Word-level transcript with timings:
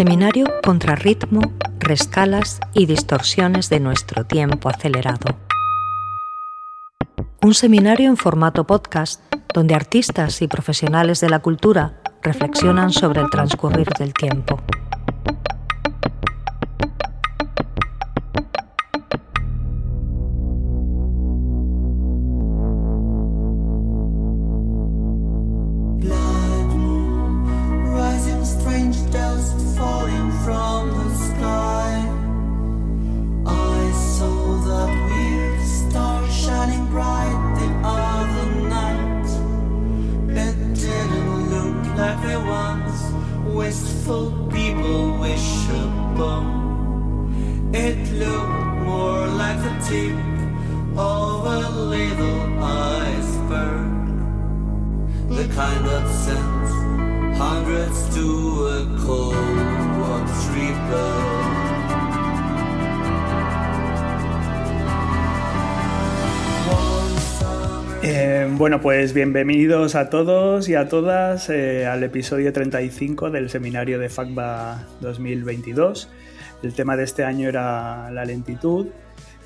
Seminario 0.00 0.46
contra 0.64 0.94
ritmo, 0.94 1.42
rescalas 1.78 2.58
y 2.72 2.86
distorsiones 2.86 3.68
de 3.68 3.80
nuestro 3.80 4.24
tiempo 4.24 4.70
acelerado. 4.70 5.36
Un 7.42 7.52
seminario 7.52 8.08
en 8.08 8.16
formato 8.16 8.66
podcast 8.66 9.20
donde 9.52 9.74
artistas 9.74 10.40
y 10.40 10.48
profesionales 10.48 11.20
de 11.20 11.28
la 11.28 11.40
cultura 11.40 12.00
reflexionan 12.22 12.92
sobre 12.92 13.20
el 13.20 13.28
transcurrir 13.28 13.90
del 13.98 14.14
tiempo. 14.14 14.62
Pues 69.10 69.16
bienvenidos 69.16 69.96
a 69.96 70.08
todos 70.08 70.68
y 70.68 70.76
a 70.76 70.88
todas 70.88 71.50
eh, 71.50 71.84
al 71.84 72.04
episodio 72.04 72.52
35 72.52 73.30
del 73.30 73.50
seminario 73.50 73.98
de 73.98 74.08
FACBA 74.08 74.86
2022. 75.00 76.08
El 76.62 76.74
tema 76.74 76.96
de 76.96 77.02
este 77.02 77.24
año 77.24 77.48
era 77.48 78.08
la 78.12 78.24
lentitud. 78.24 78.86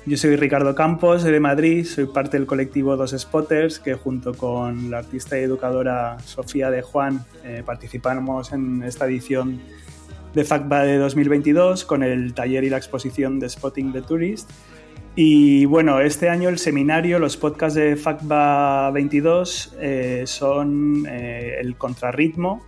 Yo 0.05 0.17
soy 0.17 0.35
Ricardo 0.35 0.75
Campos, 0.75 1.23
soy 1.23 1.31
de 1.31 1.39
Madrid, 1.39 1.83
soy 1.83 2.05
parte 2.05 2.37
del 2.37 2.45
colectivo 2.45 2.95
Dos 2.95 3.15
Spotters, 3.17 3.79
que 3.79 3.95
junto 3.95 4.35
con 4.35 4.91
la 4.91 4.99
artista 4.99 5.39
y 5.39 5.41
educadora 5.41 6.17
Sofía 6.23 6.69
de 6.69 6.83
Juan 6.83 7.25
eh, 7.43 7.63
participamos 7.65 8.53
en 8.53 8.83
esta 8.83 9.07
edición 9.07 9.61
de 10.35 10.43
FACBA 10.43 10.83
de 10.83 10.97
2022 10.99 11.85
con 11.85 12.03
el 12.03 12.35
taller 12.35 12.65
y 12.65 12.69
la 12.69 12.77
exposición 12.77 13.39
de 13.39 13.49
Spotting 13.49 13.93
the 13.93 14.03
Tourist 14.03 14.47
y 15.15 15.63
bueno, 15.65 16.01
este 16.01 16.27
año 16.27 16.49
el 16.49 16.59
seminario, 16.59 17.19
los 17.19 17.37
podcasts 17.37 17.75
de 17.75 17.95
FACBA 17.95 18.91
22 18.91 19.75
eh, 19.79 20.23
son 20.25 21.05
eh, 21.09 21.57
el 21.61 21.77
contrarritmo, 21.77 22.65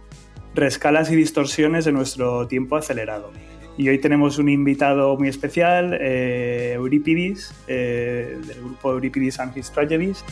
rescalas 0.55 1.11
y 1.11 1.15
distorsiones 1.15 1.83
de 1.83 1.91
nuestro 1.91 2.47
tiempo 2.47 2.77
acelerado. 2.77 3.31
Y 3.77 3.89
hoy 3.89 3.99
tenemos 3.99 4.37
un 4.37 4.47
invitado 4.47 5.17
muy 5.17 5.27
especial, 5.27 5.97
eh, 5.99 6.71
Euripides, 6.75 7.53
del 7.67 8.41
grupo 8.63 8.93
Euripides 8.93 9.39
and 9.39 9.55
His 9.55 9.69
Tragedies. 9.69 10.23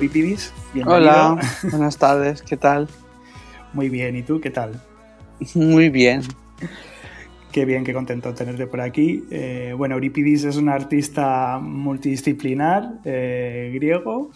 Bienvenido. 0.00 0.40
Hola, 0.86 1.38
buenas 1.70 1.98
tardes, 1.98 2.40
¿qué 2.40 2.56
tal? 2.56 2.88
Muy 3.74 3.90
bien, 3.90 4.16
¿y 4.16 4.22
tú 4.22 4.40
qué 4.40 4.50
tal? 4.50 4.82
Muy 5.54 5.90
bien. 5.90 6.22
Qué 7.52 7.66
bien, 7.66 7.84
qué 7.84 7.92
contento 7.92 8.32
tenerte 8.32 8.66
por 8.66 8.80
aquí. 8.80 9.24
Eh, 9.30 9.74
bueno, 9.76 9.96
Euripides 9.96 10.44
es 10.44 10.56
un 10.56 10.70
artista 10.70 11.58
multidisciplinar 11.60 13.00
eh, 13.04 13.72
griego 13.74 14.30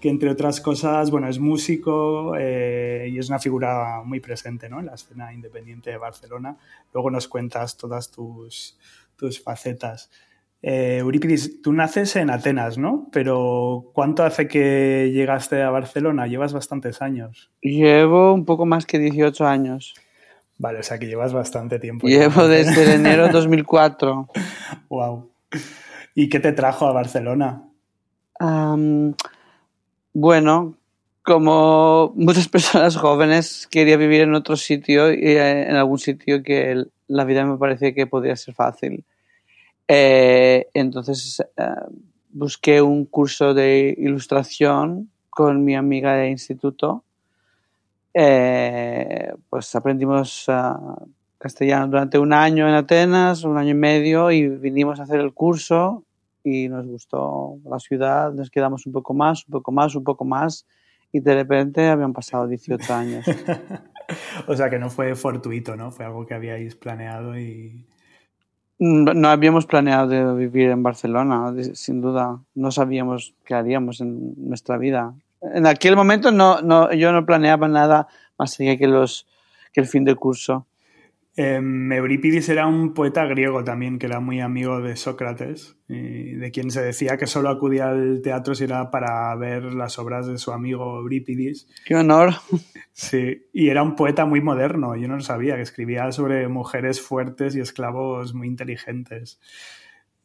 que 0.00 0.08
entre 0.08 0.30
otras 0.30 0.58
cosas, 0.62 1.10
bueno, 1.10 1.28
es 1.28 1.38
músico 1.38 2.34
eh, 2.38 3.10
y 3.12 3.18
es 3.18 3.28
una 3.28 3.38
figura 3.38 4.00
muy 4.02 4.20
presente 4.20 4.70
¿no? 4.70 4.80
en 4.80 4.86
la 4.86 4.94
escena 4.94 5.34
independiente 5.34 5.90
de 5.90 5.98
Barcelona. 5.98 6.56
Luego 6.94 7.10
nos 7.10 7.28
cuentas 7.28 7.76
todas 7.76 8.10
tus, 8.10 8.78
tus 9.16 9.38
facetas. 9.42 10.10
Eh, 10.62 10.98
Eurípides, 10.98 11.62
tú 11.62 11.72
naces 11.72 12.16
en 12.16 12.30
Atenas, 12.30 12.76
¿no? 12.76 13.08
Pero 13.12 13.90
¿cuánto 13.94 14.24
hace 14.24 14.46
que 14.46 15.10
llegaste 15.12 15.62
a 15.62 15.70
Barcelona? 15.70 16.26
Llevas 16.26 16.52
bastantes 16.52 17.00
años. 17.00 17.50
Llevo 17.62 18.34
un 18.34 18.44
poco 18.44 18.66
más 18.66 18.84
que 18.84 18.98
18 18.98 19.46
años. 19.46 19.94
Vale, 20.58 20.80
o 20.80 20.82
sea 20.82 20.98
que 20.98 21.06
llevas 21.06 21.32
bastante 21.32 21.78
tiempo. 21.78 22.06
Llevo 22.06 22.46
desde 22.46 22.94
enero 22.94 23.26
de 23.26 23.32
2004. 23.32 24.28
wow. 24.90 25.30
¿Y 26.14 26.28
qué 26.28 26.40
te 26.40 26.52
trajo 26.52 26.86
a 26.86 26.92
Barcelona? 26.92 27.64
bueno, 30.14 30.74
como 31.22 32.12
muchas 32.16 32.48
personas 32.48 32.96
jóvenes, 32.96 33.68
quería 33.70 33.98
vivir 33.98 34.22
en 34.22 34.34
otro 34.34 34.56
sitio 34.56 35.12
y 35.12 35.36
eh, 35.36 35.68
en 35.68 35.76
algún 35.76 35.98
sitio 35.98 36.42
que 36.42 36.84
la 37.06 37.24
vida 37.24 37.44
me 37.44 37.58
parecía 37.58 37.94
que 37.94 38.06
podría 38.06 38.36
ser 38.36 38.54
fácil. 38.54 39.04
Eh, 39.92 40.68
entonces 40.72 41.42
eh, 41.56 41.64
busqué 42.30 42.80
un 42.80 43.06
curso 43.06 43.54
de 43.54 43.92
ilustración 43.98 45.10
con 45.28 45.64
mi 45.64 45.74
amiga 45.74 46.14
de 46.14 46.30
instituto. 46.30 47.02
Eh, 48.14 49.32
pues 49.48 49.74
aprendimos 49.74 50.46
castellano 51.38 51.88
durante 51.88 52.20
un 52.20 52.32
año 52.32 52.68
en 52.68 52.74
Atenas, 52.74 53.42
un 53.42 53.58
año 53.58 53.70
y 53.70 53.74
medio, 53.74 54.30
y 54.30 54.46
vinimos 54.46 55.00
a 55.00 55.02
hacer 55.02 55.18
el 55.18 55.34
curso 55.34 56.04
y 56.44 56.68
nos 56.68 56.86
gustó 56.86 57.56
la 57.64 57.80
ciudad, 57.80 58.32
nos 58.32 58.48
quedamos 58.48 58.86
un 58.86 58.92
poco 58.92 59.12
más, 59.12 59.44
un 59.46 59.50
poco 59.50 59.72
más, 59.72 59.96
un 59.96 60.04
poco 60.04 60.24
más, 60.24 60.66
y 61.10 61.18
de 61.18 61.34
repente 61.34 61.88
habían 61.88 62.12
pasado 62.12 62.46
18 62.46 62.94
años. 62.94 63.26
o 64.46 64.54
sea 64.54 64.70
que 64.70 64.78
no 64.78 64.88
fue 64.88 65.16
fortuito, 65.16 65.74
¿no? 65.74 65.90
Fue 65.90 66.04
algo 66.04 66.26
que 66.26 66.34
habíais 66.34 66.76
planeado 66.76 67.36
y... 67.36 67.89
No 68.80 69.28
habíamos 69.28 69.66
planeado 69.66 70.34
vivir 70.34 70.70
en 70.70 70.82
Barcelona, 70.82 71.52
sin 71.74 72.00
duda. 72.00 72.40
No 72.54 72.70
sabíamos 72.70 73.34
qué 73.44 73.52
haríamos 73.52 74.00
en 74.00 74.32
nuestra 74.48 74.78
vida. 74.78 75.14
En 75.42 75.66
aquel 75.66 75.96
momento 75.96 76.30
no, 76.30 76.62
no, 76.62 76.90
yo 76.94 77.12
no 77.12 77.26
planeaba 77.26 77.68
nada 77.68 78.08
más 78.38 78.58
allá 78.58 78.78
que, 78.78 78.86
los, 78.86 79.26
que 79.74 79.82
el 79.82 79.86
fin 79.86 80.04
del 80.04 80.16
curso. 80.16 80.66
Eh, 81.36 81.56
Eurípides 81.56 82.48
era 82.48 82.66
un 82.66 82.92
poeta 82.92 83.24
griego 83.26 83.62
también, 83.64 83.98
que 83.98 84.06
era 84.06 84.18
muy 84.18 84.40
amigo 84.40 84.80
de 84.80 84.96
Sócrates, 84.96 85.76
de 85.86 86.50
quien 86.52 86.70
se 86.70 86.82
decía 86.82 87.16
que 87.16 87.26
solo 87.26 87.50
acudía 87.50 87.90
al 87.90 88.20
teatro 88.22 88.54
si 88.54 88.64
era 88.64 88.90
para 88.90 89.34
ver 89.36 89.74
las 89.74 89.98
obras 89.98 90.26
de 90.26 90.38
su 90.38 90.52
amigo 90.52 90.98
Eurípides. 90.98 91.68
¡Qué 91.84 91.94
honor! 91.94 92.32
Sí, 92.92 93.46
y 93.52 93.68
era 93.68 93.82
un 93.82 93.94
poeta 93.94 94.26
muy 94.26 94.40
moderno, 94.40 94.96
yo 94.96 95.08
no 95.08 95.16
lo 95.16 95.22
sabía, 95.22 95.56
que 95.56 95.62
escribía 95.62 96.10
sobre 96.12 96.48
mujeres 96.48 97.00
fuertes 97.00 97.54
y 97.56 97.60
esclavos 97.60 98.34
muy 98.34 98.48
inteligentes. 98.48 99.40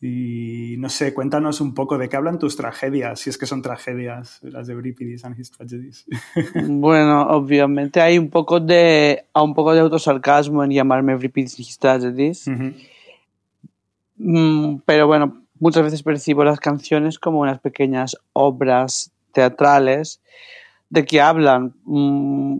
Y 0.01 0.75
no 0.77 0.89
sé, 0.89 1.13
cuéntanos 1.13 1.61
un 1.61 1.73
poco 1.73 1.97
de 1.97 2.09
qué 2.09 2.17
hablan 2.17 2.37
tus 2.37 2.57
tragedias, 2.57 3.19
si 3.21 3.29
es 3.29 3.37
que 3.37 3.45
son 3.45 3.61
tragedias, 3.61 4.39
las 4.43 4.67
de 4.67 4.73
Euripides 4.73 5.23
and 5.23 5.39
his 5.39 5.51
tragedies. 5.51 6.05
Bueno, 6.67 7.21
obviamente 7.29 8.01
hay 8.01 8.17
un 8.17 8.29
poco 8.29 8.59
de, 8.59 9.25
un 9.33 9.53
poco 9.53 9.73
de 9.73 9.79
autosarcasmo 9.79 10.63
en 10.63 10.71
llamarme 10.71 11.13
Euripides 11.13 11.53
and 11.53 11.59
his 11.61 11.79
tragedies. 11.79 12.45
Mm, 14.17 14.77
pero 14.85 15.07
bueno, 15.07 15.43
muchas 15.59 15.83
veces 15.83 16.03
percibo 16.03 16.43
las 16.43 16.59
canciones 16.59 17.19
como 17.19 17.39
unas 17.39 17.59
pequeñas 17.59 18.17
obras 18.33 19.11
teatrales 19.31 20.21
de 20.89 21.05
que 21.05 21.21
hablan, 21.21 21.73
mm, 21.83 22.57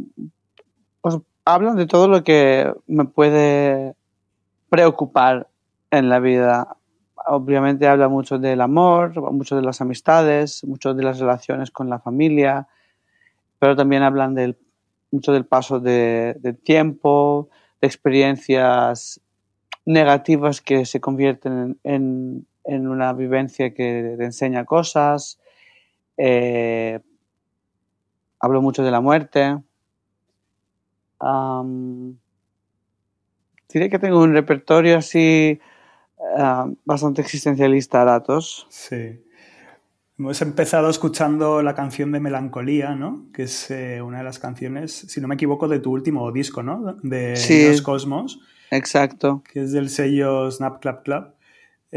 pues 1.02 1.18
hablan 1.46 1.76
de 1.76 1.88
todo 1.88 2.08
lo 2.08 2.24
que 2.24 2.74
me 2.88 3.06
puede 3.06 3.96
preocupar 4.70 5.48
en 5.92 6.10
la 6.10 6.20
vida 6.20 6.76
obviamente 7.28 7.88
habla 7.88 8.08
mucho 8.08 8.38
del 8.38 8.62
amor, 8.62 9.20
mucho 9.32 9.56
de 9.56 9.62
las 9.62 9.82
amistades, 9.82 10.64
mucho 10.64 10.94
de 10.94 11.04
las 11.04 11.20
relaciones 11.20 11.72
con 11.72 11.90
la 11.90 12.00
familia, 12.00 12.68
pero 13.60 13.76
también 13.76 14.04
hablan 14.04 14.36
del, 14.36 14.58
mucho 15.12 15.32
del 15.32 15.46
paso 15.46 15.80
de, 15.80 16.58
tiempo, 16.64 17.50
de 17.82 17.88
experiencias 17.88 19.22
negativas 19.86 20.62
que 20.62 20.86
se 20.86 21.00
convierten 21.00 21.80
en, 21.84 22.46
en, 22.64 22.88
una 22.88 23.14
vivencia 23.14 23.74
que 23.74 24.16
te 24.18 24.24
enseña 24.24 24.66
cosas. 24.66 25.40
Eh, 26.18 27.00
hablo 28.40 28.62
mucho 28.62 28.84
de 28.84 28.92
la 28.92 29.02
muerte. 29.02 29.58
diré 33.70 33.90
que 33.90 34.00
tengo 34.00 34.22
un 34.22 34.34
repertorio 34.34 34.98
así 34.98 35.60
bastante 36.86 37.22
existencialista 37.22 38.02
a 38.02 38.06
datos. 38.06 38.68
Sí. 38.70 39.22
Hemos 40.18 40.42
empezado 40.42 40.90
escuchando 40.90 41.62
la 41.62 41.76
canción 41.76 42.14
de 42.14 42.22
Melancolía, 42.22 42.96
¿no? 42.96 43.28
Que 43.34 43.44
es 43.44 43.70
eh, 43.70 44.02
una 44.02 44.20
de 44.20 44.24
las 44.24 44.40
canciones, 44.40 44.94
si 44.94 45.20
no 45.20 45.28
me 45.28 45.36
equivoco, 45.36 45.68
de 45.68 45.80
tu 45.80 45.92
último 45.92 46.32
disco, 46.32 46.64
¿no? 46.64 46.96
De 47.04 47.34
Los 47.68 47.82
Cosmos. 47.82 48.40
Exacto. 48.72 49.44
Que 49.52 49.64
es 49.64 49.74
del 49.74 49.90
sello 49.90 50.50
Snap 50.50 50.80
Clap 50.80 51.04
Club. 51.04 51.35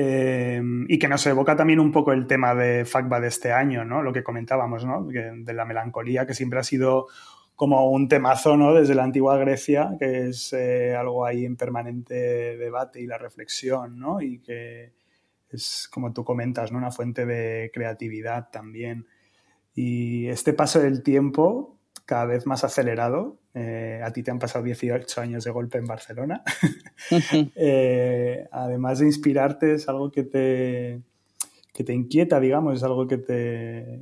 Eh, 0.01 0.63
y 0.87 0.97
que 0.97 1.09
nos 1.09 1.27
evoca 1.27 1.57
también 1.57 1.81
un 1.81 1.91
poco 1.91 2.13
el 2.13 2.29
tema 2.29 2.55
de 2.55 2.85
FACBA 2.85 3.19
de 3.19 3.27
este 3.27 3.51
año, 3.51 3.85
¿no? 3.85 4.01
Lo 4.01 4.13
que 4.13 4.23
comentábamos, 4.23 4.85
¿no? 4.85 5.03
de 5.03 5.53
la 5.53 5.65
melancolía, 5.65 6.25
que 6.25 6.35
siempre 6.35 6.61
ha 6.61 6.63
sido 6.63 7.09
como 7.57 7.91
un 7.91 8.07
temazo, 8.07 8.57
¿no? 8.57 8.75
Desde 8.75 8.95
la 8.95 9.03
antigua 9.03 9.37
Grecia, 9.39 9.97
que 9.99 10.29
es 10.29 10.53
eh, 10.53 10.95
algo 10.95 11.27
ahí 11.27 11.45
en 11.45 11.57
permanente 11.57 12.15
debate 12.15 13.01
y 13.01 13.09
la 13.09 13.19
reflexión, 13.19 13.99
¿no? 13.99 14.21
Y 14.21 14.39
que 14.39 14.93
es, 15.51 15.89
como 15.93 16.13
tú 16.13 16.23
comentas, 16.23 16.71
¿no? 16.71 16.79
una 16.79 16.93
fuente 16.93 17.27
de 17.27 17.73
creatividad 17.75 18.51
también. 18.53 19.05
Y 19.75 20.29
este 20.29 20.53
paso 20.53 20.79
del 20.79 21.03
tiempo, 21.03 21.78
cada 22.09 22.25
vez 22.25 22.47
más 22.47 22.65
acelerado, 22.65 23.37
eh, 23.53 24.01
a 24.03 24.11
ti 24.15 24.23
te 24.23 24.31
han 24.31 24.39
pasado 24.39 24.65
18 24.65 25.21
años 25.21 25.45
de 25.45 25.51
golpe 25.51 25.77
en 25.77 25.85
Barcelona, 25.85 26.43
eh, 27.55 28.49
además 28.51 29.01
de 29.01 29.07
inspirarte, 29.07 29.75
es 29.75 29.91
algo 29.91 30.11
que 30.11 30.23
te, 30.23 31.03
que 31.75 31.85
te 31.85 31.93
inquieta, 31.93 32.41
digamos, 32.41 32.79
es 32.79 32.83
algo 32.83 33.07
que 33.07 33.19
te, 33.19 34.01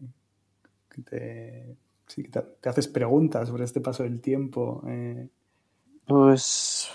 que 0.88 1.02
te, 1.02 1.76
sí, 2.06 2.22
te, 2.28 2.42
te, 2.60 2.68
haces 2.68 2.86
preguntas 2.86 3.48
sobre 3.48 3.64
este 3.64 3.80
paso 3.80 4.04
del 4.04 4.20
tiempo. 4.20 4.84
Eh. 4.86 5.26
Pues 6.06 6.88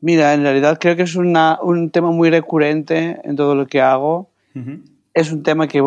Mira, 0.00 0.32
en 0.32 0.42
realidad 0.42 0.78
creo 0.80 0.96
que 0.96 1.02
es 1.02 1.14
una, 1.14 1.58
un 1.60 1.90
tema 1.90 2.10
muy 2.10 2.30
recurrente 2.30 3.20
en 3.22 3.36
todo 3.36 3.54
lo 3.54 3.66
que 3.66 3.80
hago. 3.82 4.30
Es 5.12 5.30
un 5.30 5.42
tema 5.42 5.68
que 5.68 5.82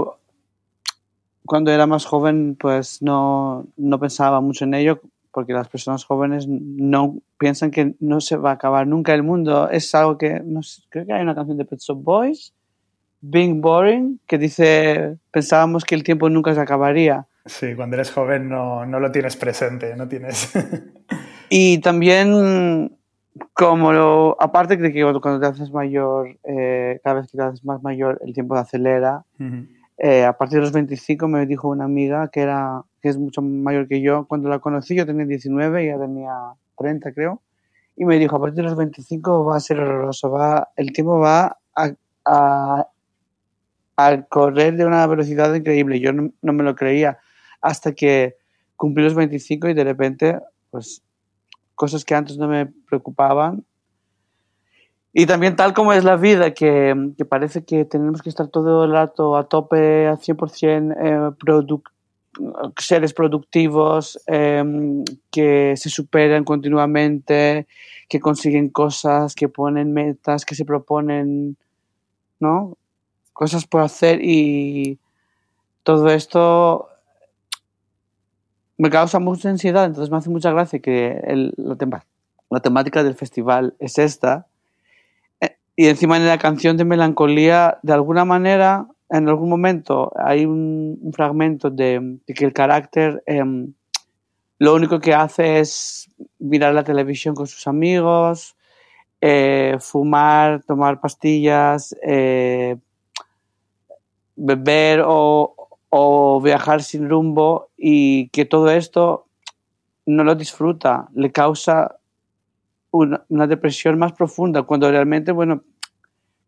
cuando 1.51 1.69
era 1.74 1.86
más 1.86 2.06
joven 2.06 2.56
pues 2.57 3.01
no, 3.01 3.68
no, 3.75 4.00
pensaba 4.00 4.39
mucho 4.39 4.63
en 4.63 4.74
ello 4.74 5.01
porque 5.33 5.51
las 5.51 5.68
personas 5.68 6.06
jóvenes 6.06 6.48
no 6.48 7.18
piensan 7.38 7.71
que 7.71 7.94
no 8.00 8.21
se 8.21 8.38
va 8.38 8.51
a 8.51 8.53
acabar 8.53 8.88
nunca 8.88 9.13
el 9.13 9.21
mundo. 9.21 9.69
Es 9.69 9.94
algo 9.94 10.18
que, 10.18 10.39
no 10.45 10.63
sé, 10.63 10.81
creo 10.88 11.06
que 11.06 11.12
hay 11.12 11.21
una 11.21 11.36
canción 11.36 11.57
de 11.57 11.65
Pet 11.65 11.81
Shop 11.81 12.01
Boys, 12.01 12.53
Being 13.19 13.59
Boring, 13.59 14.21
que 14.27 14.38
dice, 14.38 15.18
pensábamos 15.30 15.83
que 15.83 15.95
el 15.95 16.06
tiempo 16.06 16.30
nunca 16.30 16.56
se 16.56 16.62
acabaría. 16.62 17.27
Sí, 17.45 17.75
cuando 17.75 17.97
eres 17.97 18.12
joven 18.12 18.47
no, 18.47 18.86
no 18.86 19.01
lo 19.01 19.12
tienes 19.12 19.36
presente, 19.36 19.94
no 19.97 20.07
tienes... 20.07 20.54
y 21.50 21.80
también 21.80 22.97
como 23.51 23.92
lo, 23.92 24.42
aparte 24.42 24.77
de 24.77 24.94
que 24.94 25.01
cuando 25.19 25.42
te 25.42 25.47
haces 25.47 25.69
mayor, 25.69 26.30
eh, 26.45 27.01
cada 27.04 27.19
vez 27.19 27.30
que 27.30 27.38
te 27.38 27.44
haces 27.44 27.65
más 27.65 27.83
mayor, 27.83 28.21
el 28.25 28.33
tiempo 28.33 28.56
acelera. 28.56 29.25
Eh, 30.03 30.25
a 30.25 30.36
partir 30.36 30.57
de 30.57 30.62
los 30.62 30.71
25 30.71 31.27
me 31.27 31.45
dijo 31.45 31.68
una 31.68 31.86
amiga 31.86 32.27
que 32.30 32.39
era 32.39 32.81
que 33.03 33.09
es 33.09 33.19
mucho 33.19 33.44
mayor 33.44 33.88
que 33.88 34.01
yo. 34.01 34.25
Cuando 34.27 34.50
la 34.50 34.57
conocí 34.57 34.95
yo 34.95 35.06
tenía 35.06 35.27
19 35.27 35.83
y 35.83 35.89
ella 35.89 36.00
tenía 36.00 36.33
30 36.75 37.13
creo. 37.13 37.44
Y 37.95 38.06
me 38.06 38.18
dijo, 38.18 38.36
a 38.36 38.39
partir 38.39 38.57
de 38.57 38.63
los 38.63 38.75
25 38.75 39.45
va 39.45 39.57
a 39.57 39.59
ser 39.59 39.80
horroroso, 39.80 40.31
va, 40.31 40.69
el 40.75 40.92
tiempo 40.92 41.19
va 41.19 41.59
a, 41.75 41.92
a, 42.25 42.88
a 43.95 44.21
correr 44.24 44.75
de 44.75 44.86
una 44.86 45.06
velocidad 45.06 45.53
increíble. 45.53 46.00
Yo 46.00 46.13
no, 46.13 46.31
no 46.42 46.54
me 46.54 46.63
lo 46.63 46.74
creía 46.74 47.19
hasta 47.62 47.92
que 47.92 48.38
cumplí 48.75 49.04
los 49.04 49.13
25 49.13 49.69
y 49.69 49.75
de 49.75 49.83
repente 49.83 50.39
pues 50.71 51.04
cosas 51.75 52.04
que 52.04 52.15
antes 52.15 52.38
no 52.38 52.47
me 52.47 52.65
preocupaban. 52.65 53.63
Y 55.13 55.25
también 55.25 55.55
tal 55.55 55.73
como 55.73 55.91
es 55.91 56.03
la 56.03 56.15
vida, 56.15 56.53
que, 56.53 56.95
parece 57.27 57.65
que 57.65 57.83
tenemos 57.83 58.21
que 58.21 58.29
estar 58.29 58.47
todo 58.47 58.85
el 58.85 58.91
rato 58.91 59.35
a 59.35 59.43
tope, 59.49 60.07
a 60.07 60.17
100% 60.17 60.95
eh, 60.97 61.81
seres 62.77 63.13
productivos, 63.13 64.19
em, 64.27 65.03
que 65.29 65.73
se 65.75 65.89
superan 65.89 66.45
continuamente, 66.45 67.67
que 68.07 68.19
consiguen 68.21 68.69
cosas, 68.69 69.35
que 69.35 69.49
ponen 69.49 69.93
metas, 69.93 70.45
que 70.45 70.55
se 70.55 70.63
proponen, 70.63 71.57
¿no? 72.39 72.77
Cosas 73.33 73.67
por 73.67 73.81
hacer 73.81 74.19
y 74.23 74.97
todo 75.83 76.09
esto 76.09 76.87
me 78.77 78.89
causa 78.89 79.19
mucha 79.19 79.49
ansiedad, 79.49 79.85
entonces 79.85 80.09
me 80.09 80.17
hace 80.17 80.29
mucha 80.29 80.51
gracia 80.51 80.79
que 80.79 81.21
la, 81.57 82.03
la, 82.49 82.59
temática 82.61 83.03
del 83.03 83.15
festival 83.15 83.75
es 83.79 83.97
esta. 83.97 84.47
Y 85.75 85.88
encima 85.88 86.18
en 86.18 86.27
la 86.27 86.38
canción 86.38 86.77
de 86.77 86.85
Melancolía, 86.85 87.79
de 87.81 87.94
alguna 87.94 88.25
manera, 88.25 88.88
en 89.09 89.27
algún 89.27 89.50
momento 89.50 90.12
hay 90.15 90.45
un, 90.45 91.12
fragmento 91.13 91.69
de, 91.69 92.19
que 92.25 92.45
el 92.45 92.53
carácter 92.53 93.23
em, 93.25 93.73
lo 94.57 94.75
único 94.75 95.00
que 95.00 95.13
hace 95.13 95.59
es 95.59 96.09
mirar 96.39 96.73
la 96.73 96.83
televisión 96.83 97.35
con 97.35 97.47
sus 97.47 97.68
amigos, 97.68 98.56
eh, 99.21 99.77
fumar, 99.79 100.63
tomar 100.63 101.00
pastillas, 101.00 101.95
eh, 102.03 102.77
beber 104.35 105.03
o 105.06 106.41
viajar 106.44 106.81
sin 106.83 107.09
rumbo 107.09 107.69
y 107.77 108.29
que 108.29 108.45
todo 108.45 108.71
esto 108.71 109.25
no 110.06 110.23
lo 110.23 110.35
disfruta, 110.35 111.07
le 111.13 111.31
causa 111.31 111.97
una, 112.91 113.47
depresión 113.47 113.97
más 113.97 114.13
profunda, 114.13 114.63
cuando 114.63 114.89
realmente, 114.89 115.31
bueno, 115.31 115.63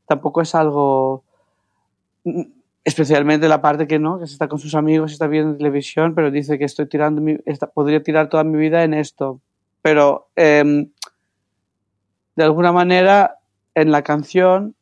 tampoco 0.08 0.42
es 0.42 0.54
algo, 0.56 1.24
especialmente 2.84 3.48
la 3.48 3.62
parte 3.62 3.88
que 3.88 4.00
no, 4.00 4.20
que 4.20 4.28
se 4.28 4.34
está 4.34 4.48
con 4.48 4.60
sus 4.60 4.76
amigos, 4.76 5.12
está 5.12 5.28
viendo 5.28 5.58
televisión, 5.58 6.14
pero 6.16 6.32
dice 6.32 6.60
que 6.60 6.66
estoy 6.66 6.88
tirando, 6.88 7.22
mi, 7.22 7.38
podría 7.74 8.04
tirar 8.04 8.30
toda 8.30 8.44
mi 8.44 8.58
vida 8.58 8.84
en 8.84 8.94
esto. 8.94 9.40
Pero 9.82 10.30
em, 10.36 10.90
de 12.36 12.44
alguna 12.44 12.72
manera 12.72 13.40
en 13.76 13.92
la 13.92 14.02
canción 14.02 14.76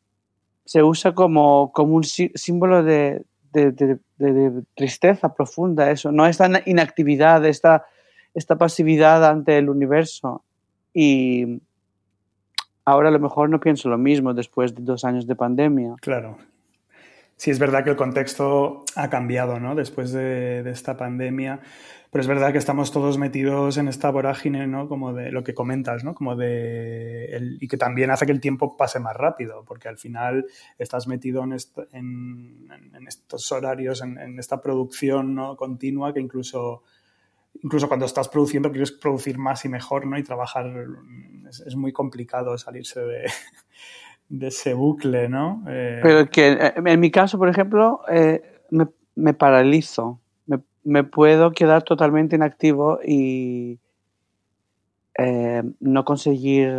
se 0.64 0.82
usa 0.82 1.14
como, 1.14 1.72
como 1.72 1.96
un 1.96 2.04
símbolo 2.04 2.82
de, 2.82 3.24
de, 3.52 3.98
tristeza 4.74 5.34
profunda 5.34 5.90
eso, 5.90 6.12
no 6.12 6.26
esta 6.26 6.48
inactividad, 6.66 7.44
esta, 7.44 7.84
esta 8.34 8.56
pasividad 8.56 9.24
ante 9.24 9.58
el 9.58 9.68
universo. 9.68 10.44
Y 10.94 11.62
ahora 12.84 13.08
a 13.08 13.12
lo 13.12 13.20
mejor 13.20 13.50
no 13.50 13.60
pienso 13.60 13.88
lo 13.88 13.98
mismo 13.98 14.34
después 14.34 14.74
de 14.74 14.82
dos 14.82 15.04
años 15.04 15.26
de 15.26 15.36
pandemia. 15.36 15.94
Claro. 16.00 16.38
Sí, 17.36 17.50
es 17.50 17.58
verdad 17.58 17.82
que 17.82 17.90
el 17.90 17.96
contexto 17.96 18.84
ha 18.94 19.10
cambiado, 19.10 19.58
¿no? 19.58 19.74
Después 19.74 20.12
de, 20.12 20.68
esta 20.70 20.96
pandemia 20.96 21.60
pero 22.12 22.20
es 22.20 22.28
verdad 22.28 22.52
que 22.52 22.58
estamos 22.58 22.92
todos 22.92 23.16
metidos 23.16 23.78
en 23.78 23.88
esta 23.88 24.10
vorágine, 24.10 24.66
¿no? 24.66 24.86
Como 24.86 25.14
de 25.14 25.32
lo 25.32 25.42
que 25.42 25.54
comentas, 25.54 26.04
¿no? 26.04 26.14
Como 26.14 26.36
de... 26.36 27.56
y 27.58 27.66
que 27.66 27.78
también 27.78 28.10
hace 28.10 28.26
que 28.26 28.32
el 28.32 28.40
tiempo 28.40 28.76
pase 28.76 29.00
más 29.00 29.16
rápido, 29.16 29.64
porque 29.66 29.88
al 29.88 29.96
final 29.96 30.44
estás 30.78 31.08
metido 31.08 31.42
en, 31.42 31.56
en, 31.92 33.08
estos 33.08 33.50
horarios, 33.50 34.02
en, 34.02 34.38
esta 34.38 34.60
producción 34.60 35.34
¿no? 35.34 35.56
continua 35.56 36.12
que 36.12 36.20
incluso 36.20 36.82
incluso 37.62 37.88
cuando 37.88 38.06
estás 38.06 38.28
produciendo 38.28 38.70
quieres 38.70 38.92
producir 38.92 39.38
más 39.38 39.64
y 39.64 39.68
mejor, 39.68 40.06
¿no? 40.06 40.18
Y 40.18 40.22
trabajar 40.22 40.72
es, 41.48 41.76
muy 41.76 41.92
complicado 41.92 42.56
salirse 42.58 43.00
de, 44.28 44.46
ese 44.46 44.74
bucle, 44.74 45.28
¿no? 45.28 45.64
Eh, 45.68 46.00
Pero 46.02 46.30
que 46.30 46.52
eh, 46.52 46.74
en 46.76 47.00
mi 47.00 47.10
caso, 47.10 47.38
por 47.38 47.48
ejemplo, 47.48 48.00
eh, 48.08 48.42
me, 48.70 48.88
me, 49.14 49.34
paralizo 49.34 50.18
me 50.84 51.04
puedo 51.04 51.52
quedar 51.52 51.84
totalmente 51.84 52.34
inactivo 52.34 52.98
y 53.06 53.78
no 55.78 56.04
conseguir 56.04 56.70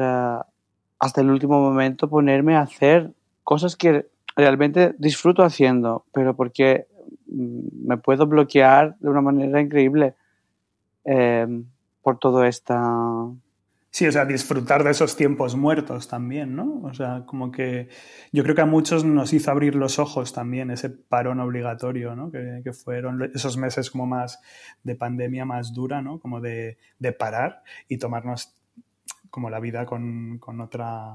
hasta 0.99 1.21
el 1.21 1.29
último 1.29 1.61
momento 1.61 2.09
ponerme 2.09 2.57
a 2.57 2.61
hacer 2.61 3.13
cosas 3.43 3.77
que 3.77 4.07
realmente 4.35 4.93
disfruto 4.97 5.43
haciendo, 5.43 6.05
pero 6.13 6.35
porque 6.35 6.87
mm, 7.27 7.87
me 7.87 7.97
puedo 7.97 8.25
bloquear 8.27 8.97
de 8.99 9.09
una 9.09 9.21
manera 9.21 9.61
increíble 9.61 10.15
eh, 11.05 11.47
por 12.01 12.19
todo 12.19 12.43
esta 12.43 12.79
Sí, 13.93 14.07
o 14.07 14.11
sea, 14.11 14.25
disfrutar 14.25 14.83
de 14.83 14.89
esos 14.89 15.15
tiempos 15.15 15.55
muertos 15.55 16.07
también, 16.07 16.55
¿no? 16.55 16.81
O 16.81 16.95
sea, 16.95 17.27
como 17.27 17.51
que 17.51 17.89
yo 18.31 18.41
creo 18.41 18.55
que 18.55 18.61
a 18.61 18.65
muchos 18.65 19.05
nos 19.05 19.33
hizo 19.33 19.51
abrir 19.51 19.75
los 19.75 19.99
ojos 19.99 20.33
también 20.33 20.71
ese 20.71 20.89
parón 20.89 21.39
obligatorio, 21.39 22.15
¿no? 22.15 22.31
Que, 22.31 22.63
fueron 22.73 23.29
esos 23.35 23.55
meses 23.55 23.91
como 23.91 24.07
más 24.07 24.41
de 24.81 24.95
pandemia 24.95 25.45
más 25.45 25.75
dura, 25.75 26.01
¿no? 26.01 26.19
Como 26.19 26.41
de, 26.41 26.79
parar 27.19 27.61
y 27.87 27.99
tomarnos 27.99 28.55
como 29.29 29.51
la 29.51 29.59
vida 29.59 29.85
con, 29.85 30.39
otra, 30.59 31.13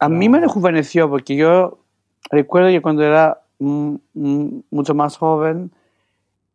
A 0.00 0.08
mí 0.08 0.28
me 0.28 0.40
rejuveneció 0.40 1.08
porque 1.08 1.36
yo 1.36 1.84
recuerdo 2.32 2.70
que 2.70 2.82
cuando 2.82 3.04
era 3.04 3.42
mucho 3.60 4.94
más 4.96 5.16
joven 5.16 5.70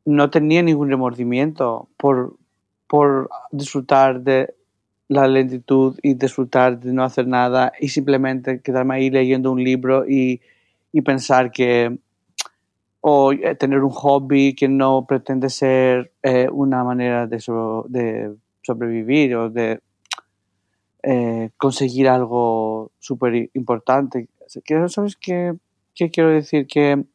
no 0.06 0.30
tenía 0.30 0.62
ningún 0.62 0.90
remordimiento 0.90 1.90
por, 1.98 2.38
por 2.88 3.30
disfrutar 3.52 4.22
de 4.22 4.54
la 5.08 5.28
lentitud 5.28 5.98
y 6.02 6.14
disfrutar 6.14 6.80
de 6.80 6.94
no 6.94 7.04
hacer 7.04 7.28
nada 7.28 7.74
y 7.80 7.90
simplemente 7.90 8.62
quedarme 8.62 8.96
ahí 8.96 9.10
leyendo 9.10 9.52
un 9.52 9.64
libro 9.64 10.08
y, 10.08 10.42
y 10.92 11.02
pensar 11.02 11.52
que 11.52 11.98
o 13.08 13.34
eh, 13.34 13.54
tener 13.54 13.84
un 13.84 13.92
hobby 13.92 14.56
que 14.56 14.68
no 14.68 15.06
pretende 15.06 15.52
ser 15.52 16.12
eh, 16.24 16.50
una 16.52 16.84
manera 16.84 17.28
de, 17.28 17.40
sobrevivir 18.64 19.36
o 19.36 19.52
de 19.52 19.80
eh, 21.04 21.52
conseguir 21.56 22.10
algo 22.10 22.92
súper 22.98 23.52
importante. 23.54 24.28
¿Sabes 24.88 25.16
qué, 25.18 25.54
qué, 25.94 26.10
quiero 26.10 26.32
decir? 26.32 26.66
Que, 26.66 27.06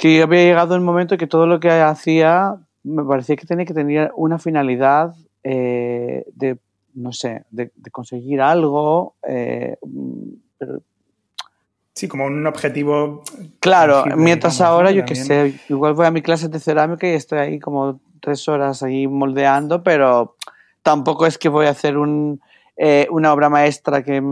que 0.00 0.22
había 0.22 0.44
llegado 0.44 0.74
el 0.74 0.80
momento 0.80 1.18
que 1.18 1.26
todo 1.26 1.46
lo 1.46 1.60
que 1.60 1.70
hacía 1.70 2.56
me 2.82 3.04
parecía 3.04 3.36
que 3.36 3.44
tenía 3.44 3.66
que 3.66 3.74
tener 3.74 4.10
una 4.16 4.38
finalidad 4.38 5.14
de, 5.42 6.58
no 6.94 7.12
sé, 7.12 7.44
de, 7.50 7.70
conseguir 7.92 8.40
algo, 8.40 9.16
pero 9.20 10.80
Sí, 12.00 12.08
como 12.08 12.24
un 12.24 12.46
objetivo. 12.46 13.22
Claro, 13.58 14.04
mientras 14.16 14.62
ahora, 14.62 14.90
yo 14.90 15.04
que 15.04 15.14
sé, 15.14 15.60
igual 15.68 15.92
voy 15.92 16.06
a 16.06 16.10
mi 16.10 16.22
clase 16.22 16.48
de 16.48 16.58
cerámica 16.58 17.06
y 17.06 17.12
estoy 17.12 17.40
ahí 17.40 17.58
como 17.58 18.00
tres 18.22 18.48
horas 18.48 18.82
ahí 18.82 19.06
moldeando, 19.06 19.82
pero 19.82 20.36
tampoco 20.82 21.26
es 21.26 21.36
que 21.36 21.50
voy 21.50 21.66
a 21.66 21.70
hacer 21.70 21.98
un, 21.98 22.40
eh, 22.78 23.06
una 23.10 23.32
obra 23.34 23.50
maestra 23.50 24.02
que, 24.02 24.22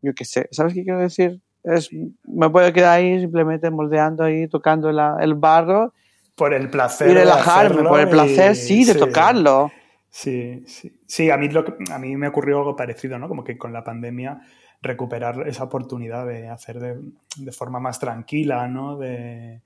yo 0.00 0.14
qué 0.14 0.24
sé, 0.24 0.48
¿sabes 0.52 0.72
qué 0.72 0.84
quiero 0.84 1.00
decir? 1.00 1.42
Es, 1.66 1.90
me 2.24 2.48
puedo 2.48 2.72
quedar 2.72 2.98
ahí 2.98 3.20
simplemente 3.20 3.70
moldeando 3.70 4.24
ahí, 4.24 4.46
tocando 4.48 4.88
el 4.88 5.34
barro. 5.34 5.92
Por 6.34 6.54
el 6.54 6.70
placer. 6.70 7.10
Y 7.10 7.14
relajarme, 7.14 7.82
por 7.82 8.00
el 8.00 8.08
placer, 8.08 8.54
sí, 8.54 8.84
de 8.84 8.94
tocarlo. 8.94 9.72
Sí, 10.08 10.64
sí. 10.66 10.92
Sí, 11.06 11.30
a 11.30 11.36
mí, 11.36 11.48
lo 11.48 11.64
a 11.92 11.98
mí 11.98 12.16
me 12.16 12.28
ocurrió 12.28 12.58
algo 12.58 12.76
parecido, 12.76 13.18
¿no? 13.18 13.28
Como 13.28 13.44
que 13.44 13.58
con 13.58 13.72
la 13.72 13.84
pandemia 13.84 14.40
recuperar 14.80 15.46
esa 15.48 15.64
oportunidad 15.64 16.26
de 16.26 16.48
hacer 16.48 16.78
de, 16.78 17.52
forma 17.52 17.80
más 17.80 17.98
tranquila, 17.98 18.68
¿no? 18.68 18.96
De, 18.96 19.60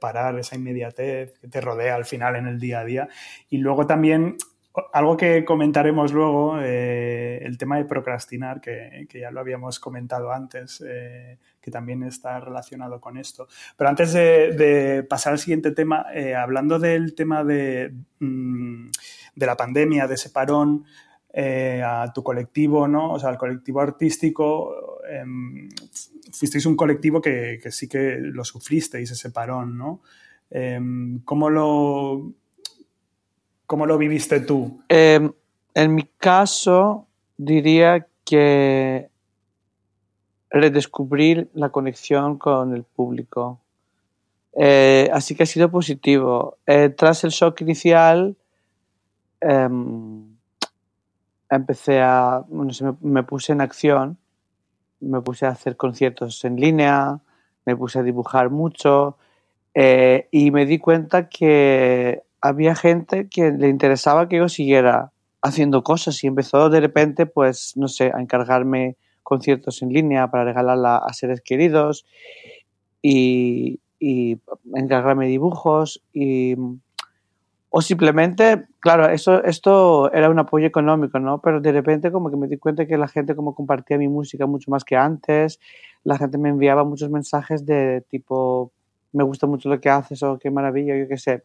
parar 0.00 0.38
esa 0.38 0.56
inmediatez 0.56 1.38
que 1.38 1.48
te 1.48 1.60
rodea 1.60 1.94
al 1.94 2.06
final 2.06 2.36
en 2.36 2.46
el 2.46 2.58
día 2.58 2.80
a 2.80 2.84
día. 2.86 3.08
Y 3.50 3.58
luego 3.58 3.86
también 3.86 4.38
algo 4.92 5.16
que 5.16 5.44
comentaremos 5.44 6.12
luego, 6.12 6.58
eh, 6.60 7.38
el 7.42 7.56
tema 7.58 7.76
de 7.76 7.84
procrastinar, 7.84 8.60
que, 8.60 9.06
ya 9.12 9.30
lo 9.30 9.40
habíamos 9.40 9.78
comentado 9.78 10.32
antes, 10.32 10.82
eh, 10.86 11.38
que 11.60 11.70
también 11.70 12.02
está 12.02 12.40
relacionado 12.40 13.00
con 13.00 13.16
esto. 13.16 13.46
Pero 13.76 13.90
antes 13.90 14.12
de, 14.12 15.06
pasar 15.08 15.34
al 15.34 15.38
siguiente 15.38 15.70
tema, 15.70 16.06
eh, 16.12 16.34
hablando 16.34 16.78
del 16.78 17.14
tema 17.14 17.44
de, 17.44 17.94
mm, 18.18 18.88
de, 19.36 19.46
la 19.46 19.56
pandemia, 19.56 20.08
de 20.08 20.14
ese 20.14 20.30
parón, 20.30 20.84
a 21.36 22.12
tu 22.14 22.22
colectivo, 22.22 22.86
¿no? 22.86 23.12
O 23.12 23.18
sea, 23.18 23.28
al 23.28 23.38
colectivo 23.38 23.80
artístico, 23.80 25.00
em, 25.10 25.68
fuisteis 26.32 26.64
un 26.64 26.76
colectivo 26.76 27.20
que, 27.20 27.60
sí 27.72 27.88
que 27.88 28.18
lo 28.20 28.44
sufristeis, 28.44 29.10
ese 29.10 29.30
parón, 29.30 29.76
¿no? 29.76 30.00
Em, 30.48 31.18
¿cómo, 31.24 31.50
lo, 31.50 32.34
¿Cómo 33.66 33.86
lo 33.86 33.96
viviste 33.98 34.40
tú? 34.40 34.82
Em, 34.88 35.32
en 35.74 35.94
mi 35.94 36.04
caso, 36.18 37.06
diría 37.36 38.06
que 38.24 39.08
redescubrir 40.50 41.50
la 41.54 41.70
conexión 41.70 42.38
con 42.38 42.74
el 42.74 42.84
público. 42.84 43.60
Eh, 44.52 45.10
así 45.12 45.34
que 45.34 45.42
ha 45.42 45.46
sido 45.46 45.70
positivo. 45.70 46.58
Eh, 46.66 46.90
tras 46.90 47.24
el 47.24 47.30
shock 47.30 47.60
inicial, 47.62 48.36
empecé 51.50 52.00
a, 52.00 52.44
me, 52.48 53.22
puse 53.22 53.52
en 53.52 53.60
acción, 53.60 54.18
me 55.00 55.20
puse 55.20 55.46
a 55.46 55.50
hacer 55.50 55.76
conciertos 55.76 56.44
en 56.44 56.56
línea, 56.56 57.20
me 57.66 57.76
puse 57.76 57.98
a 57.98 58.02
dibujar 58.02 58.50
mucho 58.50 59.16
eh, 59.74 60.28
y 60.30 60.50
me 60.50 60.66
di 60.66 60.78
cuenta 60.78 61.28
que 61.28 62.22
había 62.44 62.74
gente 62.74 63.26
que 63.30 63.52
le 63.52 63.68
interesaba 63.68 64.28
que 64.28 64.36
yo 64.36 64.50
siguiera 64.50 65.12
haciendo 65.40 65.82
cosas 65.82 66.22
y 66.22 66.26
empezó 66.26 66.68
de 66.68 66.78
repente, 66.78 67.24
pues, 67.24 67.72
no 67.74 67.88
sé, 67.88 68.12
a 68.14 68.20
encargarme 68.20 68.96
conciertos 69.22 69.80
en 69.80 69.88
línea 69.88 70.30
para 70.30 70.44
regalarla 70.44 70.98
a 70.98 71.10
seres 71.14 71.40
queridos 71.40 72.04
y, 73.00 73.80
encargarme 74.74 75.26
dibujos 75.26 76.02
y 76.12 76.54
o 77.70 77.80
simplemente, 77.80 78.66
claro, 78.78 79.08
eso, 79.08 79.42
esto 79.42 80.12
era 80.12 80.28
un 80.28 80.38
apoyo 80.38 80.66
económico, 80.66 81.18
¿no? 81.18 81.40
Pero 81.40 81.62
de 81.62 81.72
repente 81.72 82.12
como 82.12 82.30
que 82.30 82.36
me 82.36 82.46
di 82.46 82.58
cuenta 82.58 82.84
que 82.86 82.98
la 82.98 83.08
gente 83.08 83.34
como 83.34 83.54
compartía 83.54 83.96
mi 83.96 84.08
música 84.08 84.44
mucho 84.44 84.70
más 84.70 84.84
que 84.84 84.96
antes, 84.96 85.58
la 86.04 86.18
gente 86.18 86.36
me 86.36 86.50
enviaba 86.50 86.84
muchos 86.84 87.08
mensajes 87.08 87.64
de 87.64 88.02
tipo, 88.10 88.70
me 89.12 89.24
gusta 89.24 89.46
mucho 89.46 89.70
lo 89.70 89.80
que 89.80 89.88
haces 89.88 90.22
o 90.22 90.38
qué 90.38 90.50
maravilla, 90.50 90.94
yo 90.94 91.08
qué 91.08 91.16
sé. 91.16 91.42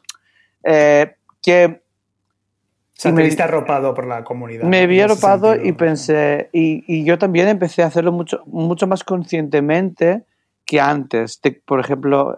Eh, 0.63 1.15
que... 1.41 1.65
O 1.65 3.01
sea, 3.01 3.13
me 3.13 3.23
viste 3.23 3.41
arropado 3.41 3.93
por 3.93 4.05
la 4.05 4.23
comunidad. 4.25 4.65
Me 4.65 4.85
vi 4.85 4.99
arropado 4.99 5.55
y 5.55 5.71
pensé, 5.71 6.49
y, 6.51 6.83
y, 6.85 7.05
yo 7.05 7.17
también 7.17 7.47
empecé 7.47 7.81
a 7.81 7.85
hacerlo 7.87 8.11
mucho, 8.11 8.43
mucho 8.45 8.87
más 8.87 9.05
conscientemente 9.05 10.25
que 10.65 10.81
antes. 10.81 11.41
por 11.65 11.79
ejemplo, 11.79 12.37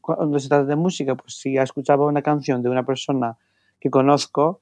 cuando 0.00 0.38
se 0.38 0.48
trata 0.48 0.66
de 0.66 0.76
música, 0.76 1.14
pues 1.14 1.38
si 1.38 1.54
ya 1.54 1.62
escuchaba 1.62 2.06
una 2.06 2.22
canción 2.22 2.62
de 2.62 2.68
una 2.68 2.84
persona 2.84 3.36
que 3.80 3.90
conozco, 3.90 4.60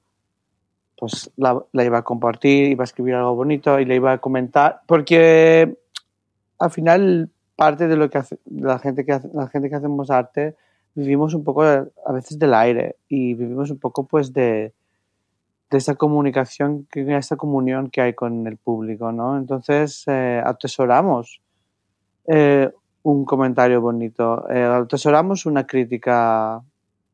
pues 0.97 1.31
la, 1.35 1.63
iba 1.73 1.99
a 1.99 2.03
compartir, 2.03 2.69
iba 2.69 2.83
a 2.83 2.85
escribir 2.85 3.15
algo 3.15 3.35
bonito 3.35 3.79
y 3.79 3.85
le 3.85 3.95
iba 3.95 4.13
a 4.13 4.17
comentar, 4.19 4.81
porque 4.87 5.77
al 6.59 6.71
final 6.71 7.29
parte 7.55 7.87
de 7.87 7.95
lo 7.95 8.09
que 8.09 8.17
hace 8.19 8.39
la 8.45 8.79
gente 8.79 9.05
que 9.05 9.19
la 9.33 9.47
gente 9.47 9.69
que 9.69 9.75
hacemos 9.75 10.09
arte 10.09 10.55
vivimos 10.95 11.33
un 11.33 11.43
poco 11.43 11.63
a 11.63 12.11
veces 12.11 12.37
del 12.37 12.53
aire 12.53 12.97
y 13.07 13.33
vivimos 13.33 13.71
un 13.71 13.79
poco 13.79 14.05
pues 14.05 14.33
de, 14.33 14.73
de 15.71 15.77
esa 15.77 15.95
comunicación, 15.95 16.85
esa 16.93 17.37
comunión 17.37 17.89
que 17.89 18.01
hay 18.01 18.13
con 18.13 18.45
el 18.45 18.57
público, 18.57 19.13
¿no? 19.13 19.37
Entonces 19.37 20.03
eh, 20.07 20.41
atesoramos 20.45 21.41
eh, 22.27 22.69
un 23.03 23.23
comentario 23.23 23.79
bonito. 23.79 24.49
Eh, 24.49 24.63
atesoramos 24.63 25.45
una 25.45 25.65
crítica 25.65 26.61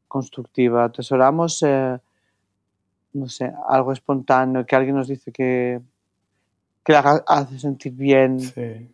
constructiva, 0.07 0.85
atesoramos, 0.85 1.63
no 3.13 3.29
sé, 3.29 3.53
algo 3.69 3.91
espontáneo, 3.91 4.65
que 4.65 4.75
alguien 4.75 4.95
nos 4.95 5.07
dice 5.07 5.31
que, 5.31 5.79
que 6.83 6.95
hace 6.95 7.59
sentir 7.59 7.93
bien. 7.93 8.39
Sí. 8.39 8.89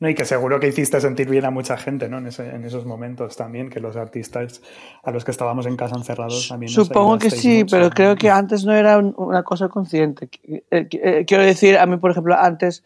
No, 0.00 0.08
y 0.08 0.14
que 0.14 0.24
seguro 0.24 0.58
que 0.58 0.68
hiciste 0.68 0.98
sentir 0.98 1.28
bien 1.28 1.44
a 1.44 1.50
mucha 1.50 1.76
gente, 1.76 2.08
¿no? 2.08 2.16
En, 2.16 2.64
esos 2.64 2.86
momentos 2.86 3.36
también, 3.36 3.68
que 3.68 3.80
los 3.80 3.96
artistas 3.96 4.62
a 5.02 5.10
los 5.10 5.26
que 5.26 5.30
estábamos 5.30 5.66
en 5.66 5.76
casa 5.76 5.94
encerrados 5.94 6.48
también. 6.48 6.72
Supongo 6.72 7.18
que 7.18 7.30
sí, 7.30 7.66
pero 7.70 7.90
creo 7.90 8.16
que 8.16 8.30
antes 8.30 8.64
no 8.64 8.72
era 8.72 8.96
una 8.96 9.42
cosa 9.42 9.68
consciente. 9.68 10.30
Eh, 10.70 10.86
quiero 11.26 11.44
decir, 11.44 11.76
a 11.76 11.84
mí, 11.84 11.98
por 11.98 12.12
ejemplo, 12.12 12.34
antes 12.34 12.82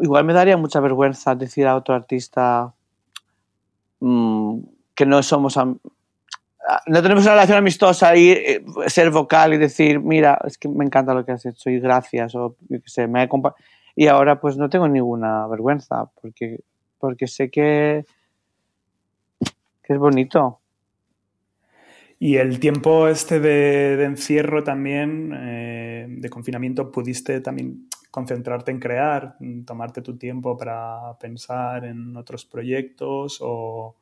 igual 0.00 0.24
me 0.24 0.32
daría 0.32 0.56
mucha 0.56 0.80
vergüenza 0.80 1.34
decir 1.34 1.66
a 1.66 1.76
otro 1.76 1.94
artista 1.94 2.72
mm, 4.00 4.58
que 4.94 5.06
no 5.06 5.22
somos 5.22 5.56
no 5.56 7.02
tenemos 7.02 7.24
una 7.24 7.34
relación 7.34 7.58
amistosa 7.58 8.16
y 8.16 8.30
eh, 8.30 8.64
ser 8.86 9.10
vocal 9.10 9.52
y 9.52 9.58
decir 9.58 10.00
mira 10.00 10.38
es 10.46 10.56
que 10.56 10.68
me 10.68 10.84
encanta 10.84 11.14
lo 11.14 11.24
que 11.24 11.32
has 11.32 11.44
hecho 11.44 11.70
y 11.70 11.78
gracias 11.78 12.34
o 12.34 12.56
yo 12.68 12.80
qué 12.80 12.88
sé 12.88 13.06
me 13.06 13.28
y 13.96 14.06
ahora 14.06 14.40
pues 14.40 14.56
no 14.56 14.68
tengo 14.68 14.88
ninguna 14.88 15.46
vergüenza 15.46 16.10
porque 16.20 16.60
porque 16.98 17.26
sé 17.26 17.50
que 17.50 18.04
que 19.82 19.92
es 19.92 19.98
bonito. 19.98 20.60
Y 22.18 22.36
el 22.36 22.58
tiempo 22.58 23.08
este 23.08 23.38
de, 23.38 24.02
encierro 24.02 24.64
también, 24.64 25.32
eh, 25.36 26.06
de 26.08 26.30
confinamiento, 26.30 26.90
pudiste 26.90 27.40
también 27.40 27.88
concentrarte 28.10 28.70
en 28.70 28.78
crear, 28.78 29.36
tomarte 29.66 30.00
tu 30.00 30.16
tiempo 30.16 30.56
para 30.56 31.18
pensar 31.18 31.84
en 31.84 32.16
otros 32.16 32.46
proyectos 32.46 33.38
o... 33.42 33.96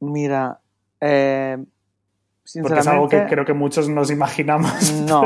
Mira, 0.00 0.60
eh, 1.00 1.58
Porque 2.62 2.80
es 2.80 2.86
algo 2.86 3.08
que 3.08 3.26
creo 3.26 3.44
que 3.44 3.52
muchos 3.52 3.88
nos 3.88 4.10
imaginamos. 4.10 4.92
No, 5.06 5.22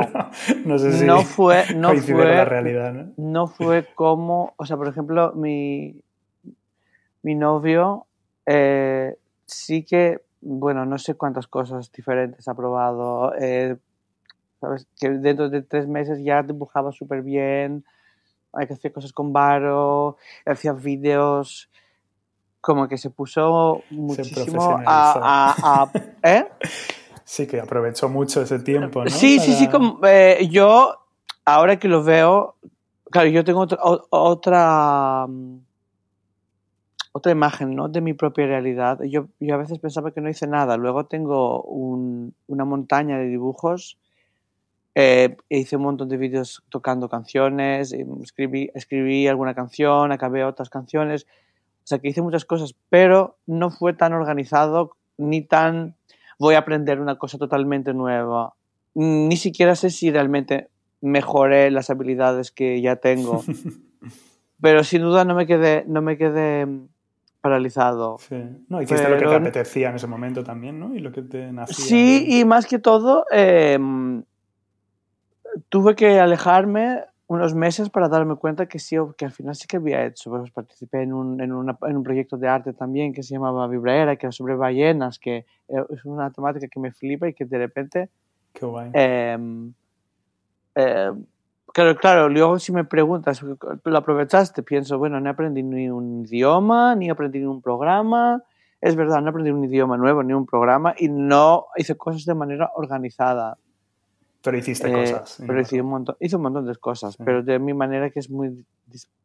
no 0.65 0.79
sé 0.79 0.93
si 0.93 1.05
no 1.05 1.23
fue, 1.23 1.65
no 1.75 1.95
fue 1.95 2.25
la 2.25 2.45
realidad. 2.45 2.93
¿no? 2.93 3.13
¿no? 3.17 3.47
fue 3.47 3.87
como, 3.95 4.55
o 4.57 4.67
sea, 4.67 4.77
por 4.77 4.89
ejemplo, 4.89 5.33
mi, 5.35 6.01
mi 7.23 7.35
novio 7.35 8.07
eh, 8.47 9.17
sí 9.47 9.85
que, 9.85 10.21
bueno, 10.41 10.85
no 10.85 10.99
sé 10.99 11.15
cuántas 11.15 11.47
cosas 11.47 11.91
diferentes 11.93 12.47
ha 12.49 12.55
probado. 12.55 13.33
Eh, 13.39 13.77
¿sabes? 14.61 14.87
Que 14.99 15.11
dentro 15.11 15.49
de 15.49 15.63
tres 15.63 15.89
meses 15.89 16.23
ya 16.23 16.43
dibujaba 16.43 16.93
súper 16.93 17.23
bien, 17.23 17.85
hay 18.53 18.67
que 18.67 18.75
hacer 18.75 18.93
cosas 18.93 19.13
con 19.13 19.33
Varo, 19.33 20.17
hacía 20.45 20.73
vídeos, 20.73 21.71
como 22.61 22.89
que 22.89 22.99
se 22.99 23.11
puso 23.11 23.83
muchísimo 23.91 24.79
a, 24.87 25.55
a, 25.57 25.91
¿eh? 26.23 26.47
Sí, 27.31 27.47
que 27.47 27.61
aprovechó 27.61 28.09
mucho 28.09 28.43
ese 28.43 28.59
tiempo, 28.59 29.05
¿no? 29.05 29.09
Sí, 29.09 29.39
sí, 29.39 29.53
sí, 29.53 29.69
como, 29.69 30.01
eh, 30.05 30.49
yo, 30.51 30.99
ahora 31.45 31.79
que 31.79 31.87
lo 31.87 32.03
veo, 32.03 32.57
claro, 33.09 33.29
yo 33.29 33.45
tengo 33.45 33.61
otra, 33.61 33.79
otra, 34.11 35.27
mm, 35.29 35.59
otra 37.13 37.31
imagen, 37.31 37.77
¿no? 37.77 37.89
De 37.89 38.01
mi 38.01 38.15
propia 38.15 38.47
realidad. 38.47 38.99
Yo, 39.05 39.29
yo 39.39 39.55
a 39.55 39.59
veces 39.59 39.79
pensaba 39.79 40.11
que 40.11 40.21
no 40.21 40.29
hice 40.29 40.49
nada, 40.49 40.77
luego 40.77 41.07
tengo 41.07 41.63
un, 41.63 42.35
una 42.49 42.65
montaña 42.65 43.17
de 43.17 43.29
dibujos 43.29 43.97
eh, 44.97 45.37
hice 45.49 45.77
un 45.77 45.83
montón 45.83 46.09
de 46.09 46.17
vídeos 46.17 46.65
tocando 46.69 47.09
canciones, 47.09 47.95
escribí, 48.23 48.71
escribí 48.75 49.29
alguna 49.29 49.55
canción, 49.55 50.11
acabé 50.11 50.45
otras 50.45 50.69
canciones, 50.69 51.29
o 51.85 51.87
sea 51.87 52.01
que 52.01 52.09
hice 52.09 52.23
muchas 52.23 52.45
cosas, 52.45 52.75
pero 52.89 53.39
no 53.47 53.71
fue 53.71 53.93
tan 53.93 54.15
organizado 54.15 54.97
ni 55.17 55.43
tan 55.43 55.95
voy 56.41 56.55
a 56.55 56.61
aprender 56.61 57.01
una 57.01 57.17
cosa 57.17 57.39
totalmente 57.39 57.93
nueva. 57.93 58.55
Ni 58.95 59.37
siquiera 59.37 59.77
sé 59.77 59.91
si 59.91 60.11
realmente 60.11 60.69
mejoré 61.03 61.71
las 61.71 61.91
habilidades 61.91 62.51
que 62.51 62.81
ya 62.81 62.97
tengo. 62.97 63.45
pero 64.61 64.83
sin 64.83 65.03
duda 65.03 65.25
no 65.25 65.35
me 65.35 65.47
quedé, 65.47 65.85
no 65.87 66.01
me 66.01 66.17
quedé 66.17 66.67
paralizado. 67.43 68.17
Sí. 68.19 68.43
No, 68.69 68.81
hiciste 68.81 69.09
lo 69.09 69.19
que 69.19 69.27
te 69.27 69.35
apetecía 69.35 69.91
en 69.91 69.97
ese 69.97 70.07
momento 70.07 70.43
también, 70.43 70.81
¿no? 70.81 70.97
Y 70.97 71.01
lo 71.01 71.13
que 71.13 71.23
te 71.23 71.53
nacía. 71.53 71.77
Sí, 71.77 72.27
y 72.27 72.45
más 72.47 72.67
que 72.67 72.79
todo, 72.79 73.27
eh, 73.31 73.79
tuve 75.69 75.95
que 75.95 76.19
alejarme 76.21 77.05
unos 77.31 77.55
meses 77.55 77.91
para 77.91 78.09
darme 78.09 78.35
cuenta 78.35 78.67
que 78.67 78.81
sí, 78.81 78.97
que 79.17 79.25
al 79.25 79.31
final 79.31 79.55
sí 79.55 79.69
que 79.69 79.77
había 79.77 80.05
hecho. 80.05 80.31
Pues 80.31 80.51
participé 80.51 81.03
en 81.03 81.13
un, 81.13 81.41
en, 81.41 81.53
en 81.53 81.97
un 81.97 82.03
proyecto 82.03 82.37
de 82.37 82.49
arte 82.49 82.73
también 82.73 83.13
que 83.13 83.23
se 83.23 83.35
llamaba 83.35 83.69
Vibraera, 83.69 84.17
que 84.17 84.27
era 84.27 84.33
sobre 84.33 84.57
ballenas, 84.57 85.21
que 85.21 85.47
es 85.69 86.05
una 86.05 86.33
temática 86.33 86.67
que 86.67 86.81
me 86.81 86.91
flipa 86.91 87.29
y 87.29 87.35
que 87.35 87.45
de 87.45 87.59
repente... 87.59 88.11
Qué 88.53 88.67
guay. 88.67 88.91
Eh, 88.95 89.39
claro, 91.73 91.97
claro, 91.97 92.29
luego 92.29 92.59
si 92.59 92.73
me 92.73 92.83
preguntas, 92.83 93.41
¿lo 93.43 93.97
aprovechaste? 93.97 94.65
Pienso, 94.65 94.99
bueno, 94.99 95.21
no 95.21 95.31
aprendí 95.31 95.63
ni 95.63 95.89
un 95.89 96.27
idioma, 96.27 96.97
ni 96.97 97.11
aprendí 97.11 97.39
ni 97.39 97.47
un 97.47 97.63
programa. 97.63 98.43
Es 98.81 98.97
verdad, 98.97 99.21
no 99.23 99.31
aprendí 99.31 99.53
un 99.53 99.65
idioma 99.65 99.97
nuevo, 99.97 100.25
ni 100.25 100.33
un 100.33 100.47
programa, 100.47 100.97
y 100.99 101.09
no 101.09 101.67
hice 101.77 101.97
cosas 101.97 102.25
de 102.25 102.35
manera 102.35 102.73
organizada. 102.75 103.57
Pero 104.43 104.57
hiciste 104.57 104.89
eh, 104.89 104.93
cosas. 104.93 105.43
Pero 105.47 105.61
hice 105.61 105.81
un, 105.81 105.89
montón, 105.89 106.17
hice 106.19 106.37
un 106.37 106.43
montón 106.43 106.67
de 106.67 106.77
cosas, 106.77 107.17
pero 107.17 107.43
de 107.43 107.59
mi 107.59 107.75
manera 107.75 108.11
que 108.11 108.21
es 108.21 108.31
muy 108.31 108.65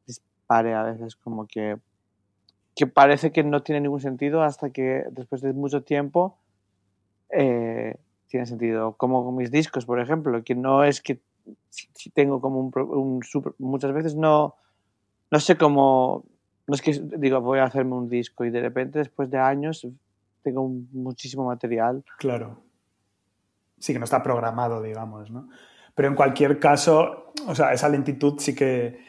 dispare 0.05 0.74
a 0.74 0.84
veces, 0.84 1.15
como 1.15 1.48
que, 1.48 1.77
que 2.75 2.88
parece 2.88 3.31
que 3.31 3.43
no 3.43 3.63
tiene 3.63 3.81
ningún 3.81 4.01
sentido 4.01 4.43
hasta 4.43 4.72
que 4.72 5.05
después 5.12 5.41
de 5.41 5.53
mucho 5.53 5.84
tiempo 5.84 6.38
eh, 7.29 7.95
tiene 8.27 8.45
sentido. 8.45 8.93
Como 8.93 9.24
con 9.24 9.36
mis 9.36 9.51
discos, 9.51 9.86
por 9.86 10.00
ejemplo, 10.00 10.43
que 10.43 10.55
no 10.55 10.84
es 10.84 11.01
que 11.01 11.19
si, 11.69 12.10
tengo 12.10 12.41
como 12.41 12.60
un, 12.60 12.72
un 12.75 13.24
super, 13.24 13.53
muchas 13.57 13.93
veces 13.93 14.15
no, 14.15 14.55
no 15.31 15.39
sé 15.39 15.57
cómo, 15.57 16.25
no 16.67 16.75
es 16.75 16.81
que 16.81 16.91
digo 17.17 17.39
voy 17.39 17.60
a 17.60 17.63
hacerme 17.63 17.95
un 17.95 18.10
disco 18.10 18.43
y 18.43 18.50
de 18.50 18.60
repente 18.60 19.00
después 19.00 19.29
de 19.29 19.38
años 19.38 19.88
tengo 20.41 20.67
muchísimo 20.91 21.45
material. 21.45 22.03
Claro 22.17 22.64
sí 23.79 23.94
que 23.94 24.00
no 24.00 24.05
está 24.05 24.24
programado, 24.24 24.82
digamos, 24.82 25.32
¿no? 25.32 25.49
Pero 25.95 26.10
en 26.10 26.15
cualquier 26.15 26.60
caso, 26.60 27.32
o 27.47 27.56
sea, 27.56 27.73
esa 27.73 27.89
lentitud 27.89 28.36
sí 28.38 28.54
que 28.54 28.99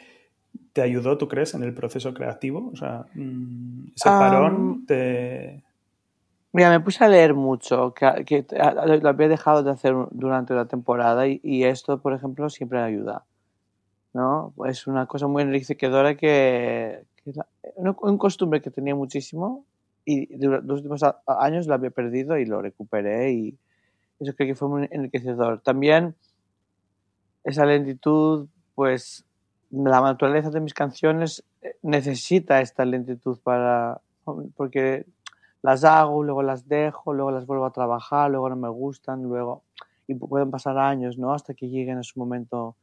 te 0.73 0.81
ayudó, 0.81 1.17
¿tú 1.17 1.27
crees, 1.27 1.53
en 1.53 1.63
el 1.63 1.73
proceso 1.73 2.13
creativo? 2.13 2.69
O 2.71 2.75
sea, 2.75 3.05
mm, 3.13 3.87
ese 3.95 4.09
parón 4.09 4.85
te... 4.85 5.63
Mira, 6.53 6.69
me 6.69 6.79
puse 6.79 7.03
a 7.03 7.09
leer 7.09 7.33
mucho, 7.33 7.93
que, 7.93 8.45
lo 9.01 9.09
había 9.09 9.27
dejado 9.27 9.63
de 9.63 9.71
hacer 9.71 9.93
durante 10.11 10.53
la 10.53 10.65
temporada 10.65 11.27
y, 11.27 11.63
esto, 11.65 11.99
por 12.01 12.13
ejemplo, 12.13 12.49
siempre 12.49 12.79
ayuda. 12.79 13.25
¿no? 14.13 14.53
Es 14.65 14.87
una 14.87 15.05
cosa 15.05 15.27
muy 15.27 15.43
enriquecedora 15.43 16.15
que, 16.15 17.03
que 17.23 17.33
un 17.75 18.17
costumbre 18.17 18.61
que 18.61 18.71
tenía 18.71 18.95
muchísimo 18.95 19.65
y 20.05 20.35
durante 20.37 20.67
los 20.67 20.77
últimos 20.77 21.01
años 21.27 21.67
lo 21.67 21.73
había 21.73 21.91
perdido 21.91 22.37
y 22.37 22.45
lo 22.45 22.61
recuperé 22.61 23.33
y, 23.33 23.57
eso 24.19 24.33
creo 24.35 24.47
que 24.47 24.55
fue 24.55 24.69
muy 24.69 24.87
enriquecedor. 24.91 25.61
También 25.61 26.15
esa 27.43 27.65
lentitud, 27.65 28.47
pues 28.75 29.25
la 29.71 30.01
naturaleza 30.01 30.49
de 30.49 30.59
mis 30.59 30.73
canciones 30.73 31.43
eh, 31.61 31.75
necesita 31.81 32.61
esta 32.61 32.85
lentitud 32.85 33.37
para, 33.43 34.01
porque 34.55 35.05
las 35.61 35.83
hago, 35.83 36.23
luego 36.23 36.43
las 36.43 36.67
dejo, 36.67 37.13
luego 37.13 37.31
las 37.31 37.45
vuelvo 37.45 37.65
a 37.65 37.71
trabajar, 37.71 38.31
luego 38.31 38.49
no 38.49 38.55
me 38.55 38.69
gustan, 38.69 39.23
luego, 39.23 39.63
y 40.07 40.15
pueden 40.15 40.51
pasar 40.51 40.77
años, 40.77 41.17
¿no? 41.17 41.33
Hasta 41.33 41.53
que 41.53 41.69
lleguen 41.69 41.97
a 41.97 42.03
su 42.03 42.19
momento. 42.19 42.75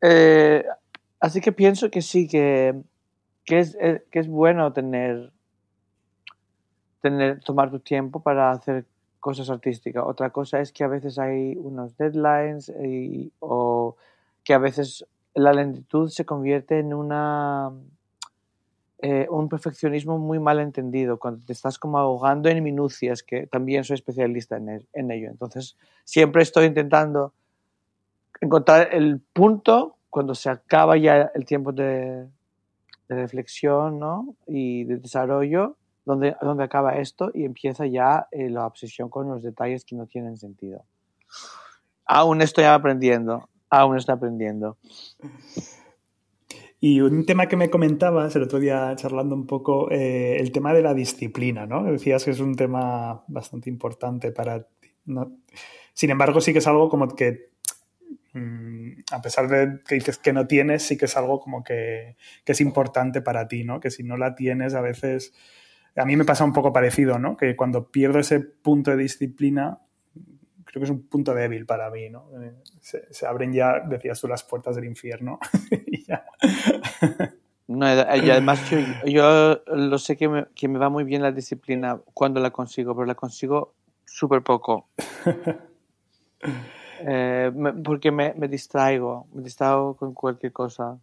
Eh, 0.00 0.64
así 1.20 1.40
que 1.40 1.52
pienso 1.52 1.90
que 1.90 2.02
sí, 2.02 2.26
que, 2.26 2.74
que, 3.44 3.60
es, 3.60 3.76
eh, 3.80 4.04
que 4.10 4.18
es 4.18 4.28
bueno 4.28 4.72
tener 4.72 5.32
tener, 7.02 7.40
tomar 7.40 7.70
tu 7.70 7.80
tiempo 7.80 8.20
para 8.20 8.50
hacer 8.50 8.86
cosas 9.20 9.50
artísticas. 9.50 10.04
Otra 10.06 10.30
cosa 10.30 10.60
es 10.60 10.72
que 10.72 10.84
a 10.84 10.88
veces 10.88 11.18
hay 11.18 11.54
unos 11.56 11.96
deadlines 11.98 12.72
o 13.40 13.96
que 14.42 14.54
a 14.54 14.58
veces 14.58 15.04
la 15.34 15.52
lentitud 15.52 16.08
se 16.08 16.24
convierte 16.24 16.78
en 16.78 16.94
una 16.94 17.70
eh, 19.04 19.26
un 19.30 19.48
perfeccionismo 19.48 20.16
muy 20.18 20.38
mal 20.38 20.60
entendido, 20.60 21.18
cuando 21.18 21.44
te 21.44 21.52
estás 21.52 21.76
como 21.76 21.98
ahogando 21.98 22.48
en 22.48 22.62
minucias, 22.62 23.24
que 23.24 23.48
también 23.48 23.82
soy 23.82 23.94
especialista 23.94 24.56
en, 24.56 24.86
en 24.92 25.10
ello. 25.10 25.28
Entonces, 25.28 25.76
siempre 26.04 26.42
estoy 26.42 26.66
intentando 26.66 27.32
encontrar 28.40 28.94
el 28.94 29.20
punto 29.20 29.96
cuando 30.08 30.36
se 30.36 30.50
acaba 30.50 30.96
ya 30.96 31.32
el 31.34 31.44
tiempo 31.44 31.72
de, 31.72 32.28
de 33.08 33.14
reflexión 33.16 33.98
¿no? 33.98 34.36
y 34.46 34.84
de 34.84 34.98
desarrollo 34.98 35.76
donde, 36.04 36.36
donde 36.40 36.64
acaba 36.64 36.96
esto 36.98 37.30
y 37.34 37.44
empieza 37.44 37.86
ya 37.86 38.26
eh, 38.30 38.50
la 38.50 38.66
obsesión 38.66 39.08
con 39.08 39.28
los 39.28 39.42
detalles 39.42 39.84
que 39.84 39.96
no 39.96 40.06
tienen 40.06 40.36
sentido. 40.36 40.84
Aún 42.06 42.42
estoy 42.42 42.64
aprendiendo, 42.64 43.48
aún 43.70 43.96
estoy 43.96 44.14
aprendiendo. 44.14 44.76
Y 46.84 47.00
un 47.00 47.24
tema 47.24 47.46
que 47.46 47.56
me 47.56 47.70
comentabas 47.70 48.34
el 48.34 48.42
otro 48.42 48.58
día 48.58 48.92
charlando 48.96 49.36
un 49.36 49.46
poco, 49.46 49.88
eh, 49.92 50.36
el 50.40 50.50
tema 50.50 50.74
de 50.74 50.82
la 50.82 50.94
disciplina, 50.94 51.64
¿no? 51.64 51.84
Decías 51.84 52.24
que 52.24 52.32
es 52.32 52.40
un 52.40 52.56
tema 52.56 53.22
bastante 53.28 53.70
importante 53.70 54.32
para 54.32 54.64
ti. 54.64 54.88
Sin 55.94 56.10
embargo, 56.10 56.40
sí 56.40 56.52
que 56.52 56.58
es 56.58 56.66
algo 56.66 56.88
como 56.88 57.06
que, 57.14 57.50
mm, 58.32 59.02
a 59.12 59.22
pesar 59.22 59.46
de 59.46 59.80
que 59.86 59.94
dices 59.94 60.18
que 60.18 60.32
no 60.32 60.48
tienes, 60.48 60.82
sí 60.82 60.98
que 60.98 61.04
es 61.04 61.16
algo 61.16 61.38
como 61.38 61.62
que, 61.62 62.16
que 62.44 62.50
es 62.50 62.60
importante 62.60 63.22
para 63.22 63.46
ti, 63.46 63.62
¿no? 63.62 63.78
Que 63.78 63.92
si 63.92 64.02
no 64.02 64.16
la 64.16 64.34
tienes, 64.34 64.74
a 64.74 64.80
veces 64.80 65.32
a 65.96 66.04
mí 66.04 66.16
me 66.16 66.24
pasa 66.24 66.44
un 66.44 66.52
poco 66.52 66.72
parecido, 66.72 67.18
¿no? 67.18 67.36
Que 67.36 67.54
cuando 67.56 67.90
pierdo 67.90 68.18
ese 68.18 68.40
punto 68.40 68.90
de 68.90 68.96
disciplina, 68.96 69.78
creo 70.64 70.80
que 70.80 70.84
es 70.84 70.90
un 70.90 71.06
punto 71.06 71.34
débil 71.34 71.66
para 71.66 71.90
mí, 71.90 72.08
¿no? 72.08 72.30
Eh, 72.40 72.54
se, 72.80 73.26
abren 73.26 73.52
ya, 73.52 73.80
decías 73.80 74.20
tú, 74.20 74.28
las 74.28 74.42
puertas 74.42 74.76
del 74.76 74.86
infierno. 74.86 75.38
y 75.86 76.04
ya. 76.04 76.24
No, 77.68 77.86
y 77.86 78.30
además 78.30 78.60
yo, 79.06 79.62
lo 79.66 79.98
sé 79.98 80.16
que 80.16 80.28
me, 80.28 80.46
que 80.54 80.68
me, 80.68 80.78
va 80.78 80.88
muy 80.88 81.04
bien 81.04 81.22
la 81.22 81.32
disciplina 81.32 82.00
cuando 82.12 82.40
la 82.40 82.50
consigo, 82.50 82.94
pero 82.94 83.06
la 83.06 83.14
consigo 83.14 83.74
súper 84.04 84.42
poco. 84.42 84.88
Eh, 87.04 87.50
porque 87.84 88.12
me, 88.12 88.32
me, 88.34 88.46
distraigo, 88.46 89.26
me 89.32 89.42
distraigo 89.42 89.96
con 89.96 90.14
cualquier 90.14 90.52
cosa 90.52 91.00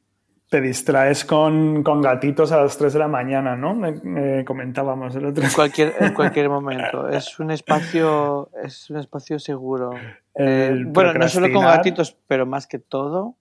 te 0.50 0.62
distraes 0.62 1.26
con, 1.26 1.84
gatitos 1.84 2.52
a 2.52 2.62
las 2.62 2.76
3 2.76 2.94
de 2.94 3.00
la 3.00 3.08
mañana, 3.08 3.56
¿no? 3.56 3.76
Me, 3.76 4.44
comentábamos 4.44 5.16
el 5.16 5.28
otro 5.28 5.44
en 5.44 5.52
cualquier 5.52 5.94
En 6.00 6.14
cualquier 6.16 6.50
momento. 6.50 7.08
Es 7.08 7.40
un 7.40 7.52
espacio, 7.52 8.50
es 8.64 8.90
un 8.90 8.98
espacio 8.98 9.38
seguro. 9.38 9.92
Eh, 10.34 10.84
bueno, 10.88 11.14
no 11.14 11.30
solo 11.30 11.54
con 11.54 11.64
gatitos, 11.64 12.18
pero 12.28 12.48
más 12.48 12.66
que 12.66 12.80
todo. 12.80 13.36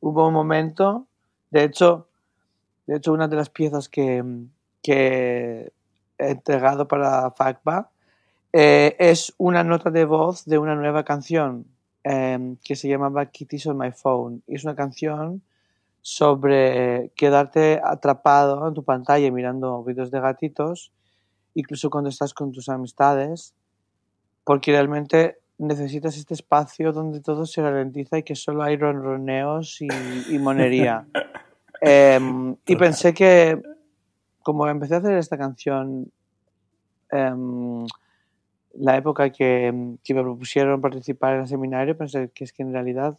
Hubo 0.00 0.26
un 0.28 0.32
momento, 0.32 1.06
de 1.50 1.64
hecho, 1.64 2.08
de 2.86 2.96
hecho 2.96 3.12
una 3.12 3.28
de 3.28 3.36
las 3.36 3.50
piezas 3.50 3.90
que, 3.90 4.24
he 4.86 5.70
entregado 6.18 6.86
para 6.86 7.30
FACBA 7.32 7.90
eh, 8.52 8.96
es 8.98 9.34
una 9.38 9.64
nota 9.64 9.90
de 9.90 10.04
voz 10.04 10.44
de 10.44 10.58
una 10.58 10.74
nueva 10.74 11.04
canción 11.04 11.66
eh, 12.04 12.54
que 12.62 12.76
se 12.76 12.88
llamaba 12.88 13.26
Kitties 13.26 13.66
on 13.66 13.78
My 13.78 13.90
Phone. 13.92 14.42
Y 14.46 14.54
es 14.54 14.64
una 14.64 14.74
canción 14.74 15.42
sobre 16.06 17.12
quedarte 17.16 17.80
atrapado 17.82 18.68
en 18.68 18.74
tu 18.74 18.84
pantalla 18.84 19.30
mirando 19.30 19.82
vídeos 19.82 20.10
de 20.10 20.20
gatitos, 20.20 20.92
incluso 21.54 21.88
cuando 21.88 22.10
estás 22.10 22.34
con 22.34 22.52
tus 22.52 22.68
amistades, 22.68 23.54
porque 24.44 24.72
realmente 24.72 25.38
necesitas 25.56 26.18
este 26.18 26.34
espacio 26.34 26.92
donde 26.92 27.22
todo 27.22 27.46
se 27.46 27.62
ralentiza 27.62 28.18
y 28.18 28.22
que 28.22 28.36
solo 28.36 28.62
hay 28.62 28.76
ronroneos 28.76 29.80
y, 29.80 29.88
y 30.28 30.38
monería. 30.38 31.06
Em, 31.80 32.56
y 32.66 32.76
pensé 32.76 33.12
que, 33.12 33.60
como 34.42 34.66
empecé 34.68 34.94
a 34.94 34.98
hacer 34.98 35.18
esta 35.18 35.36
canción, 35.36 36.10
em, 37.10 37.84
la 38.74 38.96
época 38.96 39.28
que, 39.30 39.96
que, 40.02 40.14
me 40.14 40.22
propusieron 40.22 40.80
participar 40.80 41.34
en 41.34 41.40
el 41.42 41.48
seminario, 41.48 41.98
pensé 41.98 42.30
que 42.32 42.44
es 42.44 42.54
que 42.54 42.62
en 42.62 42.72
realidad 42.72 43.18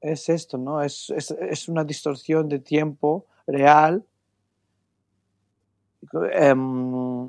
es 0.00 0.28
esto, 0.28 0.58
¿no? 0.58 0.82
Es, 0.82 1.10
es, 1.10 1.30
es 1.30 1.68
una 1.68 1.84
distorsión 1.84 2.48
de 2.48 2.58
tiempo 2.58 3.26
real. 3.46 4.04
Em, 6.32 7.26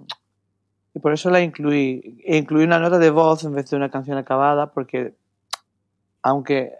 y 0.94 1.00
por 1.02 1.14
eso 1.14 1.30
la 1.30 1.42
incluí. 1.42 2.22
Incluí 2.26 2.64
una 2.64 2.80
nota 2.80 2.98
de 2.98 3.10
voz 3.10 3.44
en 3.44 3.54
vez 3.54 3.70
de 3.70 3.78
una 3.78 3.90
canción 3.90 4.18
acabada, 4.18 4.72
porque 4.72 5.16
aunque 6.22 6.74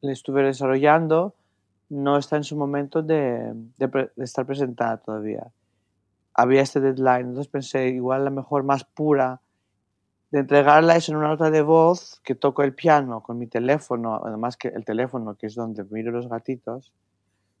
la 0.00 0.12
estuve 0.12 0.42
desarrollando, 0.42 1.34
no 1.88 2.16
está 2.16 2.36
en 2.36 2.44
su 2.44 2.56
momento 2.56 3.02
de, 3.02 3.52
de, 3.76 4.10
estar 4.18 4.46
presentada 4.46 4.98
todavía. 4.98 5.52
Había 6.34 6.62
este 6.62 6.80
deadline, 6.80 7.28
entonces 7.28 7.48
pensé, 7.48 7.88
igual 7.88 8.24
la 8.24 8.30
mejor 8.30 8.62
más 8.62 8.84
pura 8.84 9.40
de 10.30 10.40
entregarla 10.40 10.96
es 10.96 11.08
en 11.08 11.16
una 11.16 11.28
nota 11.28 11.50
de 11.50 11.62
voz 11.62 12.20
que 12.24 12.34
toco 12.34 12.62
el 12.62 12.74
piano 12.74 13.22
con 13.22 13.38
mi 13.38 13.46
teléfono, 13.46 14.20
además 14.24 14.56
que 14.56 14.68
el 14.68 14.84
teléfono, 14.84 15.36
que 15.36 15.46
es 15.46 15.54
donde 15.54 15.84
miro 15.84 16.10
los 16.10 16.28
gatitos, 16.28 16.92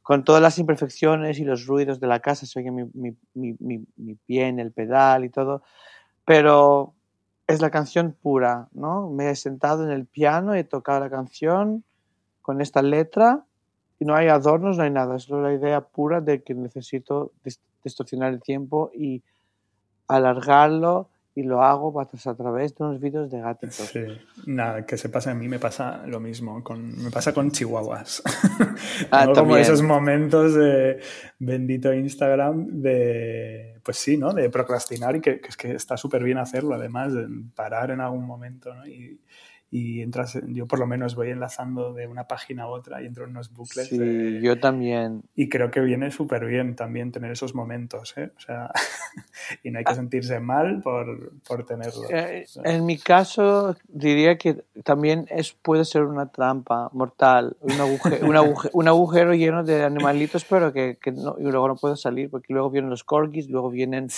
con 0.02 0.24
todas 0.24 0.42
las 0.42 0.58
imperfecciones 0.58 1.38
y 1.38 1.44
los 1.44 1.66
ruidos 1.66 2.00
de 2.00 2.06
la 2.06 2.20
casa, 2.20 2.46
se 2.46 2.60
oye 2.60 2.70
mi, 2.70 2.84
mi, 2.94 3.16
mi, 3.34 3.84
mi, 3.96 4.14
pie 4.14 4.46
en 4.48 4.60
el 4.60 4.72
pedal 4.72 5.24
y 5.24 5.30
todo, 5.30 5.62
pero 6.24 6.94
es 7.46 7.60
la 7.60 7.70
canción 7.70 8.12
pura, 8.12 8.68
¿no? 8.72 9.10
Me 9.10 9.30
he 9.30 9.36
sentado 9.36 9.84
en 9.84 9.90
el 9.90 10.06
piano, 10.06 10.54
he 10.54 10.64
tocado 10.64 11.00
la 11.00 11.10
canción 11.10 11.84
con 12.40 12.60
esta 12.60 12.82
letra 12.82 13.44
y 13.98 14.04
no 14.04 14.14
hay 14.14 14.28
adornos, 14.28 14.76
no 14.76 14.84
hay 14.84 14.90
nada, 14.90 15.16
es 15.16 15.28
la 15.28 15.52
idea 15.52 15.80
pura 15.80 16.20
de 16.20 16.42
que 16.42 16.54
necesito 16.54 17.32
distorsionar 17.82 18.32
el 18.32 18.40
tiempo 18.40 18.90
y 18.94 19.22
alargarlo 20.06 21.08
y 21.36 21.42
lo 21.42 21.62
hago 21.62 22.00
a 22.00 22.06
través 22.06 22.74
de 22.74 22.82
unos 22.82 22.98
vídeos 22.98 23.30
de 23.30 23.40
gatitos. 23.40 23.74
Sí, 23.74 24.00
nada, 24.46 24.86
que 24.86 24.96
se 24.96 25.10
pasa 25.10 25.32
a 25.32 25.34
mí 25.34 25.48
me 25.48 25.58
pasa 25.58 26.06
lo 26.06 26.18
mismo, 26.18 26.64
con, 26.64 26.96
me 26.96 27.10
pasa 27.10 27.32
con 27.32 27.50
chihuahuas. 27.50 28.22
Ah, 29.10 29.26
como 29.34 29.56
esos 29.56 29.82
momentos 29.82 30.54
de 30.54 31.00
bendito 31.38 31.92
Instagram 31.92 32.66
de, 32.80 33.78
pues 33.82 33.98
sí, 33.98 34.16
¿no? 34.16 34.32
De 34.32 34.48
procrastinar 34.48 35.16
y 35.16 35.20
que, 35.20 35.40
que 35.40 35.48
es 35.48 35.56
que 35.56 35.72
está 35.72 35.96
súper 35.96 36.22
bien 36.24 36.38
hacerlo, 36.38 36.74
además, 36.74 37.12
de 37.12 37.26
parar 37.54 37.90
en 37.90 38.00
algún 38.00 38.24
momento, 38.24 38.74
¿no? 38.74 38.86
Y, 38.86 39.20
y 39.76 40.00
entras, 40.00 40.38
yo 40.46 40.66
por 40.66 40.78
lo 40.78 40.86
menos 40.86 41.14
voy 41.14 41.28
enlazando 41.28 41.92
de 41.92 42.06
una 42.06 42.26
página 42.26 42.62
a 42.62 42.68
otra 42.68 43.02
y 43.02 43.06
entro 43.06 43.24
en 43.24 43.30
unos 43.30 43.52
bucles. 43.52 43.88
Sí, 43.88 44.40
yo 44.40 44.58
también. 44.58 45.22
Y 45.34 45.50
creo 45.50 45.70
que 45.70 45.80
viene 45.80 46.10
súper 46.10 46.46
bien 46.46 46.76
también 46.76 47.12
tener 47.12 47.30
esos 47.30 47.54
momentos, 47.54 48.16
¿eh? 48.16 48.30
O 48.34 48.40
sea, 48.40 48.70
y 49.62 49.70
no 49.70 49.78
hay 49.78 49.84
que 49.84 49.92
ah. 49.92 49.96
sentirse 49.96 50.40
mal 50.40 50.80
por, 50.80 51.32
por 51.46 51.66
tenerlo. 51.66 52.08
Eh, 52.08 52.46
en 52.64 52.86
mi 52.86 52.96
caso, 52.96 53.76
diría 53.86 54.38
que 54.38 54.64
también 54.82 55.26
es, 55.28 55.52
puede 55.52 55.84
ser 55.84 56.04
una 56.04 56.32
trampa 56.32 56.88
mortal, 56.94 57.58
un 57.60 57.72
agujero, 57.72 58.26
un 58.26 58.36
agujero, 58.36 58.70
un 58.72 58.88
agujero 58.88 59.34
lleno 59.34 59.62
de 59.62 59.84
animalitos, 59.84 60.46
pero 60.46 60.72
que, 60.72 60.96
que 60.98 61.12
no, 61.12 61.36
y 61.38 61.42
luego 61.42 61.68
no 61.68 61.76
puedo 61.76 61.96
salir, 61.96 62.30
porque 62.30 62.54
luego 62.54 62.70
vienen 62.70 62.88
los 62.88 63.04
corgis, 63.04 63.50
luego 63.50 63.68
vienen 63.68 64.08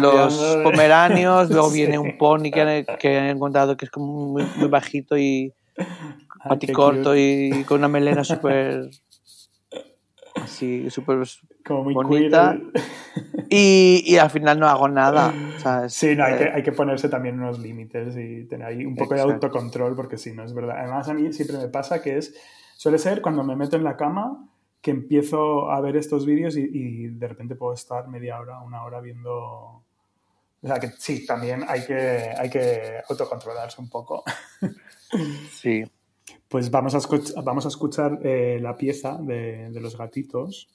los 0.00 0.38
pomeranios, 0.62 1.50
luego 1.50 1.70
viene 1.72 1.98
un 1.98 2.16
pony 2.16 2.50
que, 2.50 2.86
que 2.98 3.18
han 3.18 3.26
encontrado 3.26 3.76
que 3.76 3.84
es 3.84 3.90
como 3.90 4.06
muy, 4.06 4.46
muy 4.56 4.68
bajito 4.68 4.93
y 4.94 5.52
corto 6.72 7.16
y 7.16 7.64
con 7.66 7.78
una 7.78 7.88
melena 7.88 8.24
súper 8.24 8.90
así 10.36 10.90
súper 10.90 11.18
bonita. 11.68 12.58
y, 13.48 14.02
y, 14.06 14.16
al 14.18 14.30
final 14.30 14.58
no 14.58 14.66
hago 14.66 14.88
nada 14.88 15.32
sí 15.88 16.14
no, 16.14 16.24
hay, 16.24 16.38
que, 16.38 16.44
eh, 16.44 16.52
hay 16.54 16.62
que 16.62 16.72
ponerse 16.72 17.08
también 17.08 17.38
unos 17.40 17.58
límites 17.58 18.16
y 18.16 18.44
tener 18.44 18.66
ahí 18.66 18.84
un 18.84 18.96
poco 18.96 19.14
de 19.14 19.22
autocontrol 19.22 19.96
porque 19.96 20.18
si 20.18 20.32
no 20.32 20.44
es 20.44 20.54
verdad. 20.54 20.76
Además 20.78 21.08
a 21.08 21.14
mí 21.14 21.32
siempre 21.32 21.58
me 21.58 21.68
pasa 21.68 22.02
que 22.02 22.18
es 22.18 22.34
suele 22.76 22.98
ser 22.98 23.22
cuando 23.22 23.44
me 23.44 23.56
meto 23.56 23.76
en 23.76 23.84
la 23.84 23.96
cama 23.96 24.48
que 24.80 24.90
empiezo 24.90 25.70
a 25.70 25.80
ver 25.80 25.96
estos 25.96 26.26
vídeos 26.26 26.56
y, 26.56 26.68
y 26.70 27.08
de 27.08 27.28
repente 27.28 27.54
puedo 27.54 27.72
estar 27.72 28.08
media 28.08 28.38
hora 28.38 28.60
una 28.60 28.82
hora 28.84 29.00
viendo 29.00 29.83
o 30.64 30.66
sea 30.66 30.80
que 30.80 30.92
sí, 30.98 31.26
también 31.26 31.62
hay 31.68 31.84
que, 31.84 32.32
hay 32.38 32.48
que 32.48 33.02
autocontrolarse 33.08 33.80
un 33.80 33.88
poco. 33.88 34.24
Sí. 35.52 35.84
Pues 36.48 36.68
vamos 36.72 36.92
a, 36.96 36.98
escuchar, 36.98 37.44
vamos 37.44 37.66
a 37.66 37.68
escuchar 37.68 38.18
eh, 38.24 38.58
la 38.60 38.76
pieza 38.76 39.16
de, 39.20 39.70
de 39.70 39.80
los 39.80 39.96
gatitos 39.96 40.68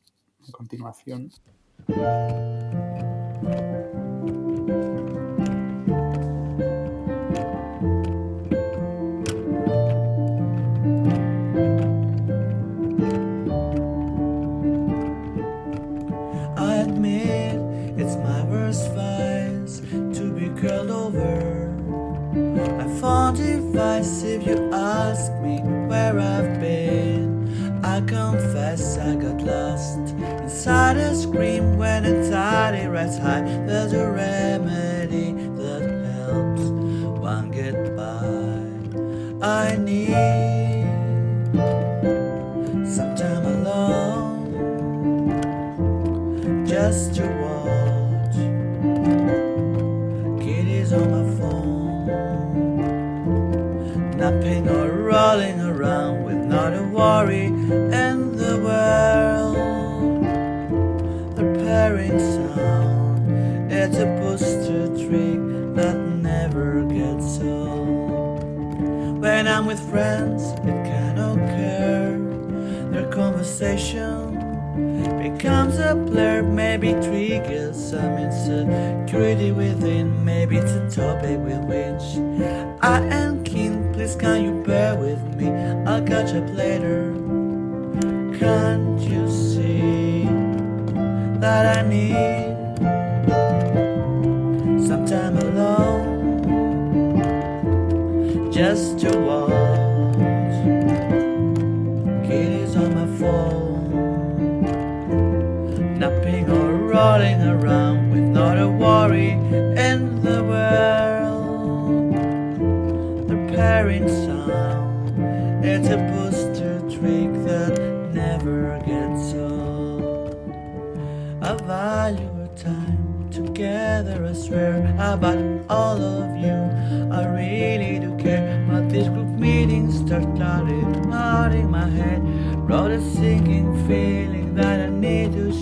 a 0.47 0.52
continuación. 0.54 1.30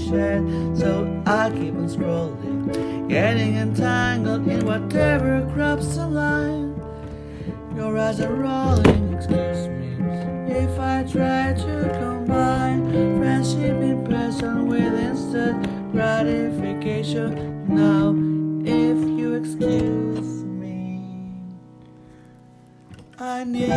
So 0.07 1.21
I 1.25 1.49
keep 1.49 1.75
on 1.75 1.89
scrolling, 1.89 3.09
getting 3.09 3.57
entangled 3.57 4.47
in 4.47 4.65
whatever 4.65 5.45
crops 5.53 5.97
the 5.97 6.07
line. 6.07 6.81
Your 7.75 7.97
eyes 7.97 8.21
are 8.21 8.33
rolling, 8.33 9.13
excuse 9.13 9.67
me, 9.67 9.97
if 10.49 10.79
I 10.79 11.03
try 11.03 11.53
to 11.53 11.97
combine 11.99 12.89
friendship 13.19 13.81
in 13.81 14.05
person 14.05 14.67
with 14.67 14.93
instant 14.93 15.91
gratification. 15.91 17.65
Now, 17.67 18.15
if 18.65 18.97
you 19.19 19.33
excuse 19.33 20.45
me, 20.45 21.03
I 23.19 23.43
need 23.43 23.67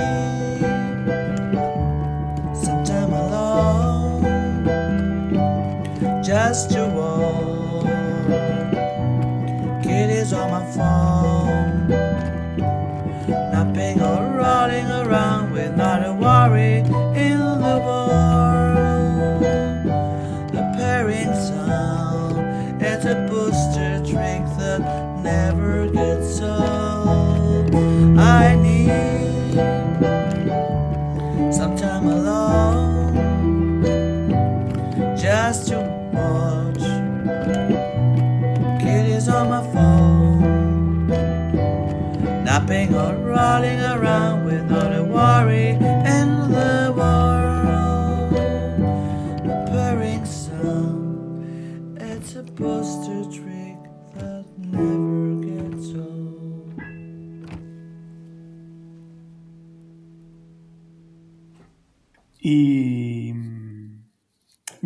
some 2.55 2.85
time 2.85 3.13
alone 3.13 3.90
to 6.69 6.85
all. 6.85 6.91
wall. 6.91 7.50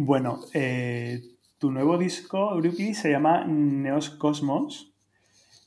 Bueno, 0.05 0.41
eh, 0.53 1.21
tu 1.59 1.71
nuevo 1.71 1.97
disco, 1.99 2.53
Eurypide, 2.55 2.95
se 2.95 3.11
llama 3.11 3.45
Neos 3.47 4.11
Cosmos 4.11 4.93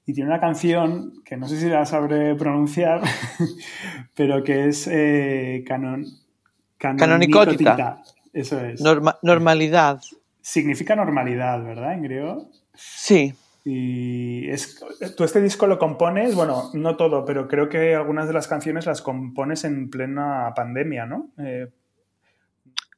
y 0.05 0.13
tiene 0.13 0.29
una 0.29 0.39
canción 0.39 1.13
que 1.25 1.37
no 1.37 1.47
sé 1.47 1.59
si 1.59 1.67
la 1.67 1.85
sabré 1.85 2.35
pronunciar, 2.35 3.01
pero 4.15 4.43
que 4.43 4.67
es 4.67 4.87
eh, 4.91 5.63
canon, 5.67 6.05
Canonicótica. 6.77 8.01
Eso 8.33 8.59
es. 8.63 8.81
Norma- 8.81 9.17
normalidad. 9.23 9.99
Significa 10.41 10.95
normalidad, 10.95 11.63
¿verdad? 11.63 11.93
En 11.93 12.03
griego. 12.03 12.49
Sí, 12.75 13.33
Y 13.65 14.47
es, 14.49 14.79
tú 15.17 15.23
este 15.23 15.41
disco 15.41 15.65
lo 15.67 15.79
compones, 15.79 16.35
bueno, 16.35 16.69
no 16.73 16.95
todo, 16.95 17.25
pero 17.25 17.47
creo 17.47 17.67
que 17.67 17.95
algunas 17.95 18.27
de 18.27 18.33
las 18.33 18.47
canciones 18.47 18.85
las 18.85 19.01
compones 19.01 19.63
en 19.63 19.89
plena 19.89 20.53
pandemia, 20.55 21.05
¿no? 21.07 21.31
Eh, 21.39 21.67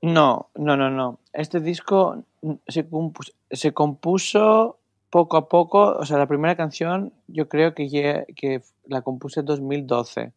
No, 0.02 0.50
no, 0.56 0.78
no, 0.78 0.90
no. 0.90 1.20
Este 1.34 1.60
disco 1.60 2.24
se 2.68 2.88
compuso, 2.88 3.34
se 3.52 3.74
compuso 3.74 4.80
poco 5.10 5.38
a 5.38 5.50
poco. 5.50 5.98
O 5.98 6.06
sea, 6.06 6.18
la 6.18 6.28
primera 6.28 6.56
canción 6.56 7.14
yo 7.28 7.50
creo 7.50 7.74
que, 7.74 8.62
la 8.86 9.02
compuse 9.02 9.42
en 9.42 9.46
2012. 9.46 10.34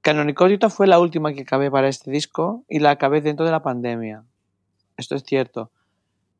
Canonicótica 0.00 0.68
fue 0.68 0.86
la 0.88 0.98
última 0.98 1.32
que 1.32 1.42
acabé 1.42 1.70
para 1.70 1.88
este 1.88 2.10
disco 2.10 2.64
y 2.68 2.80
la 2.80 2.90
acabé 2.90 3.20
dentro 3.20 3.46
de 3.46 3.52
la 3.52 3.62
pandemia. 3.62 4.24
Esto 4.96 5.14
es 5.14 5.22
cierto. 5.22 5.70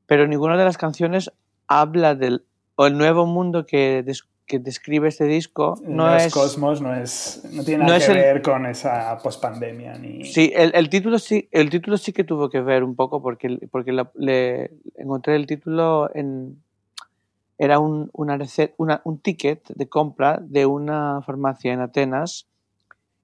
Pero 0.07 0.27
ninguna 0.27 0.57
de 0.57 0.65
las 0.65 0.77
canciones 0.77 1.31
habla 1.69 2.15
del 2.15 2.45
o 2.75 2.87
el 2.87 2.97
nuevo 2.97 3.27
mundo 3.27 3.67
que, 3.67 4.05
que 4.53 4.59
describe 4.59 5.09
este 5.09 5.25
disco. 5.25 5.81
No 5.83 6.11
Neos 6.11 6.27
es, 6.27 6.33
Cosmos 6.35 6.83
no 6.83 6.95
es 6.95 7.43
no 7.55 7.65
tiene 7.65 7.85
nada 7.85 7.97
es 7.97 8.05
que 8.05 8.13
el- 8.13 8.19
ver 8.19 8.43
con 8.43 8.67
esa 8.67 9.17
pospandemia 9.17 9.97
ni 9.97 10.25
Sí, 10.27 10.53
el, 10.55 10.73
el 10.75 10.91
título 10.91 11.19
sí, 11.19 11.49
el 11.53 11.71
título 11.71 11.97
sí 11.97 12.13
que 12.13 12.23
tuvo 12.23 12.51
que 12.51 12.61
ver 12.61 12.85
un 12.85 12.95
poco 12.95 13.23
porque, 13.23 13.59
porque 13.71 13.93
la- 13.93 14.11
le 14.15 14.73
encontré 14.97 15.37
el 15.37 15.47
título 15.47 16.15
en 16.15 16.63
era 17.57 17.79
un, 17.79 18.11
una 18.13 18.39
una- 18.77 19.01
un 19.05 19.19
ticket 19.21 19.69
de 19.69 19.89
compra 19.89 20.39
de 20.43 20.67
una 20.67 21.23
farmacia 21.23 21.73
en 21.73 21.81
Atenas 21.81 22.47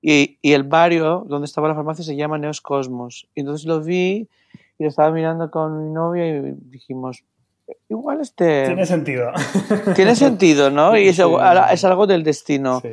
y, 0.00 0.38
y 0.40 0.52
el 0.54 0.62
barrio 0.62 1.26
donde 1.28 1.44
estaba 1.44 1.68
la 1.68 1.74
farmacia 1.74 2.04
se 2.04 2.16
llama 2.16 2.38
Neos 2.38 2.62
Cosmos. 2.62 3.28
Y 3.34 3.40
entonces 3.40 3.66
lo 3.66 3.82
vi 3.82 4.28
y 4.78 4.82
lo 4.82 4.88
estaba 4.88 5.10
mirando 5.10 5.50
con 5.50 5.84
mi 5.84 5.92
novia 5.92 6.26
y 6.26 6.54
dijimos, 6.70 7.22
igual 7.88 8.20
este 8.20 8.66
tiene 8.66 8.86
sentido. 8.86 9.30
tiene 9.94 10.14
sentido, 10.16 10.70
¿no? 10.70 10.96
Y 10.96 11.08
es, 11.08 11.18
algo- 11.20 11.40
es 11.70 11.84
algo 11.84 12.06
del 12.06 12.22
destino. 12.24 12.80
Sí. 12.80 12.88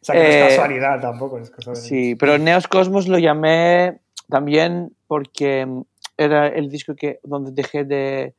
O 0.00 0.04
sea, 0.04 0.14
que 0.14 0.20
no 0.20 0.26
Eh, 0.28 0.46
es 0.48 0.56
casualidad 0.56 1.00
tampoco, 1.00 1.38
es 1.38 1.50
de... 1.52 1.76
Sí, 1.76 2.14
pero 2.14 2.38
Neos 2.38 2.68
Cosmos 2.68 3.08
lo 3.08 3.18
llamé 3.18 4.00
también 4.28 4.92
porque 5.06 5.66
mm, 5.66 5.82
era 6.16 6.46
el 6.48 6.68
disco 6.70 6.94
que 6.94 7.18
donde 7.24 7.50
dejé 7.52 7.84
de, 7.84 8.34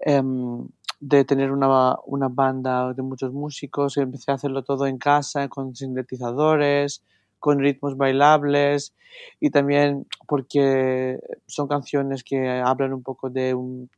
em, 0.00 0.68
de 1.00 1.24
tener 1.24 1.50
una, 1.52 1.94
una 2.06 2.28
banda 2.28 2.92
de 2.92 3.02
muchos 3.02 3.32
músicos 3.32 3.96
y 3.96 4.00
empecé 4.00 4.30
a 4.32 4.34
hacerlo 4.34 4.62
todo 4.64 4.86
en 4.86 4.98
casa 4.98 5.48
con 5.48 5.74
sintetizadores, 5.74 7.02
con 7.38 7.58
ritmos 7.60 7.96
bailables 7.96 8.94
y 9.40 9.50
también 9.50 10.06
porque 10.26 11.18
son 11.46 11.68
canciones 11.68 12.24
que 12.24 12.48
hablan 12.48 12.92
un 12.92 13.02
poco 13.02 13.30
de 13.30 13.54
un 13.54 13.88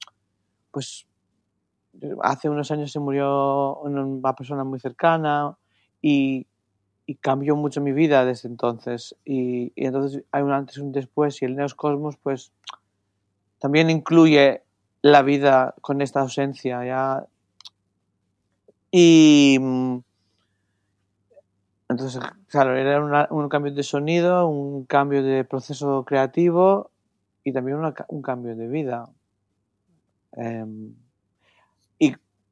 pues 0.71 1.07
hace 2.23 2.49
unos 2.49 2.71
años 2.71 2.93
se 2.93 3.01
murió 3.01 3.79
una 3.81 4.35
persona 4.35 4.65
muy 4.65 4.81
cercana 4.81 5.57
y, 6.01 6.47
cambió 7.21 7.57
mucho 7.57 7.81
mi 7.81 7.93
vida 7.93 8.25
desde 8.25 8.49
entonces. 8.49 9.17
Y, 9.25 9.73
entonces 9.75 10.23
hay 10.31 10.43
un 10.43 10.53
antes 10.53 10.77
y 10.77 10.81
un 10.81 10.93
después 10.93 11.43
y 11.43 11.45
el 11.45 11.57
Neos 11.57 11.75
Cosmos 11.75 12.17
pues 12.17 12.53
también 13.59 13.91
incluye 13.91 14.63
la 15.03 15.23
vida 15.23 15.75
con 15.81 16.03
esta 16.03 16.21
ausencia. 16.21 17.27
Y 18.93 19.59
entonces, 21.89 22.23
claro, 22.47 22.77
era 22.77 23.29
un 23.31 23.49
cambio 23.49 23.73
de 23.73 23.83
sonido, 23.83 24.47
un 24.47 24.85
cambio 24.85 25.25
de 25.25 25.45
proceso 25.45 26.05
creativo 26.05 26.93
y 27.43 27.53
también 27.53 27.79
un 28.09 28.23
cambio 28.23 28.55
de 28.55 28.69
vida. 28.69 29.09
Em, 30.33 30.95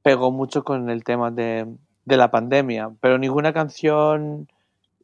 pegó 0.09 0.33
mucho 0.33 0.65
con 0.65 0.89
el 0.89 1.05
tema 1.05 1.31
de, 1.31 1.67
de 2.07 2.17
la 2.17 2.31
pandemia, 2.31 2.91
pero 3.03 3.19
ninguna 3.19 3.53
canción 3.53 4.49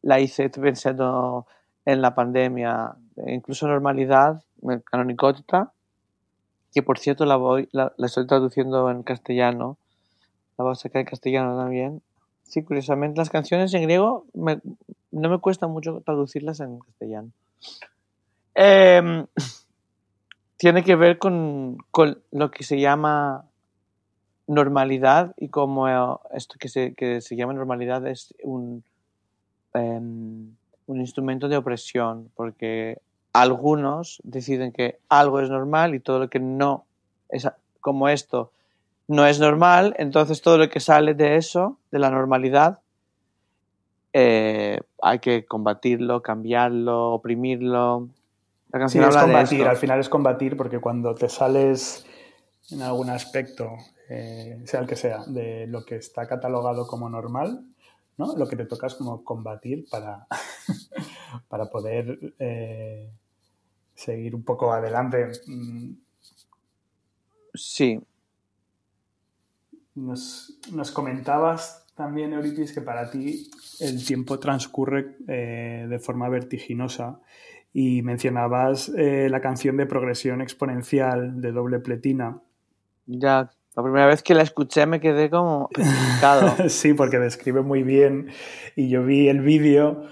la 0.00 0.18
hice 0.18 0.48
pensando 0.48 1.46
en 1.84 2.00
la 2.00 2.14
pandemia, 2.14 2.94
incluso 3.26 3.68
normalidad, 3.68 4.42
Canonicótica, 4.90 5.72
que 6.72 6.82
por 6.82 6.98
cierto 6.98 7.26
la 7.26 7.36
voy, 7.36 7.68
la, 7.70 7.92
la 7.98 8.06
estoy 8.06 8.26
traduciendo 8.26 8.90
en 8.90 9.02
castellano, 9.02 9.76
la 10.56 10.64
voy 10.64 10.72
a 10.72 10.76
sacar 10.76 11.00
en 11.00 11.06
castellano 11.06 11.54
también. 11.54 12.00
Sí, 12.44 12.62
curiosamente 12.62 13.18
las 13.18 13.28
canciones 13.28 13.74
en 13.74 13.82
griego 13.82 14.24
me- 14.32 14.62
no 15.10 15.28
me 15.28 15.38
cuesta 15.38 15.66
mucho 15.66 16.00
traducirlas 16.00 16.60
en 16.60 16.78
castellano. 16.78 17.28
Em, 18.54 19.26
tiene 20.56 20.82
que 20.82 20.96
ver 20.96 21.18
con, 21.18 21.76
con 21.90 22.22
lo 22.30 22.50
que 22.50 22.64
se 22.64 22.80
llama 22.80 23.44
normalidad 24.46 25.35
y 25.37 25.48
como 25.48 26.20
esto 26.33 26.57
que 26.59 26.68
se, 26.68 26.94
que 26.94 27.20
se 27.20 27.37
llama 27.37 27.54
normalidad 27.54 28.07
es 28.07 28.35
un, 28.42 28.85
em, 29.72 30.54
un 30.87 31.00
instrumento 31.00 31.48
de 31.48 31.57
opresión, 31.57 32.30
porque 32.35 32.98
algunos 33.33 34.20
deciden 34.24 34.72
que 34.72 34.98
algo 35.09 35.40
es 35.40 35.50
normal 35.50 35.94
y 35.94 36.00
todo 36.00 36.18
lo 36.18 36.28
que 36.28 36.40
no 36.40 36.85
es 37.28 37.48
como 37.80 38.09
esto 38.09 38.52
no 39.07 39.26
es 39.26 39.38
normal, 39.38 39.94
entonces 39.98 40.40
todo 40.40 40.59
lo 40.59 40.68
que 40.68 40.80
sale 40.80 41.14
de 41.14 41.37
eso, 41.37 41.78
de 41.90 41.98
la 41.98 42.11
normalidad, 42.11 42.80
eh, 44.12 44.80
hay 45.02 45.18
que 45.18 45.44
combatirlo, 45.44 46.22
cambiarlo, 46.22 47.12
oprimirlo. 47.12 48.09
La 48.72 48.78
Sí, 48.88 48.98
canción 48.98 49.04
es 49.04 49.16
combatir, 49.16 49.66
al 49.66 49.76
final 49.76 50.00
es 50.00 50.09
combatir 50.09 50.57
porque 50.57 50.78
cuando 50.78 51.14
te 51.14 51.28
sales 51.28 52.07
en 52.70 52.80
algún 52.80 53.11
aspecto, 53.11 53.72
eh, 54.08 54.62
sea 54.64 54.80
el 54.80 54.86
que 54.86 54.96
sea, 54.96 55.24
de 55.26 55.66
lo 55.66 55.84
que 55.84 55.96
está 55.96 56.26
catalogado 56.26 56.86
como 56.86 57.08
normal, 57.08 57.66
¿no? 58.16 58.36
Lo 58.36 58.46
que 58.46 58.56
te 58.56 58.66
toca 58.66 58.86
es 58.86 58.94
como 58.94 59.24
combatir 59.24 59.86
para, 59.90 60.26
para 61.48 61.70
poder 61.70 62.34
eh, 62.38 63.10
seguir 63.94 64.34
un 64.34 64.44
poco 64.44 64.72
adelante. 64.72 65.30
Sí. 67.54 68.00
nos, 69.94 70.58
nos 70.72 70.90
comentabas 70.90 71.84
también, 71.94 72.32
Euripides, 72.32 72.72
que 72.72 72.80
para 72.80 73.10
ti 73.10 73.50
el 73.80 74.04
tiempo 74.04 74.38
transcurre 74.38 75.16
eh, 75.28 75.86
de 75.88 75.98
forma 76.00 76.28
vertiginosa 76.28 77.20
y 77.72 78.02
mencionabas 78.02 78.88
eh, 78.96 79.28
la 79.30 79.40
canción 79.40 79.76
de 79.76 79.86
progresión 79.86 80.40
exponencial 80.40 81.40
de 81.40 81.52
doble 81.52 81.78
pletina. 81.78 82.40
Ya, 83.06 83.50
la 83.76 83.82
primera 83.82 84.06
vez 84.06 84.22
que 84.22 84.34
la 84.34 84.42
escuché 84.42 84.87
me 84.87 85.00
quedé 85.00 85.30
como 85.30 85.68
petrificado. 85.68 86.54
sí, 86.68 86.94
porque 86.94 87.18
describe 87.18 87.62
muy 87.62 87.82
bien 87.82 88.28
y 88.76 88.88
yo 88.88 89.04
vi 89.04 89.28
el 89.28 89.40
vídeo 89.40 90.06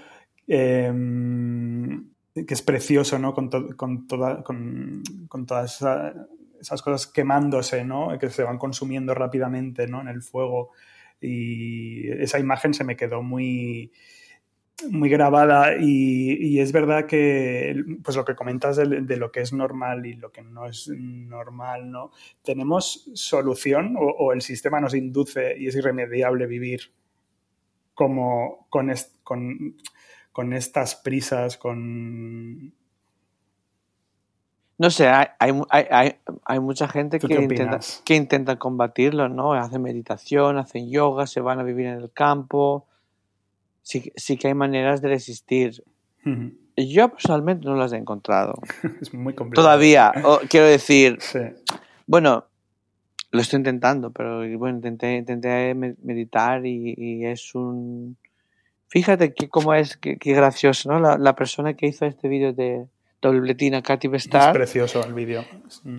em, 0.47 2.09
que 2.33 2.53
es 2.53 2.61
precioso, 2.61 3.19
¿no? 3.19 3.33
Con, 3.33 3.49
to- 3.49 3.75
con, 3.77 4.07
toda- 4.07 4.43
con, 4.43 5.03
con 5.27 5.45
todas 5.45 5.75
esa- 5.77 6.13
esas 6.59 6.81
cosas 6.81 7.07
quemándose, 7.07 7.83
¿no? 7.83 8.17
Que 8.19 8.29
se 8.29 8.43
van 8.43 8.57
consumiendo 8.57 9.13
rápidamente, 9.13 9.87
¿no? 9.87 10.01
En 10.01 10.07
el 10.07 10.21
fuego. 10.21 10.69
Y 11.21 12.09
esa 12.09 12.39
imagen 12.39 12.73
se 12.73 12.83
me 12.83 12.95
quedó 12.97 13.21
muy, 13.21 13.91
muy 14.89 15.09
grabada 15.09 15.75
y, 15.79 16.33
y 16.39 16.59
es 16.59 16.71
verdad 16.71 17.05
que 17.05 17.75
pues 18.03 18.17
lo 18.17 18.25
que 18.25 18.35
comentas 18.35 18.75
de, 18.75 19.01
de 19.01 19.17
lo 19.17 19.31
que 19.31 19.41
es 19.41 19.53
normal 19.53 20.05
y 20.05 20.15
lo 20.15 20.31
que 20.31 20.41
no 20.41 20.65
es 20.67 20.89
normal, 20.89 21.89
¿no? 21.91 22.11
¿Tenemos 22.43 23.09
solución 23.13 23.95
o, 23.97 24.01
o 24.01 24.33
el 24.33 24.41
sistema 24.41 24.81
nos 24.81 24.93
induce 24.95 25.55
y 25.57 25.67
es 25.67 25.75
irremediable 25.75 26.47
vivir 26.47 26.91
como 27.93 28.65
con, 28.69 28.89
est- 28.89 29.21
con, 29.23 29.77
con 30.31 30.53
estas 30.53 30.95
prisas, 30.95 31.57
con... 31.57 32.73
No 34.79 34.89
sé, 34.89 35.07
hay, 35.07 35.27
hay, 35.39 35.53
hay, 35.91 36.15
hay- 36.45 36.59
mucha 36.59 36.87
gente 36.87 37.19
¿Tú 37.19 37.27
que 37.27 37.35
intenta, 37.35 37.79
que 38.03 38.15
intenta 38.15 38.57
combatirlo, 38.57 39.29
¿no? 39.29 39.53
Hacen 39.53 39.83
meditación, 39.83 40.57
hacen 40.57 40.89
yoga, 40.89 41.27
se 41.27 41.39
van 41.41 41.59
a 41.59 41.63
vivir 41.63 41.85
en 41.85 41.99
el 41.99 42.11
campo. 42.11 42.87
Sí, 43.83 44.11
sí 44.15 44.37
que 44.37 44.47
hay 44.47 44.53
maneras 44.53 45.01
de 45.01 45.09
resistir. 45.09 45.83
Yo 46.75 47.09
personalmente 47.09 47.65
no 47.67 47.75
las 47.75 47.93
he 47.93 47.97
encontrado. 47.97 48.55
es 49.01 49.13
muy 49.13 49.33
complicado. 49.35 49.67
Todavía, 49.67 50.11
quiero 50.49 50.65
decir, 50.65 51.17
Sí. 51.19 51.39
bueno, 52.07 52.45
lo 53.31 53.41
estoy 53.41 53.57
intentando, 53.57 54.11
pero 54.11 54.37
bueno, 54.57 54.77
intenté, 54.77 55.17
intenté 55.17 55.75
me- 55.75 55.95
meditar 56.01 56.65
y, 56.65 56.93
y 56.97 57.25
es 57.25 57.53
un... 57.55 58.17
Fíjate 58.87 59.33
que 59.33 59.49
cómo 59.49 59.73
es, 59.73 59.97
qué, 59.97 60.17
qué 60.17 60.33
gracioso, 60.33 60.91
¿no? 60.91 60.99
La, 60.99 61.17
la 61.17 61.35
persona 61.35 61.73
que 61.73 61.87
hizo 61.87 62.05
este 62.05 62.27
vídeo 62.27 62.53
de 62.53 62.85
dobletina, 63.21 63.81
Katy 63.81 64.07
Es 64.07 64.11
Bestar, 64.11 64.53
precioso 64.53 65.03
el 65.03 65.13
vídeo. 65.13 65.43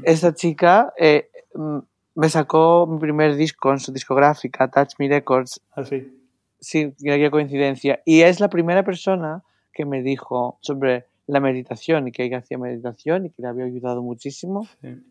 Esta 0.05 0.33
chica 0.33 0.92
eh, 0.97 1.29
mm, 1.55 1.79
me 2.14 2.29
sacó 2.29 2.87
mi 2.87 2.99
primer 3.01 3.35
disco 3.35 3.73
en 3.73 3.81
su 3.81 3.92
discográfica, 3.92 4.68
Touch 4.70 4.92
Me 4.99 5.09
Records, 5.09 5.61
Así. 5.73 6.09
Sí, 6.64 6.92
qué 7.03 7.31
coincidencia, 7.31 8.00
y 8.05 8.22
es 8.22 8.40
la 8.40 8.48
primera 8.48 8.83
persona 8.85 9.42
que 9.72 9.85
me 9.85 10.03
dijo 10.03 10.59
sobre 10.61 11.07
la 11.27 11.40
meditación 11.40 12.09
y 12.09 12.12
que 12.12 12.24
ella 12.24 12.38
hacía 12.38 12.59
meditación 12.59 13.27
y 13.27 13.31
que 13.31 13.42
le 13.42 13.48
había 13.48 13.64
ayudado 13.64 14.03
muchísimo. 14.03 14.66
Sí. 14.81 15.03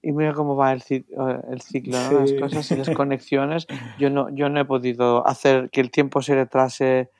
Y 0.00 0.12
mira 0.12 0.32
cómo 0.32 0.54
va 0.56 0.72
el, 0.72 0.82
eh, 0.90 1.04
el 1.50 1.60
ciclo, 1.60 1.98
¿no? 2.00 2.26
Sí. 2.26 2.34
las 2.36 2.40
cosas 2.50 2.70
y 2.70 2.76
las 2.76 2.90
conexiones. 2.96 3.66
Yo 3.98 4.10
no, 4.10 4.30
yo 4.30 4.48
no 4.48 4.60
he 4.60 4.64
podido 4.64 5.26
hacer 5.26 5.70
que 5.70 5.80
el 5.80 5.90
tiempo 5.90 6.22
se 6.22 6.34
retrase 6.34 7.10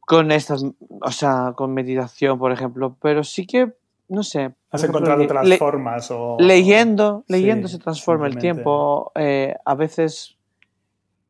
con 0.00 0.32
estas, 0.32 0.64
o 0.88 1.10
sea, 1.12 1.52
con 1.56 1.72
meditación, 1.72 2.38
por 2.38 2.52
ejemplo, 2.52 2.96
pero 3.00 3.22
sí 3.22 3.46
que, 3.46 3.72
no 4.08 4.22
sé. 4.24 4.52
¿Has 4.72 4.82
ejemplo, 4.82 4.98
encontrado 5.00 5.24
otras 5.24 5.46
le- 5.46 5.56
formas? 5.58 6.10
O... 6.10 6.36
leyendo, 6.40 7.24
Sí, 7.28 7.34
leyendo 7.34 7.68
se 7.68 7.78
transforma 7.78 8.26
el 8.26 8.36
tiempo. 8.38 9.12
eh, 9.14 9.54
a 9.64 9.74
veces 9.74 10.36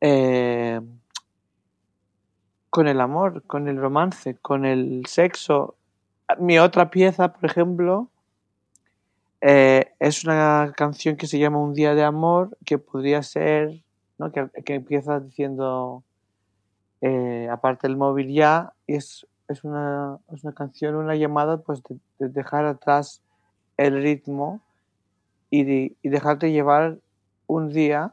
eh, 0.00 0.80
con 2.70 2.88
el 2.88 3.00
amor, 3.00 3.42
con 3.46 3.68
el 3.68 3.76
romance, 3.76 4.36
con 4.36 4.64
el 4.64 5.04
sexo. 5.06 5.74
Mi 6.38 6.58
otra 6.58 6.90
pieza, 6.90 7.32
por 7.32 7.50
ejemplo, 7.50 8.08
eh, 9.40 9.92
es 9.98 10.24
una 10.24 10.72
canción 10.76 11.16
que 11.16 11.26
se 11.26 11.38
llama 11.38 11.58
Un 11.58 11.74
día 11.74 11.94
de 11.94 12.04
amor, 12.04 12.56
que 12.64 12.78
podría 12.78 13.22
ser, 13.22 13.82
¿no? 14.18 14.30
que, 14.32 14.48
que 14.64 14.74
empieza 14.74 15.18
diciendo, 15.18 16.04
eh, 17.00 17.48
aparte 17.50 17.86
el 17.86 17.96
móvil 17.96 18.32
ya, 18.32 18.72
es, 18.86 19.26
es, 19.48 19.64
una, 19.64 20.18
es 20.32 20.44
una 20.44 20.52
canción, 20.52 20.94
una 20.94 21.16
llamada 21.16 21.58
pues 21.58 21.82
de, 21.82 21.98
de 22.18 22.28
dejar 22.28 22.66
atrás 22.66 23.22
el 23.76 24.02
ritmo 24.02 24.60
y 25.52 25.96
dejarte 26.08 26.52
llevar 26.52 26.98
un 27.48 27.70
día 27.70 28.12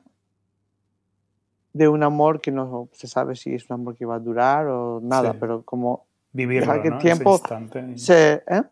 de 1.78 1.88
un 1.88 2.04
amor 2.04 2.42
que 2.42 2.52
no 2.52 2.90
se 2.92 3.08
sabe 3.08 3.36
si 3.36 3.54
es 3.54 3.70
un 3.70 3.76
amor 3.76 3.96
que 3.96 4.06
va 4.06 4.16
a 4.16 4.20
durar 4.20 4.68
o 4.68 5.00
nada, 5.02 5.32
Sí. 5.34 5.38
pero 5.40 5.62
como 5.64 6.06
Vivirlo, 6.34 6.62
dejar 6.62 6.82
que 6.82 6.88
el 6.90 6.94
¿no? 6.96 7.00
tiempo 7.00 7.36
Ese 7.36 7.42
instante. 7.42 7.98
se... 7.98 8.44
¿eh? 8.48 8.64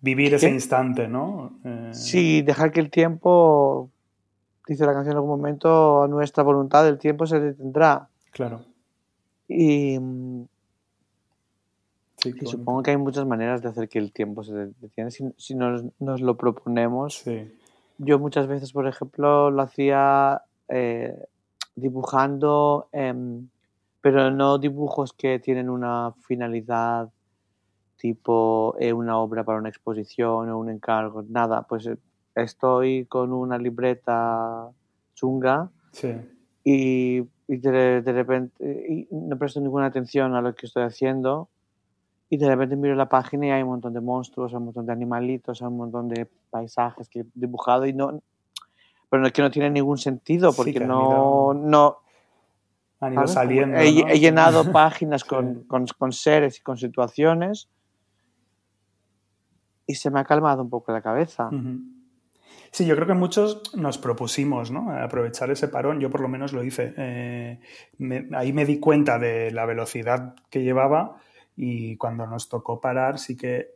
Vivir 0.00 0.32
ese 0.34 0.46
¿Qué? 0.46 0.54
instante, 0.54 1.08
¿no? 1.08 1.58
Eh, 1.64 1.90
Sí, 1.92 2.42
dejar 2.42 2.70
que 2.70 2.78
el 2.78 2.88
tiempo, 2.88 3.90
dice 4.68 4.86
la 4.86 4.92
canción 4.92 5.12
en 5.12 5.16
algún 5.16 5.30
momento, 5.30 6.04
a 6.04 6.08
nuestra 6.08 6.44
voluntad 6.44 6.86
el 6.86 6.98
tiempo 6.98 7.26
se 7.26 7.40
detendrá. 7.40 8.08
Claro. 8.30 8.60
Y, 9.48 9.98
Sí, 12.18 12.34
y 12.40 12.46
supongo 12.46 12.82
que 12.82 12.90
hay 12.92 12.96
muchas 12.96 13.26
maneras 13.26 13.62
de 13.62 13.68
hacer 13.68 13.88
que 13.88 13.98
el 14.00 14.12
tiempo 14.12 14.42
se 14.42 14.52
detenga 14.80 15.10
si, 15.10 15.32
si 15.36 15.54
nos, 15.54 15.84
nos 16.00 16.20
lo 16.20 16.36
proponemos. 16.36 17.18
Sí. 17.18 17.52
Yo 17.98 18.18
muchas 18.18 18.46
veces, 18.48 18.72
por 18.72 18.86
ejemplo, 18.88 19.50
lo 19.52 19.62
hacía 19.62 20.42
eh, 20.68 21.14
dibujando, 21.80 22.88
em, 22.92 23.48
pero 24.00 24.30
no 24.30 24.58
dibujos 24.58 25.12
que 25.12 25.38
tienen 25.38 25.68
una 25.70 26.12
finalidad 26.26 27.08
tipo 27.96 28.76
eh, 28.78 28.92
una 28.92 29.18
obra 29.18 29.42
para 29.44 29.58
una 29.58 29.68
exposición 29.68 30.48
o 30.50 30.58
un 30.58 30.70
encargo, 30.70 31.22
nada, 31.28 31.62
pues 31.62 31.86
eh, 31.86 31.96
estoy 32.34 33.06
con 33.06 33.32
una 33.32 33.58
libreta 33.58 34.68
chunga 35.14 35.70
Sí. 35.90 36.14
y, 36.62 37.18
y 37.48 37.56
de, 37.56 38.02
de 38.02 38.12
repente 38.12 38.84
y 38.88 39.08
no 39.10 39.36
presto 39.36 39.60
ninguna 39.60 39.86
atención 39.86 40.34
a 40.34 40.40
lo 40.42 40.54
que 40.54 40.66
estoy 40.66 40.84
haciendo 40.84 41.48
y 42.30 42.36
de 42.36 42.46
repente 42.46 42.76
miro 42.76 42.94
la 42.94 43.08
página 43.08 43.46
y 43.46 43.50
hay 43.50 43.62
un 43.62 43.70
montón 43.70 43.94
de 43.94 44.00
monstruos, 44.00 44.52
hay 44.52 44.58
un 44.58 44.66
montón 44.66 44.86
de 44.86 44.92
animalitos, 44.92 45.60
hay 45.62 45.68
un 45.68 45.78
montón 45.78 46.08
de 46.08 46.28
paisajes 46.50 47.08
que 47.08 47.20
he 47.20 47.26
dibujado 47.34 47.86
y 47.86 47.92
no 47.94 48.20
pero 49.10 49.22
no, 49.22 49.30
que 49.30 49.42
no 49.42 49.50
tiene 49.50 49.70
ningún 49.70 49.98
sentido 49.98 50.52
Sí, 50.52 50.56
porque 50.56 50.78
han 50.78 50.88
no, 50.88 51.00
ido- 51.02 51.54
no 51.54 51.98
Han 53.00 53.12
ido 53.14 53.26
¿sabes? 53.26 53.30
Como 53.30 53.34
saliendo. 53.34 53.76
he, 53.78 53.92
¿no? 54.02 54.08
he 54.08 54.18
llenado 54.20 54.64
páginas 54.72 55.24
con, 55.24 55.64
con- 55.64 55.86
con 55.86 56.12
seres 56.12 56.58
y 56.58 56.62
con 56.62 56.76
situaciones 56.76 57.68
y 59.86 59.94
se 59.94 60.10
me 60.10 60.20
ha 60.20 60.24
calmado 60.24 60.62
un 60.62 60.70
poco 60.70 60.92
la 60.92 61.00
cabeza. 61.00 61.50
Sí, 62.70 62.84
yo 62.84 62.94
creo 62.94 63.06
que 63.06 63.14
muchos 63.14 63.74
nos 63.74 63.96
propusimos 63.96 64.70
¿no? 64.70 64.90
aprovechar 64.90 65.50
ese 65.50 65.68
parón. 65.68 66.00
Yo 66.00 66.10
por 66.10 66.20
lo 66.20 66.28
menos 66.28 66.52
lo 66.52 66.62
hice. 66.62 66.92
Eh, 66.98 67.60
me- 67.96 68.28
ahí 68.34 68.52
me 68.52 68.66
di 68.66 68.78
cuenta 68.78 69.18
de 69.18 69.50
la 69.50 69.64
velocidad 69.64 70.34
que 70.50 70.62
llevaba 70.62 71.16
y 71.56 71.96
cuando 71.96 72.26
nos 72.26 72.48
tocó 72.50 72.80
parar 72.80 73.18
sí 73.18 73.36
que 73.36 73.70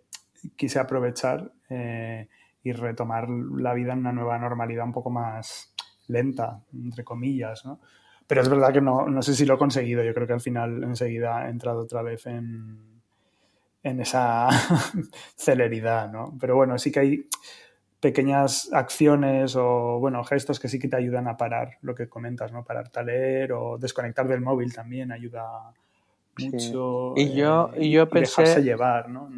quise 0.57 0.79
aprovechar 0.79 1.53
eh, 1.71 2.29
y 2.65 2.73
retomar 2.73 3.29
la 3.29 3.75
vida 3.75 3.93
en 3.93 4.01
una 4.01 4.13
nueva 4.13 4.39
normalidad 4.39 4.85
un 4.85 4.93
poco 4.93 5.11
más 5.11 5.75
lenta, 6.09 6.61
entre 6.73 7.05
comillas. 7.05 7.65
¿no? 7.65 7.81
Pero 8.27 8.41
es 8.43 8.49
verdad 8.49 8.73
que 8.73 8.81
no, 8.81 9.07
no 9.09 9.23
sé 9.23 9.35
si 9.35 9.45
lo 9.47 9.55
he 9.55 9.59
conseguido. 9.59 10.03
Yo 10.05 10.15
creo 10.15 10.27
que 10.27 10.33
al 10.35 10.41
final 10.41 10.83
enseguida 10.85 11.47
he 11.47 11.51
entrado 11.51 11.81
otra 11.81 12.03
vez 12.03 12.27
en, 12.27 12.79
en 13.83 14.01
esa 14.01 14.49
celeridad. 15.37 16.11
¿no? 16.13 16.37
Pero 16.41 16.57
bueno, 16.57 16.79
sí 16.79 16.91
que 16.93 17.01
hay 17.01 17.29
pequeñas 18.01 18.69
acciones 18.73 19.55
o 19.57 19.99
bueno 20.01 20.25
gestos 20.25 20.59
que 20.59 20.69
sí 20.69 20.79
que 20.81 20.89
te 20.89 20.97
ayudan 20.97 21.29
a 21.29 21.37
parar 21.37 21.79
lo 21.83 21.95
que 21.95 22.09
comentas 22.09 22.51
no 22.53 22.65
pararte 22.65 22.99
a 22.99 23.05
leer 23.05 23.53
o 23.53 23.79
desconectar 23.79 24.27
del 24.27 24.41
móvil 24.41 24.75
también 24.75 25.13
ayuda 25.13 25.73
Sí. 26.37 26.51
mucho 26.51 27.13
Y 27.17 27.33
yo- 27.35 27.71
eh, 27.75 27.85
y 27.85 27.91
yo 27.93 28.09
pensé- 28.09 28.43
dejarse 28.43 28.63
llevar 28.65 29.09
no 29.09 29.29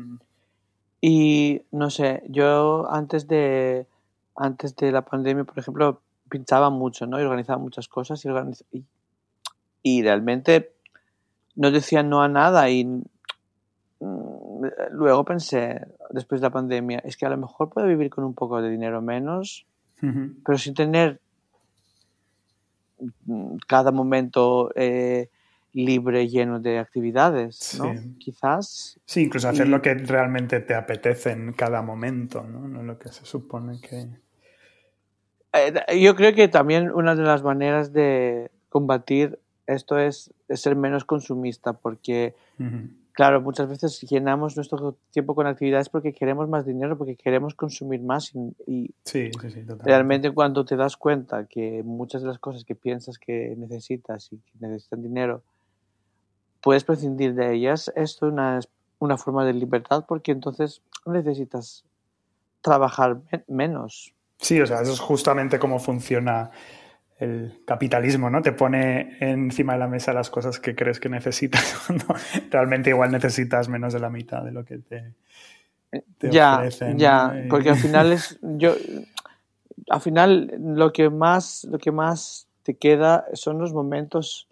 Y 1.06 1.60
no 1.70 1.90
sé, 1.90 2.22
yo 2.30 2.90
antes 2.90 3.28
de, 3.28 3.86
antes 4.34 4.74
de 4.74 4.90
la 4.90 5.04
pandemia, 5.04 5.44
por 5.44 5.58
ejemplo, 5.58 6.00
pinchaba 6.30 6.70
mucho, 6.70 7.06
¿no? 7.06 7.20
Y 7.20 7.24
organizaba 7.24 7.58
muchas 7.58 7.88
cosas 7.88 8.24
y, 8.24 8.28
organiz- 8.28 8.64
y, 8.72 8.84
y 9.82 10.02
realmente 10.02 10.72
no 11.56 11.70
decía 11.70 12.02
no 12.02 12.22
a 12.22 12.28
nada 12.28 12.70
y 12.70 12.86
mm, 12.86 13.04
luego 14.92 15.26
pensé, 15.26 15.86
después 16.08 16.40
de 16.40 16.46
la 16.46 16.52
pandemia, 16.52 17.00
es 17.04 17.18
que 17.18 17.26
a 17.26 17.28
lo 17.28 17.36
mejor 17.36 17.68
puedo 17.68 17.86
vivir 17.86 18.08
con 18.08 18.24
un 18.24 18.32
poco 18.32 18.62
de 18.62 18.70
dinero 18.70 19.02
menos, 19.02 19.66
pero 20.42 20.56
sin 20.56 20.72
tener 20.72 21.20
mm, 23.26 23.56
cada 23.66 23.92
momento 23.92 24.70
eh, 24.74 25.28
libre, 25.74 26.28
lleno 26.28 26.60
de 26.60 26.78
actividades, 26.78 27.76
¿no? 27.78 27.92
Sí. 27.92 28.14
Quizás 28.18 28.98
sí 29.04 29.22
incluso 29.22 29.48
hacer 29.48 29.66
Y- 29.66 29.70
lo 29.70 29.82
que 29.82 29.94
realmente 29.94 30.60
te 30.60 30.74
apetece 30.74 31.32
en 31.32 31.52
cada 31.52 31.82
momento 31.82 32.42
no, 32.44 32.66
no 32.68 32.82
lo 32.82 32.98
que 32.98 33.10
se 33.10 33.24
supone 33.24 33.78
que 33.80 34.08
Eh, 35.52 36.00
yo 36.00 36.14
creo 36.16 36.34
que 36.34 36.48
también 36.48 36.90
una 36.90 37.14
de 37.14 37.22
las 37.22 37.42
maneras 37.42 37.92
de 37.92 38.50
combatir 38.68 39.38
esto 39.66 39.98
es, 39.98 40.32
es 40.48 40.60
ser 40.60 40.74
menos 40.76 41.04
consumista, 41.04 41.72
porque, 41.74 42.34
claro, 43.12 43.40
muchas 43.40 43.68
veces 43.68 44.00
llenamos 44.02 44.56
nuestro 44.56 44.96
tiempo 45.12 45.34
con 45.34 45.46
actividades 45.46 45.88
porque 45.88 46.12
queremos 46.12 46.48
más 46.48 46.66
dinero, 46.66 46.98
porque 46.98 47.14
queremos 47.16 47.54
consumir 47.54 48.00
más 48.02 48.34
y, 48.34 48.38
y 48.66 48.94
Sí, 49.04 49.30
sí, 49.30 49.64
realmente 49.84 50.32
cuando 50.32 50.64
te 50.64 50.76
das 50.76 50.96
cuenta 50.96 51.46
que 51.46 51.82
muchas 51.84 52.22
de 52.22 52.28
las 52.28 52.38
cosas 52.38 52.64
que 52.64 52.74
piensas 52.74 53.18
que 53.18 53.54
necesitas 53.56 54.32
y 54.32 54.38
que 54.38 54.52
necesitan 54.58 55.02
dinero, 55.02 55.42
puedes 56.64 56.82
prescindir 56.82 57.34
de 57.34 57.54
ellas, 57.54 57.92
esto 57.94 58.26
es 58.26 58.32
una, 58.32 58.60
una 58.98 59.16
forma 59.18 59.44
de 59.44 59.52
libertad 59.52 60.04
porque 60.08 60.32
entonces 60.32 60.80
necesitas 61.06 61.84
trabajar 62.62 63.18
men- 63.30 63.44
menos. 63.48 64.14
Sí, 64.38 64.60
o 64.60 64.66
sea, 64.66 64.80
eso 64.80 64.92
es 64.92 65.00
justamente 65.00 65.58
cómo 65.58 65.78
funciona 65.78 66.50
el 67.18 67.62
capitalismo, 67.66 68.30
¿no? 68.30 68.42
Te 68.42 68.52
pone 68.52 69.16
encima 69.20 69.74
de 69.74 69.78
la 69.78 69.86
mesa 69.88 70.12
las 70.12 70.30
cosas 70.30 70.58
que 70.58 70.74
crees 70.74 70.98
que 70.98 71.08
necesitas 71.08 71.62
cuando 71.86 72.06
realmente 72.50 72.90
igual 72.90 73.12
necesitas 73.12 73.68
menos 73.68 73.92
de 73.92 74.00
la 74.00 74.10
mitad 74.10 74.42
de 74.42 74.52
lo 74.52 74.64
que 74.64 74.78
te, 74.78 75.12
te 76.18 76.30
ya, 76.30 76.56
ofrecen. 76.56 76.98
ya, 76.98 77.32
porque 77.48 77.70
al 77.70 77.76
final 77.76 78.12
es 78.12 78.38
yo 78.42 78.74
al 79.90 80.00
final 80.00 80.52
lo 80.58 80.92
que 80.92 81.10
más 81.10 81.64
lo 81.64 81.78
que 81.78 81.92
más 81.92 82.48
te 82.62 82.74
queda 82.74 83.26
son 83.34 83.58
los 83.58 83.72
momentos 83.72 84.48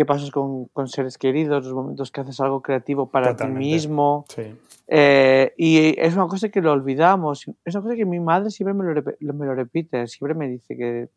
que 0.00 0.06
pasas 0.06 0.30
con, 0.30 0.64
con 0.72 0.88
seres 0.88 1.18
queridos, 1.18 1.62
los 1.62 1.74
momentos 1.74 2.10
que 2.10 2.22
haces 2.22 2.40
algo 2.40 2.62
creativo 2.62 3.10
para 3.10 3.32
Totalmente. 3.32 3.60
ti 3.60 3.70
mismo. 3.74 4.24
Sí, 4.34 4.56
Eh, 4.86 5.52
y 5.58 6.00
es 6.00 6.14
una 6.14 6.26
cosa 6.26 6.48
que 6.48 6.62
lo 6.62 6.72
olvidamos. 6.72 7.46
Es 7.66 7.74
una 7.74 7.82
cosa 7.82 7.96
que 7.96 8.06
mi 8.06 8.18
madre 8.18 8.48
siempre 8.50 8.72
me 8.72 8.82
lo, 8.84 8.94
rep- 8.94 9.18
me 9.20 9.44
lo 9.44 9.54
repite. 9.54 10.06
Siempre 10.08 10.34
me 10.34 10.48
dice 10.48 10.74
que, 10.74 11.10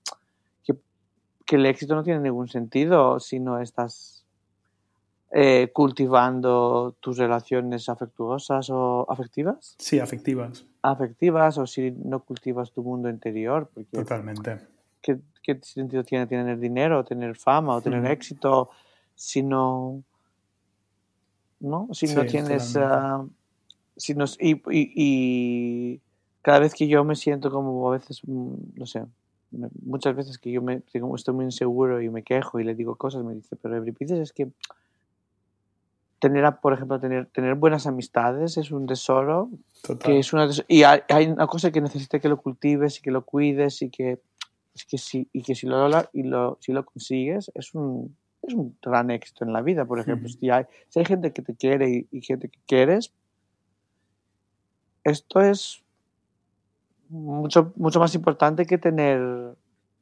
que, 0.65 0.75
que 1.45 1.55
el 1.55 1.65
éxito 1.65 1.95
no 1.95 2.03
tiene 2.03 2.19
ningún 2.19 2.49
sentido 2.49 3.21
si 3.21 3.39
no 3.39 3.61
estás 3.61 4.25
eh, 5.31 5.71
cultivando 5.73 6.97
tus 6.99 7.17
relaciones 7.17 7.87
afectuosas 7.87 8.69
o 8.69 9.05
afectivas. 9.09 9.75
sí, 9.79 9.97
afectivas, 9.99 10.65
Afectivas 10.81 11.57
o 11.57 11.65
si 11.65 11.91
no 11.91 12.19
cultivas 12.25 12.73
tu 12.73 12.83
mundo 12.83 13.07
interior. 13.09 13.69
Porque 13.73 13.95
totalmente. 13.95 14.59
¿Qué, 15.03 15.19
qué 15.43 15.59
sentido 15.61 16.03
tiene 16.03 16.25
tener 16.25 16.57
dinero, 16.57 17.03
tener 17.05 17.35
fama 17.35 17.75
o 17.75 17.81
tener 17.81 17.99
Ujú. 18.01 18.11
éxito 18.11 18.69
si 19.13 19.43
no, 19.43 20.03
¿no? 21.59 21.87
Si 21.91 22.07
no 22.07 22.21
Sí, 22.23 22.27
tienes, 22.29 22.73
totalmente. 22.73 22.95
ah, 22.95 23.25
si 23.95 24.15
no, 24.15 24.25
y, 24.39 24.53
y- 24.71 24.93
y 24.95 26.01
cada 26.41 26.59
vez 26.59 26.73
que 26.73 26.87
yo 26.87 27.03
me 27.03 27.15
siento 27.15 27.51
como 27.51 27.87
a 27.89 27.93
veces, 27.97 28.21
mm, 28.25 28.53
no 28.75 28.85
sé, 28.87 29.05
muchas 29.85 30.15
veces 30.15 30.39
que 30.39 30.51
yo 30.51 30.61
me 30.63 30.79
tengo- 30.81 31.15
estoy 31.15 31.35
muy 31.35 31.45
inseguro 31.45 32.01
y 32.01 32.09
me 32.09 32.23
quejo 32.23 32.59
y 32.59 32.63
le 32.63 32.73
digo 32.73 32.95
cosas, 32.95 33.23
me 33.23 33.35
dice, 33.35 33.55
pero 33.55 33.75
Euripides 33.75 34.17
es 34.19 34.33
que 34.33 34.49
tener, 36.19 36.45
por 36.61 36.73
ejemplo, 36.73 36.99
tener, 36.99 37.27
tener 37.27 37.55
buenas 37.55 37.85
amistades 37.85 38.57
es 38.57 38.71
un 38.71 38.87
tesoro 38.87 39.49
Total. 39.81 39.99
que 40.13 40.19
es 40.19 40.31
una 40.33 40.47
y 40.69 40.83
hay, 40.83 41.01
hay 41.09 41.27
una 41.27 41.47
cosa 41.47 41.71
que 41.71 41.81
necesita 41.81 42.19
que 42.19 42.29
lo 42.29 42.37
cultives 42.37 42.97
y 42.97 43.01
que 43.01 43.11
lo 43.11 43.25
cuides 43.25 43.81
y 43.81 43.89
que 43.89 44.21
es 44.75 44.85
que 44.85 44.97
si 44.97 45.27
y 45.33 45.43
que 45.43 45.55
si 45.55 45.67
lo 45.67 45.87
y 46.13 46.23
lo 46.23 46.57
si 46.61 46.71
lo 46.71 46.85
consigues 46.85 47.51
es 47.55 47.73
un 47.73 48.15
es 48.41 48.53
un 48.53 48.77
gran 48.81 49.11
éxito 49.11 49.45
en 49.45 49.53
la 49.53 49.61
vida 49.61 49.85
por 49.85 49.99
ejemplo 49.99 50.27
si 50.29 50.49
hay 50.49 50.65
si 50.89 50.99
hay 50.99 51.05
gente 51.05 51.31
que 51.31 51.41
te 51.41 51.55
quiere 51.55 51.89
y, 51.89 52.07
y 52.11 52.21
gente 52.21 52.49
que 52.49 52.59
quieres 52.65 53.13
esto 55.03 55.41
es 55.41 55.83
mucho 57.09 57.73
mucho 57.75 57.99
más 57.99 58.15
importante 58.15 58.65
que 58.65 58.77
tener 58.77 59.19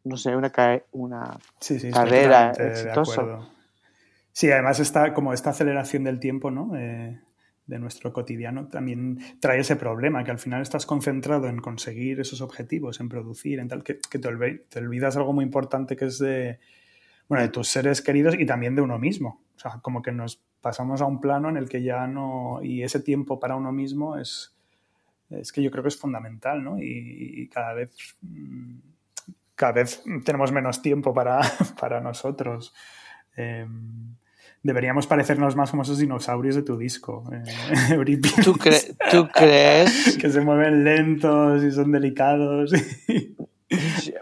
no 0.03 0.17
sé 0.17 0.35
una 0.35 0.51
una 0.91 1.37
Sí, 1.59 1.79
sí, 1.79 1.91
carrera 1.91 2.51
exitosa. 2.51 3.47
Sí, 4.33 4.49
además 4.49 4.79
está 4.79 5.13
como 5.13 5.33
esta 5.33 5.49
aceleración 5.49 6.05
del 6.05 6.19
tiempo, 6.19 6.51
¿no? 6.51 6.75
Eh, 6.75 7.19
de 7.67 7.79
nuestro 7.79 8.11
cotidiano 8.11 8.67
también 8.67 9.19
trae 9.39 9.59
ese 9.59 9.75
problema, 9.75 10.23
que 10.23 10.31
al 10.31 10.39
final 10.39 10.61
estás 10.61 10.85
concentrado 10.85 11.47
en 11.47 11.59
conseguir 11.59 12.19
esos 12.19 12.41
objetivos, 12.41 12.99
en 12.99 13.07
producir, 13.09 13.59
en 13.59 13.67
tal, 13.67 13.83
que, 13.83 13.99
que 14.09 14.19
te, 14.19 14.27
olvi- 14.29 14.63
te 14.69 14.79
olvidas 14.79 15.15
algo 15.15 15.31
muy 15.33 15.45
importante 15.45 15.95
que 15.95 16.05
es 16.05 16.19
de, 16.19 16.59
bueno, 17.29 17.43
de 17.43 17.49
tus 17.49 17.67
seres 17.67 18.01
queridos 18.01 18.35
y 18.37 18.45
también 18.45 18.75
de 18.75 18.81
uno 18.81 18.99
mismo. 18.99 19.41
O 19.55 19.59
sea, 19.59 19.79
como 19.81 20.01
que 20.01 20.11
nos 20.11 20.41
pasamos 20.61 21.01
a 21.01 21.05
un 21.05 21.21
plano 21.21 21.49
en 21.49 21.57
el 21.57 21.69
que 21.69 21.81
ya 21.83 22.07
no, 22.07 22.59
y 22.63 22.83
ese 22.83 22.99
tiempo 22.99 23.39
para 23.39 23.55
uno 23.55 23.71
mismo 23.71 24.17
es, 24.17 24.55
es 25.29 25.51
que 25.51 25.63
yo 25.63 25.71
creo 25.71 25.83
que 25.83 25.89
es 25.89 25.97
fundamental, 25.97 26.63
¿no? 26.63 26.77
Y, 26.79 27.47
cada 27.53 27.73
vez... 27.73 27.91
mm, 28.21 28.77
cada 29.55 29.73
vez 29.73 30.03
tenemos 30.25 30.51
menos 30.51 30.81
tiempo 30.81 31.13
para, 31.13 31.39
para 31.79 32.01
nosotros. 32.01 32.73
Eh, 33.37 33.67
deberíamos 34.63 35.07
parecernos 35.07 35.55
más 35.55 35.71
como 35.71 35.83
esos 35.83 35.97
dinosaurios 35.97 36.55
de 36.55 36.61
tu 36.63 36.77
disco. 36.77 37.23
eh, 37.33 37.43
¿Tú, 38.43 38.53
cre- 38.53 38.95
¿Tú 39.09 39.27
crees? 39.33 40.17
que 40.21 40.29
se 40.29 40.41
mueven 40.41 40.83
lentos 40.83 41.63
y 41.63 41.71
son 41.71 41.91
delicados. 41.91 42.71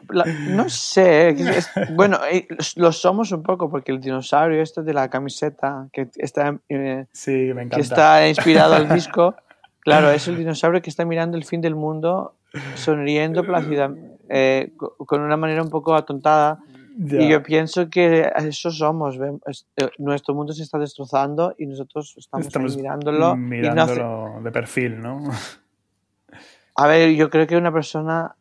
La- 0.09 0.25
no 0.47 0.69
sé. 0.69 1.29
es- 1.29 1.69
bueno, 1.95 2.19
eh, 2.31 2.47
lo 2.75 2.91
somos 2.91 3.31
un 3.31 3.41
poco 3.41 3.69
porque 3.69 3.91
el 3.91 3.99
dinosaurio 3.99 4.61
este 4.61 4.83
de 4.83 4.93
la 4.93 5.09
camiseta 5.09 5.87
que 5.91 6.07
está 6.17 6.55
eh, 6.69 7.05
sí, 7.11 7.51
me 7.55 7.67
que 7.67 7.81
está 7.81 8.27
inspirado 8.27 8.75
al 8.75 8.89
disco, 8.89 9.35
claro, 9.79 10.11
es 10.11 10.27
el 10.27 10.37
dinosaurio 10.37 10.81
que 10.83 10.89
está 10.91 11.03
mirando 11.03 11.35
el 11.35 11.45
fin 11.45 11.61
del 11.61 11.73
mundo, 11.75 12.35
sonriendo 12.75 13.43
plácida, 13.43 13.91
eh, 14.29 14.71
co- 14.77 14.95
con 14.97 15.21
una 15.21 15.35
manera 15.37 15.63
un 15.63 15.69
poco 15.71 15.95
atontada. 15.95 16.59
Y 16.97 17.29
yo 17.29 17.41
pienso 17.43 17.89
que 17.89 18.31
eso 18.37 18.71
somos. 18.71 19.17
eh, 19.17 19.89
nuestro 19.99 20.33
mundo 20.33 20.53
se 20.53 20.63
está 20.63 20.77
destrozando 20.77 21.53
y 21.57 21.65
nosotros 21.65 22.15
estamos, 22.17 22.47
mirándolo. 22.77 23.33
y 23.35 23.37
no 23.37 23.81
hace- 23.83 23.93
mirándolo 23.93 24.41
de 24.43 24.51
perfil, 24.51 25.01
¿no? 25.01 25.21
A 26.75 26.87
ver, 26.87 27.11
yo 27.15 27.29
creo 27.29 27.45
que 27.47 27.57
una 27.57 27.71
persona, 27.73 28.35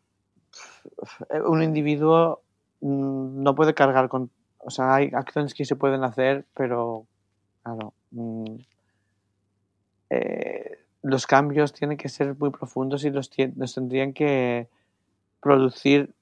eh, 1.30 1.40
un 1.40 1.62
individuo, 1.62 2.42
mm, 2.80 3.42
no 3.42 3.55
puede 3.55 3.74
cargar 3.74 4.09
con. 4.09 4.30
O 4.59 4.70
sea, 4.70 4.94
hay 4.94 5.11
acciones 5.14 5.55
que 5.55 5.64
se 5.64 5.76
pueden 5.76 6.03
hacer, 6.05 6.44
pero, 6.55 7.07
claro, 7.62 7.94
mm, 8.11 8.57
eh, 10.11 10.78
los 11.03 11.26
cambios 11.26 11.72
tienen 11.72 11.96
que 11.96 12.09
ser 12.09 12.34
muy 12.38 12.51
profundos 12.51 13.05
y 13.05 13.11
los, 13.11 13.30
los 13.57 13.74
tendrían 13.74 14.12
que 14.12 14.68
producir 15.40 16.12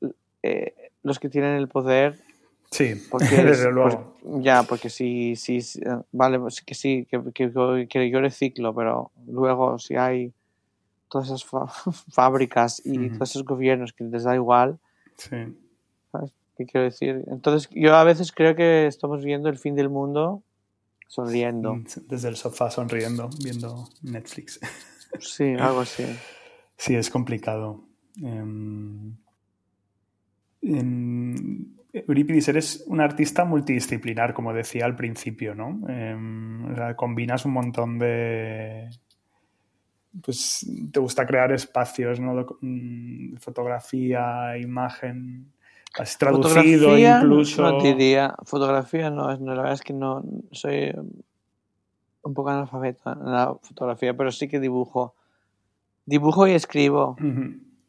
eh, 0.43 0.86
los 1.07 1.19
que 1.19 1.29
tienen 1.29 1.57
el 1.57 1.69
poder. 1.69 2.19
Sí, 2.71 2.95
Porque 3.11 3.37
desde 3.45 3.69
es- 3.69 3.73
luego. 3.75 4.17
pues, 4.23 4.45
ya, 4.45 4.65
porque 4.65 4.91
si, 4.91 5.37
si, 5.37 5.61
si, 5.63 5.81
eh, 5.81 5.99
vale, 6.13 6.39
pues 6.41 6.61
que 6.63 6.75
sí, 6.75 7.07
que, 7.11 7.21
que, 7.33 7.51
yo- 7.53 7.77
que 7.89 8.11
yo 8.11 8.21
reciclo, 8.21 8.75
pero 8.75 9.13
luego 9.27 9.79
si 9.79 9.95
hay 9.97 10.33
todas 11.09 11.29
esas 11.29 11.45
fábricas 12.13 12.83
y 12.85 13.11
todos 13.11 13.31
esos 13.31 13.45
gobiernos 13.45 13.93
que 13.93 14.05
les 14.05 14.25
da 14.25 14.35
igual, 14.35 14.79
Sí. 15.17 15.37
¿sabes 16.11 16.33
qué 16.57 16.67
quiero 16.67 16.85
decir? 16.85 17.25
Entonces 17.29 17.69
yo 17.71 17.95
a 17.95 18.03
veces 18.05 18.33
creo 18.33 18.55
que 18.57 18.87
estamos 18.89 19.25
viendo 19.25 19.49
el 19.49 19.59
fin 19.59 19.77
del 19.77 19.89
mundo 19.89 20.43
sonriendo. 21.07 21.79
Desde 22.09 22.29
el 22.29 22.37
sofá 22.37 22.71
sonriendo, 22.71 23.31
viendo 23.43 23.89
Netflix. 24.03 24.59
Sí, 25.21 25.55
algo 25.59 25.81
así. 25.81 26.05
Sí, 26.77 26.95
es 26.95 27.09
complicado. 27.09 27.81
Em, 28.23 29.17
Eurípides, 32.07 32.49
eres 32.49 32.85
un 32.87 33.01
artista 33.01 33.45
multidisciplinar, 33.45 34.35
como 34.35 34.53
decía 34.53 34.85
al 34.85 34.97
principio, 34.97 35.55
¿no? 35.55 35.81
Em, 35.89 36.73
o 36.73 36.75
sea, 36.75 36.97
combinas 36.97 37.45
un 37.45 37.53
montón 37.53 37.99
de... 37.99 38.91
Pues 40.23 40.67
te 40.93 41.01
gusta 41.01 41.27
crear 41.27 41.53
espacios, 41.53 42.21
¿no? 42.21 42.47
Mm, 42.61 43.37
Fotografía, 43.37 44.57
imagen... 44.59 45.53
Has 45.99 46.19
traducido 46.19 46.51
Fotografía, 46.51 47.21
incluso... 47.23 47.63
No 47.63 47.83
diría, 47.83 48.35
fotografía 48.45 49.09
no, 49.11 49.31
la 49.31 49.55
verdad 49.55 49.73
es 49.73 49.81
que 49.81 49.95
no 49.95 50.23
soy 50.53 50.93
un 52.23 52.35
poco 52.35 52.51
analfabeto 52.51 53.13
en 53.13 53.33
la 53.33 53.55
fotografía, 53.63 54.15
pero 54.15 54.31
sí 54.31 54.47
que 54.49 54.61
dibujo. 54.61 55.15
Dibujo 56.05 56.47
y 56.47 56.53
escribo. 56.53 57.17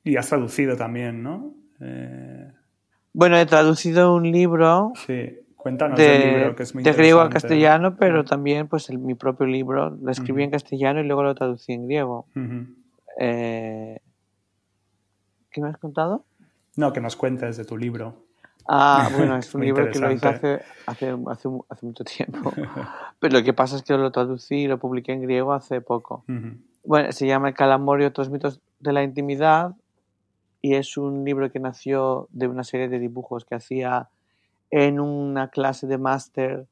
Y 0.04 0.16
has 0.16 0.30
traducido 0.30 0.78
también, 0.78 1.22
¿no? 1.22 1.54
Eh, 1.82 2.52
Bueno, 3.18 3.36
he 3.38 3.48
traducido 3.48 4.14
un 4.14 4.32
libro 4.32 4.94
sí, 5.08 5.40
cuéntanos 5.56 5.98
de, 5.98 6.36
libro, 6.36 6.56
que 6.56 6.62
es 6.62 6.76
muy 6.76 6.84
de 6.84 6.92
griego 6.94 7.20
al 7.22 7.26
interesante. 7.30 7.48
castellano, 7.48 7.96
pero 7.98 8.24
también 8.24 8.68
pues 8.68 8.92
el- 8.92 9.00
mi 9.00 9.16
propio 9.16 9.48
libro 9.48 9.90
lo 9.90 10.12
escribí 10.12 10.44
en 10.44 10.52
castellano 10.52 11.00
y 11.00 11.04
luego 11.08 11.24
lo 11.24 11.34
traducí 11.34 11.74
en 11.74 11.88
griego. 11.88 12.28
Eh, 13.20 14.00
¿Qué 15.50 15.62
me 15.62 15.70
has 15.70 15.78
contado? 15.80 16.26
No, 16.76 16.94
que 16.94 17.02
nos 17.02 17.16
cuentes 17.16 17.58
de 17.58 17.66
tu 17.66 17.76
libro. 17.76 18.26
Ah, 18.68 19.10
bueno, 19.16 19.36
es 19.38 19.54
un 19.56 19.62
libro 19.64 19.90
que 19.90 19.98
lo 19.98 20.12
hice 20.12 20.28
hace, 20.28 20.62
hace, 20.86 21.16
hace, 21.28 21.48
mu- 21.48 21.64
hace 21.70 21.86
mucho 21.88 22.04
tiempo. 22.04 22.54
Pero 23.20 23.40
lo 23.40 23.44
que 23.44 23.54
pasa 23.54 23.78
es 23.78 23.82
que 23.82 23.98
lo 23.98 24.12
traducí 24.12 24.56
y 24.58 24.68
lo 24.68 24.78
publiqué 24.78 25.14
en 25.14 25.24
griego 25.24 25.54
hace 25.54 25.82
poco. 25.82 26.24
Bueno, 26.84 27.12
se 27.12 27.26
llama 27.26 27.48
El 27.50 27.56
calamor 27.56 28.00
y 28.00 28.06
otros 28.06 28.30
mitos 28.30 28.62
de 28.80 28.94
la 28.94 29.02
intimidad 29.02 29.74
y 30.62 30.76
es 30.76 30.98
un 30.98 31.24
libro 31.24 31.52
que 31.52 31.60
nació 31.60 32.28
de 32.32 32.48
una 32.48 32.64
serie 32.64 32.90
de 32.90 33.00
dibujos 33.00 33.46
que 33.46 33.56
hacía 33.56 34.10
en 34.72 35.00
una 35.00 35.50
clase 35.50 35.88
de 35.88 35.98
máster 35.98 36.68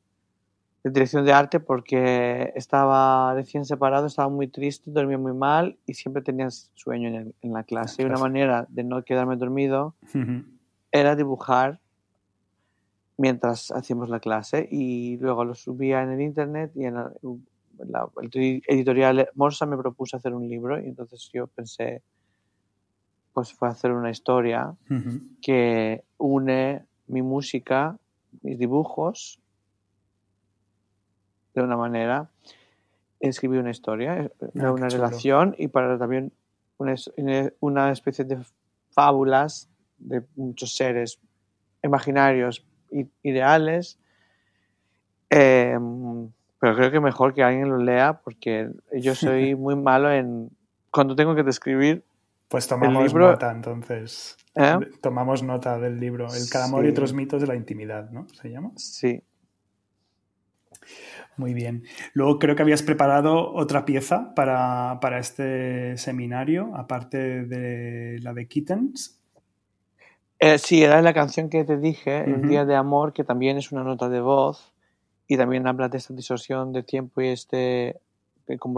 de 0.83 0.91
dirección 0.91 1.25
de 1.25 1.33
arte 1.33 1.59
porque 1.59 2.51
estaba 2.55 3.33
recién 3.33 3.65
separado, 3.65 4.05
estaba 4.05 4.29
muy 4.29 4.47
triste, 4.47 4.91
dormía 4.91 5.17
muy 5.17 5.33
mal 5.33 5.77
y 5.87 5.95
siempre 5.95 6.21
tenía 6.21 6.49
sueño 6.51 7.07
en, 7.09 7.15
el- 7.15 7.35
en 7.41 7.53
la 7.53 7.63
clase. 7.63 8.01
Y 8.03 8.05
una 8.05 8.19
manera 8.19 8.67
de 8.69 8.83
no 8.83 9.03
quedarme 9.03 9.35
dormido 9.35 9.95
Ujú. 10.13 10.43
era 10.91 11.15
dibujar 11.15 11.79
mientras 13.17 13.71
hacíamos 13.71 14.09
la 14.09 14.19
clase 14.19 14.67
y 14.69 15.17
luego 15.17 15.45
lo 15.45 15.55
subía 15.55 16.03
en 16.03 16.11
el 16.11 16.21
internet 16.21 16.71
y 16.75 16.85
en 16.85 16.95
la, 16.95 17.11
la- 17.79 18.09
el 18.21 18.61
editorial 18.67 19.29
Morsa 19.35 19.65
me 19.65 19.77
propuso 19.77 20.17
hacer 20.17 20.33
un 20.33 20.47
libro 20.47 20.79
y 20.79 20.85
entonces 20.87 21.29
yo 21.33 21.47
pensé 21.47 22.01
pues 23.35 23.53
fue 23.53 23.67
hacer 23.67 23.91
una 23.91 24.09
historia 24.09 24.73
que 25.41 26.03
une 26.17 26.85
mi 27.07 27.21
música, 27.21 27.97
mis 28.41 28.57
dibujos 28.57 29.39
de 31.53 31.61
una 31.61 31.75
manera, 31.77 32.29
escribí 33.19 33.57
una 33.57 33.71
historia, 33.71 34.23
eh, 34.23 34.29
Ah, 34.59 34.71
una 34.71 34.87
chulo. 34.89 35.03
relación 35.03 35.53
y 35.57 35.67
para 35.67 35.97
también 35.99 36.31
una, 36.77 36.93
es- 36.93 37.11
una 37.59 37.91
especie 37.91 38.23
de 38.25 38.39
fábulas 38.91 39.69
de 39.97 40.23
muchos 40.35 40.75
seres 40.75 41.19
imaginarios 41.83 42.65
ideales. 43.21 43.99
Eh, 45.29 45.77
pero 46.59 46.75
creo 46.75 46.91
que 46.91 46.99
mejor 47.01 47.33
que 47.33 47.43
alguien 47.43 47.69
lo 47.69 47.77
lea 47.77 48.21
porque 48.23 48.69
yo 48.93 49.13
soy 49.51 49.55
muy 49.55 49.75
malo 49.75 50.11
en 50.11 50.49
cuando 50.91 51.15
tengo 51.15 51.35
que 51.35 51.43
describir 51.43 52.03
Pues 52.47 52.67
tomamos 52.67 53.07
libro- 53.07 53.31
nota, 53.31 53.51
entonces. 53.51 54.37
¿eh? 54.55 54.77
Tomamos 55.01 55.43
nota 55.43 55.79
del 55.79 55.99
libro. 55.99 56.27
El 56.33 56.49
Cada 56.49 56.65
amor 56.65 56.85
y 56.85 56.89
otros 56.89 57.13
mitos 57.13 57.41
de 57.41 57.47
la 57.47 57.55
intimidad, 57.55 58.09
¿no? 58.11 58.27
¿Se 58.29 58.49
llama? 58.49 58.71
sí 58.75 59.21
Muy 61.37 61.53
bien. 61.53 61.83
Luego 62.13 62.39
creo 62.39 62.55
que 62.55 62.61
habías 62.61 62.83
preparado 62.83 63.53
otra 63.53 63.83
pieza 63.85 64.33
para, 64.35 64.99
para 65.01 65.19
este 65.19 65.97
seminario, 65.97 66.71
aparte 66.75 67.45
de 67.45 68.19
la 68.21 68.33
de 68.33 68.47
Kittens. 68.47 69.19
Eh, 70.39 70.57
sí, 70.57 70.83
era 70.83 71.01
la 71.01 71.13
canción 71.13 71.49
que 71.49 71.63
te 71.63 71.77
dije. 71.77 72.23
Un 72.27 72.47
día 72.47 72.65
de 72.65 72.75
amor, 72.75 73.13
que 73.13 73.23
también 73.23 73.57
es 73.57 73.71
una 73.71 73.83
nota 73.83 74.09
de 74.09 74.21
voz 74.21 74.73
y 75.27 75.37
también 75.37 75.65
habla 75.67 75.89
de 75.89 75.97
esta 75.97 76.13
distorsión 76.13 76.71
de 76.71 76.83
tiempo 76.83 77.21
y 77.21 77.29
este, 77.29 77.99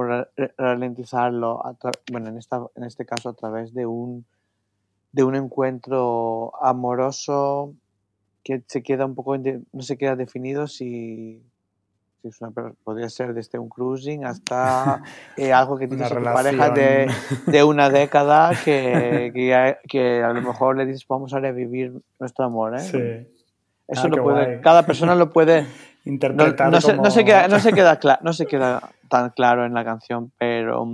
ra- 0.07 0.29
ralentizarlo, 0.57 1.61
bueno, 2.11 2.29
en, 2.29 2.37
esta, 2.37 2.65
en 2.75 2.83
este 2.83 3.05
caso 3.05 3.29
a 3.29 3.33
través 3.33 3.73
de 3.73 3.85
un, 3.85 4.25
de 5.11 5.23
un 5.23 5.35
encuentro 5.35 6.53
amoroso 6.63 7.73
que 8.43 8.63
se 8.67 8.81
queda 8.81 9.05
un 9.05 9.15
poco, 9.15 9.35
no 9.37 9.81
se 9.81 9.97
queda 9.97 10.15
definido 10.15 10.67
si, 10.67 11.43
si 12.21 12.27
es 12.29 12.39
una, 12.41 12.51
podría 12.83 13.09
ser 13.09 13.33
desde 13.33 13.59
un 13.59 13.67
cruising 13.67 14.23
hasta 14.25 15.01
eh, 15.37 15.51
algo 15.51 15.77
que 15.77 15.85
Una 15.85 15.95
tienes 16.07 16.11
a 16.11 16.15
tu 16.15 16.23
relación. 16.23 16.57
pareja 16.57 16.69
de, 16.75 17.11
de 17.47 17.63
una 17.63 17.89
década 18.01 18.51
que, 18.63 19.31
que, 19.33 19.77
que 19.87 20.23
a 20.23 20.31
lo 20.33 20.41
mejor 20.41 20.77
le 20.77 20.85
dices 20.85 21.05
vamos 21.07 21.33
a 21.33 21.39
revivir 21.39 21.93
nuestro 22.19 22.45
amor. 22.45 22.75
¿eh? 22.75 22.79
Sí. 22.79 23.33
Eso 23.89 24.07
Ah, 24.07 24.09
lo 24.09 24.23
puede, 24.23 24.45
guay. 24.45 24.61
cada 24.61 24.85
persona 24.85 25.15
lo 25.15 25.29
puede. 25.31 25.65
No, 26.07 26.13
Interpretar 26.13 26.71
no 26.71 26.79
se, 26.79 26.95
no 26.95 27.11
se 27.11 27.25
queda, 27.25 27.47
no, 27.47 27.59
se 27.59 27.73
queda 27.73 27.99
no 28.21 28.33
se 28.33 28.45
queda 28.45 28.91
tan 29.09 29.29
claro 29.31 29.65
en 29.65 29.73
la 29.73 29.83
canción, 29.83 30.31
pero 30.37 30.87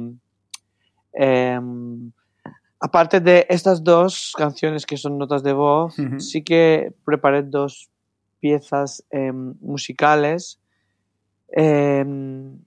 em, 1.14 2.11
aparte 2.80 3.20
de 3.20 3.45
estas 3.47 3.84
dos 3.84 4.34
canciones 4.36 4.88
que 4.88 4.97
son 4.97 5.20
notas 5.20 5.43
de 5.43 5.53
voz, 5.53 5.95
sí 6.18 6.43
que 6.43 6.93
preparé 7.05 7.43
dos 7.43 7.89
piezas 8.39 9.03
em, 9.11 9.53
musicales 9.61 10.59
em, 11.49 12.57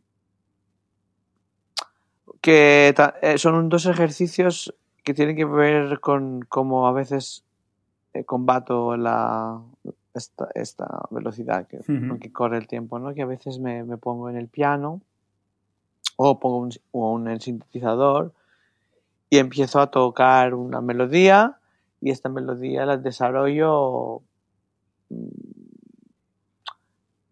que 2.41 2.95
eh, 3.23 3.39
son 3.39 3.69
dos 3.69 3.87
ejercicios 3.87 4.73
que 5.03 5.15
tienen 5.15 5.35
que 5.37 5.45
ver 5.45 5.99
con 5.99 6.43
cómo 6.49 6.87
a 6.87 6.93
veces 6.93 7.45
eh, 8.15 8.25
combato 8.25 8.97
la, 8.97 9.61
esta, 10.17 10.49
esta 10.55 11.03
velocidad 11.11 11.67
que, 11.67 11.79
Ujú. 11.79 12.09
con 12.09 12.19
que 12.19 12.33
corre 12.33 12.59
el 12.59 12.67
tiempo, 12.67 12.99
¿no? 12.99 13.15
Que 13.15 13.23
a 13.23 13.27
veces 13.27 13.59
me, 13.59 13.85
me 13.85 13.97
pongo 13.99 14.29
en 14.31 14.37
el 14.37 14.49
piano 14.49 15.01
o 16.17 16.41
pongo 16.41 16.59
un, 16.59 16.71
o 16.93 17.13
un 17.13 17.41
sintetizador 17.41 18.33
y 19.29 19.39
empiezo 19.39 19.81
a 19.81 19.91
tocar 19.91 20.55
una 20.55 20.81
melodía 20.81 21.59
y 22.01 22.11
esta 22.11 22.29
melodía 22.29 22.87
la 22.87 22.97
desarrollo 22.97 24.23
mm, 25.11 25.27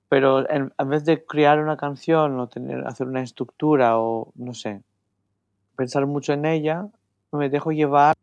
pero 0.09 0.49
en, 0.49 0.73
en 0.79 0.89
vez 0.89 1.05
de 1.05 1.25
crear 1.25 1.59
una 1.59 1.77
canción 1.77 2.39
o 2.39 2.47
tener, 2.47 2.87
hacer 2.87 3.09
una 3.09 3.23
estructura 3.23 3.99
o 3.99 4.31
no 4.37 4.55
sé, 4.55 4.83
pensar 5.75 6.07
mucho 6.07 6.33
en 6.33 6.45
ella, 6.45 6.87
me 7.33 7.49
dejo 7.49 7.73
llevar 7.73 8.15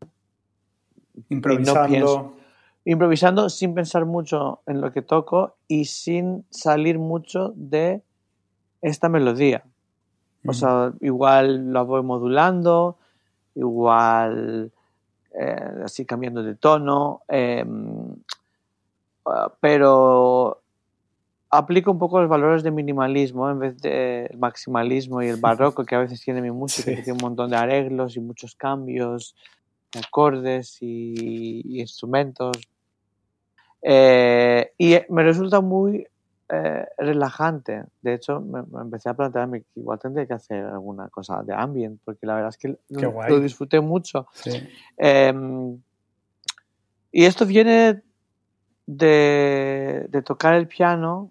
Improvisando. 1.28 1.86
pienso. 1.86 2.41
Improvisando 2.84 3.48
sin 3.48 3.74
pensar 3.74 4.06
mucho 4.06 4.60
en 4.66 4.80
lo 4.80 4.92
que 4.92 5.02
toco 5.02 5.56
y 5.68 5.84
sin 5.84 6.44
salir 6.50 6.98
mucho 6.98 7.52
de 7.54 8.02
esta 8.80 9.08
melodía. 9.08 9.64
O 10.44 10.52
sea, 10.52 10.92
igual 11.00 11.72
la 11.72 11.82
voy 11.82 12.02
modulando, 12.02 12.98
igual 13.54 14.72
eh, 15.38 15.70
así 15.84 16.04
cambiando 16.04 16.42
de 16.42 16.56
tono, 16.56 17.22
em, 17.28 18.16
ah, 19.26 19.52
pero 19.60 20.60
aplico 21.48 21.92
un 21.92 21.98
poco 22.00 22.20
los 22.20 22.28
valores 22.28 22.64
de 22.64 22.72
minimalismo 22.72 23.48
en 23.50 23.58
vez 23.60 23.80
del 23.80 24.36
maximalismo 24.36 25.22
y 25.22 25.28
el 25.28 25.36
barroco 25.40 25.84
que 25.84 25.94
a 25.94 26.00
veces 26.00 26.20
tiene 26.20 26.42
mi 26.42 26.50
música, 26.50 26.90
Sí. 26.90 26.96
que 26.96 27.02
tiene 27.02 27.18
un 27.18 27.22
montón 27.28 27.50
de 27.50 27.56
arreglos 27.56 28.16
y 28.16 28.20
muchos 28.20 28.56
cambios, 28.56 29.36
de 29.92 30.00
acordes 30.00 30.78
y, 30.80 31.62
y 31.64 31.80
instrumentos. 31.80 32.56
Eh, 33.82 34.72
y 34.78 34.96
me 35.08 35.22
resulta 35.22 35.60
muy 35.60 36.06
eh, 36.48 36.86
relajante. 36.98 37.84
De 38.00 38.14
hecho, 38.14 38.40
me, 38.40 38.62
me 38.62 38.82
empecé 38.82 39.08
a 39.08 39.14
plantearme 39.14 39.62
que 39.62 39.80
igual 39.80 39.98
tendría 39.98 40.26
que 40.26 40.34
hacer 40.34 40.64
alguna 40.64 41.08
cosa 41.08 41.42
de 41.42 41.54
ambient, 41.54 42.00
porque 42.04 42.26
la 42.26 42.34
verdad 42.34 42.50
es 42.50 42.58
que 42.58 42.76
lo, 42.90 43.40
disfruté 43.40 43.80
mucho. 43.80 44.26
Sí. 44.32 44.52
Eh, 44.98 45.32
y 47.10 47.24
esto 47.24 47.44
viene 47.44 48.02
de, 48.86 50.06
de 50.08 50.22
tocar 50.22 50.54
el 50.54 50.66
piano 50.66 51.30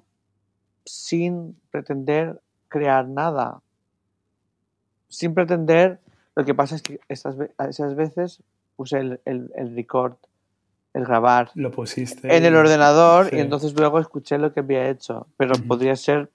sin 0.85 1.59
pretender 1.71 2.41
crear 2.67 3.07
nada. 3.07 3.61
Sin 5.07 5.33
pretender, 5.33 5.99
lo 6.35 6.45
que 6.45 6.55
pasa 6.55 6.75
es 6.75 6.81
que 6.81 6.99
estas, 7.09 7.35
esas 7.69 7.95
veces 7.95 8.41
puse 8.75 8.99
el, 8.99 9.21
el, 9.25 9.51
el 9.55 9.75
record, 9.75 10.15
el 10.93 11.05
grabar 11.05 11.51
Lo 11.55 11.71
pusiste. 11.71 12.35
en 12.35 12.45
el 12.45 12.55
ordenador 12.55 13.29
sí. 13.29 13.37
y 13.37 13.39
entonces 13.39 13.73
luego 13.77 13.99
escuché 13.99 14.37
lo 14.37 14.53
que 14.53 14.59
había 14.61 14.89
hecho. 14.89 15.27
Pero 15.37 15.53
podría 15.67 15.95
ser 15.95 16.31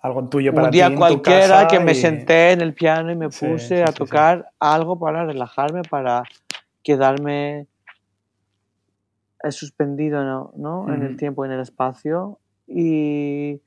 Algo 0.00 0.28
tuyo 0.28 0.54
para 0.54 0.66
un 0.66 0.70
día 0.70 0.86
ti 0.86 0.92
en 0.92 0.94
tu 0.94 1.00
cualquiera 1.00 1.48
casa 1.48 1.68
que 1.68 1.80
me 1.80 1.94
senté 1.94 2.52
en 2.52 2.60
el 2.60 2.74
piano 2.74 3.10
y 3.10 3.16
me 3.16 3.28
puse 3.28 3.58
sí, 3.58 3.74
a 3.82 3.88
sí, 3.88 3.94
tocar 3.94 4.50
algo 4.60 4.98
para 4.98 5.24
relajarme, 5.24 5.82
para 5.82 6.22
quedarme 6.82 7.66
suspendido 9.50 10.24
¿no? 10.24 10.52
¿no? 10.56 10.92
en 10.92 11.02
el 11.02 11.16
tiempo, 11.16 11.44
en 11.44 11.52
el 11.52 11.60
espacio. 11.60 12.38
Y 12.66 13.60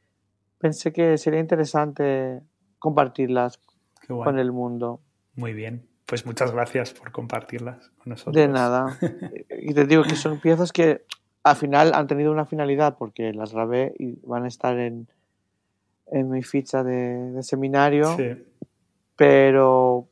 pensé 0.57 0.91
que 0.91 1.17
sería 1.17 1.39
interesante 1.39 2.41
compartirlas 2.79 3.59
con 4.07 4.39
el 4.39 4.51
mundo. 4.51 5.01
Muy 5.35 5.53
bien. 5.53 5.88
Pues 6.09 6.25
muchas 6.25 6.51
gracias 6.51 6.91
por 6.93 7.11
compartirlas 7.11 7.91
con 7.99 8.09
nosotros. 8.09 8.35
De 8.35 8.47
nada. 8.47 8.97
y 9.61 9.73
te 9.73 9.85
digo 9.85 10.03
que 10.03 10.15
son 10.15 10.39
piezas 10.39 10.71
que 10.71 11.05
al 11.43 11.55
final 11.55 11.93
han 11.93 12.07
tenido 12.07 12.31
una 12.31 12.45
finalidad 12.45 12.97
porque 12.97 13.31
las 13.31 13.53
grabé 13.53 13.93
y 13.99 14.19
van 14.25 14.45
a 14.45 14.47
estar 14.47 14.77
en, 14.79 15.07
en 16.07 16.29
mi 16.29 16.41
ficha 16.41 16.83
de, 16.83 17.31
de 17.31 17.43
seminario. 17.43 18.15
Sí. 18.17 18.43
pero 19.15 20.07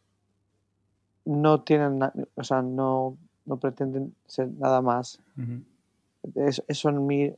no 1.26 1.62
tienen, 1.62 2.00
o 2.36 2.44
sea, 2.44 2.62
no, 2.62 3.18
no 3.46 3.58
pretenden 3.58 4.16
ser 4.28 4.50
nada 4.52 4.82
más. 4.82 5.20
Ujú. 5.38 5.64
Es, 6.36 6.64
es 6.68 6.78
son 6.78 7.06
mi, 7.06 7.34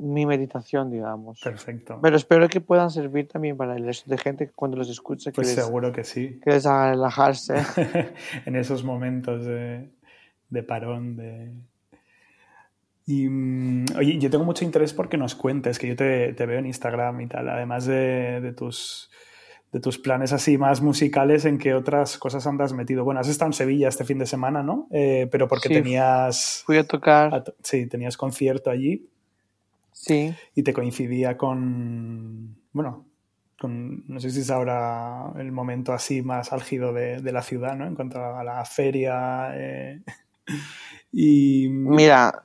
mi 0.00 0.26
meditación, 0.26 0.90
digamos. 0.90 1.40
Perfecto. 1.40 1.98
Pero 2.02 2.16
espero 2.16 2.48
que 2.48 2.60
puedan 2.60 2.90
servir 2.90 3.28
también 3.28 3.56
para 3.56 3.76
el 3.76 3.84
resto 3.86 4.10
de 4.10 4.18
gente 4.18 4.46
que 4.46 4.52
cuando 4.52 4.76
los 4.76 4.88
escuche 4.90 5.30
que, 5.32 5.36
Pues 5.36 5.54
les, 5.56 5.64
seguro 5.64 5.92
que 5.92 6.04
sí. 6.04 6.38
que 6.42 6.50
les 6.50 6.66
haga 6.66 6.90
relajarse. 6.90 7.54
en 8.46 8.56
esos 8.56 8.84
momentos 8.84 9.44
de, 9.46 9.90
de 10.50 10.62
parón, 10.62 11.16
de... 11.16 11.52
Y, 13.06 13.28
mm, 13.28 13.84
oye, 13.98 14.18
yo 14.18 14.30
tengo 14.30 14.44
mucho 14.44 14.64
interés 14.64 14.92
porque 14.92 15.16
nos 15.16 15.34
cuentes, 15.34 15.78
que 15.78 15.88
yo 15.88 15.96
te, 15.96 16.34
te 16.34 16.46
veo 16.46 16.58
en 16.58 16.66
Instagram 16.66 17.20
y 17.20 17.26
tal, 17.26 17.48
además 17.48 17.86
de, 17.86 18.40
de 18.40 18.52
tus 18.52 19.10
de 19.72 19.80
tus 19.80 19.98
planes 19.98 20.34
así 20.34 20.58
más 20.58 20.82
musicales, 20.82 21.46
¿en 21.46 21.56
qué 21.56 21.72
otras 21.72 22.18
cosas 22.18 22.46
andas 22.46 22.74
metido? 22.74 23.04
Bueno, 23.04 23.20
has 23.20 23.28
estado 23.28 23.48
en 23.48 23.52
Sevilla 23.54 23.88
este 23.88 24.04
fin 24.04 24.18
de 24.18 24.26
semana, 24.26 24.62
¿no? 24.62 24.86
Eh, 24.90 25.28
pero 25.32 25.48
porque 25.48 25.68
Sí, 25.68 25.74
tenías... 25.74 26.62
Fui 26.66 26.76
a 26.76 26.84
tocar, 26.86 27.34
a- 27.34 27.44
Sí, 27.62 27.86
tenías 27.86 28.18
concierto 28.18 28.68
allí 28.68 29.08
sí, 29.92 30.34
y 30.54 30.62
te 30.62 30.72
coincidía 30.72 31.36
con... 31.36 32.56
Bueno, 32.72 33.06
con, 33.60 34.04
no 34.08 34.18
sé 34.20 34.30
si 34.30 34.40
es 34.40 34.50
ahora 34.50 35.32
el 35.38 35.52
momento 35.52 35.92
así 35.92 36.22
más 36.22 36.52
álgido 36.52 36.92
de, 36.92 37.20
de 37.22 37.32
la 37.32 37.42
ciudad, 37.42 37.76
¿no? 37.76 37.86
En 37.86 37.94
cuanto 37.94 38.18
a 38.24 38.42
la 38.42 38.64
feria. 38.64 39.50
eh, 39.54 40.02
y... 41.12 41.68
Mira, 41.68 42.44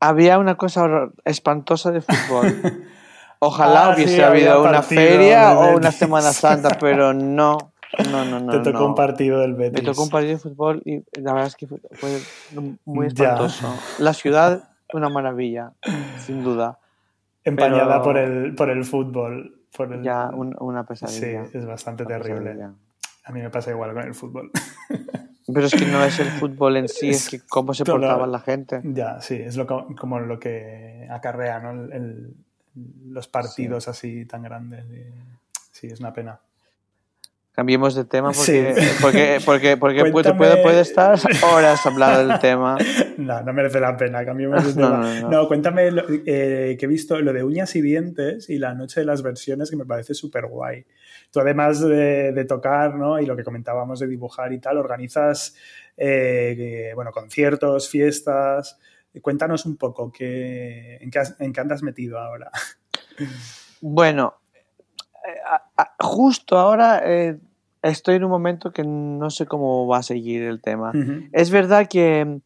había 0.00 0.38
una 0.38 0.56
cosa 0.56 1.10
espantosa 1.24 1.90
de 1.90 2.02
fútbol. 2.02 2.60
Ojalá 3.38 3.86
Ah, 3.88 3.94
hubiese 3.94 4.24
habido 4.24 4.62
una 4.62 4.82
feria 4.82 5.58
o 5.58 5.76
una. 5.76 5.92
Semana 5.92 6.32
Santa, 6.32 6.70
pero 6.80 7.12
no, 7.14 7.58
no, 8.10 8.24
no, 8.24 8.40
no. 8.40 8.52
te 8.52 8.58
tocó 8.60 8.78
no. 8.84 8.86
un 8.88 8.94
partido 8.94 9.40
del 9.40 9.52
Me 9.52 9.70
Betis. 9.70 9.84
tocó 9.84 10.04
un 10.04 10.08
partido 10.10 10.32
de 10.34 10.38
fútbol 10.38 10.82
y 10.86 10.98
la 11.20 11.32
verdad 11.34 11.48
es 11.48 11.56
que 11.56 11.66
fue, 11.66 11.78
muy 12.86 13.08
Ya. 13.12 13.24
espantoso. 13.24 13.74
La 13.98 14.14
ciudad, 14.14 14.70
una 14.92 15.08
maravilla, 15.08 15.72
sin 16.18 16.42
duda. 16.42 16.78
Empañada 17.44 17.86
pero- 17.94 18.02
por, 18.02 18.16
el, 18.18 18.54
por 18.54 18.70
el 18.70 18.84
fútbol. 18.84 19.62
Por 19.76 19.92
el... 19.92 20.02
Ya 20.02 20.30
un- 20.32 20.56
una 20.60 20.82
Sí, 20.82 20.86
pesadilla. 20.88 21.42
es 21.52 21.66
bastante 21.66 22.04
una 22.04 22.16
terrible. 22.18 22.50
pesadilla. 22.52 22.72
A 23.24 23.32
mí 23.32 23.40
me 23.42 23.50
pasa 23.50 23.70
igual 23.70 23.92
con 23.94 24.02
el 24.04 24.14
fútbol. 24.14 24.50
Pero 25.52 25.66
es 25.66 25.74
que 25.74 25.86
no 25.86 26.02
es 26.02 26.18
el 26.18 26.26
fútbol 26.26 26.76
en 26.76 26.88
sí, 26.88 27.10
es 27.10 27.28
que 27.28 27.40
cómo 27.40 27.72
se 27.72 27.84
portaba 27.84 28.26
la 28.26 28.40
gente. 28.40 28.80
ya, 28.82 29.20
sí, 29.20 29.34
es 29.36 29.56
lo 29.56 29.64
co- 29.66 29.86
como 29.98 30.18
lo 30.18 30.40
que 30.40 31.06
acarrea, 31.10 31.60
¿no? 31.60 31.70
El- 31.84 31.92
el- 31.92 32.34
los 33.12 33.28
partidos 33.28 33.86
así 33.88 34.24
tan 34.26 34.42
grandes. 34.42 34.84
y- 34.90 35.12
Sí, 35.70 35.86
es 35.88 36.00
una 36.00 36.12
pena. 36.12 36.40
Cambiemos 37.56 37.94
de 37.94 38.04
tema 38.04 38.32
porque, 38.32 38.74
Sí. 38.76 38.88
porque, 39.00 39.40
porque, 39.44 39.76
porque 39.78 40.12
Cuéntame- 40.12 40.36
puede, 40.36 40.62
puede 40.62 40.80
estar 40.82 41.18
horas 41.42 41.84
hablando 41.86 42.28
del 42.28 42.38
tema. 42.38 42.76
No, 43.16 43.42
no 43.42 43.52
merece 43.54 43.80
la 43.80 43.96
pena, 43.96 44.22
cambiemos 44.26 44.62
de 44.62 44.74
No, 44.80 44.88
tema. 44.90 44.98
no, 45.14 45.20
No, 45.22 45.30
no. 45.42 45.48
cuéntame 45.48 45.90
lo- 45.90 46.04
eh, 46.26 46.76
que 46.78 46.84
he 46.84 46.86
visto 46.88 47.18
lo 47.18 47.32
de 47.32 47.42
uñas 47.42 47.74
y 47.74 47.80
dientes 47.80 48.50
y 48.50 48.58
la 48.58 48.74
noche 48.74 49.00
de 49.00 49.06
las 49.06 49.22
versiones 49.22 49.70
que 49.70 49.76
me 49.76 49.86
parece 49.86 50.12
súper 50.12 50.44
guay. 50.46 50.84
Tú 51.30 51.40
además 51.40 51.80
de, 51.80 52.32
de 52.32 52.44
tocar, 52.44 52.94
¿no? 52.94 53.18
Y 53.18 53.24
lo 53.24 53.34
que 53.34 53.42
comentábamos 53.42 54.00
de 54.00 54.06
dibujar 54.06 54.52
y 54.52 54.60
tal, 54.60 54.76
organizas, 54.76 55.54
eh, 55.96 56.92
bueno, 56.94 57.10
conciertos, 57.10 57.88
fiestas. 57.88 58.78
Cuéntanos 59.22 59.64
un 59.64 59.78
poco 59.78 60.12
qué, 60.12 60.98
en, 61.00 61.10
qué 61.10 61.18
has- 61.20 61.40
en 61.40 61.54
qué 61.54 61.60
andas 61.62 61.82
metido 61.82 62.18
ahora. 62.18 62.50
Bueno, 63.80 64.34
justo 65.98 66.58
ahora 66.58 67.00
eh, 67.04 67.38
estoy 67.82 68.16
en 68.16 68.24
un 68.24 68.30
momento 68.30 68.72
que 68.72 68.84
no 68.84 69.30
sé 69.30 69.46
cómo 69.46 69.86
va 69.86 69.98
a 69.98 70.02
seguir 70.02 70.42
el 70.42 70.60
tema. 70.60 70.92
Es 71.32 71.50
verdad 71.50 71.88
que, 71.88 72.40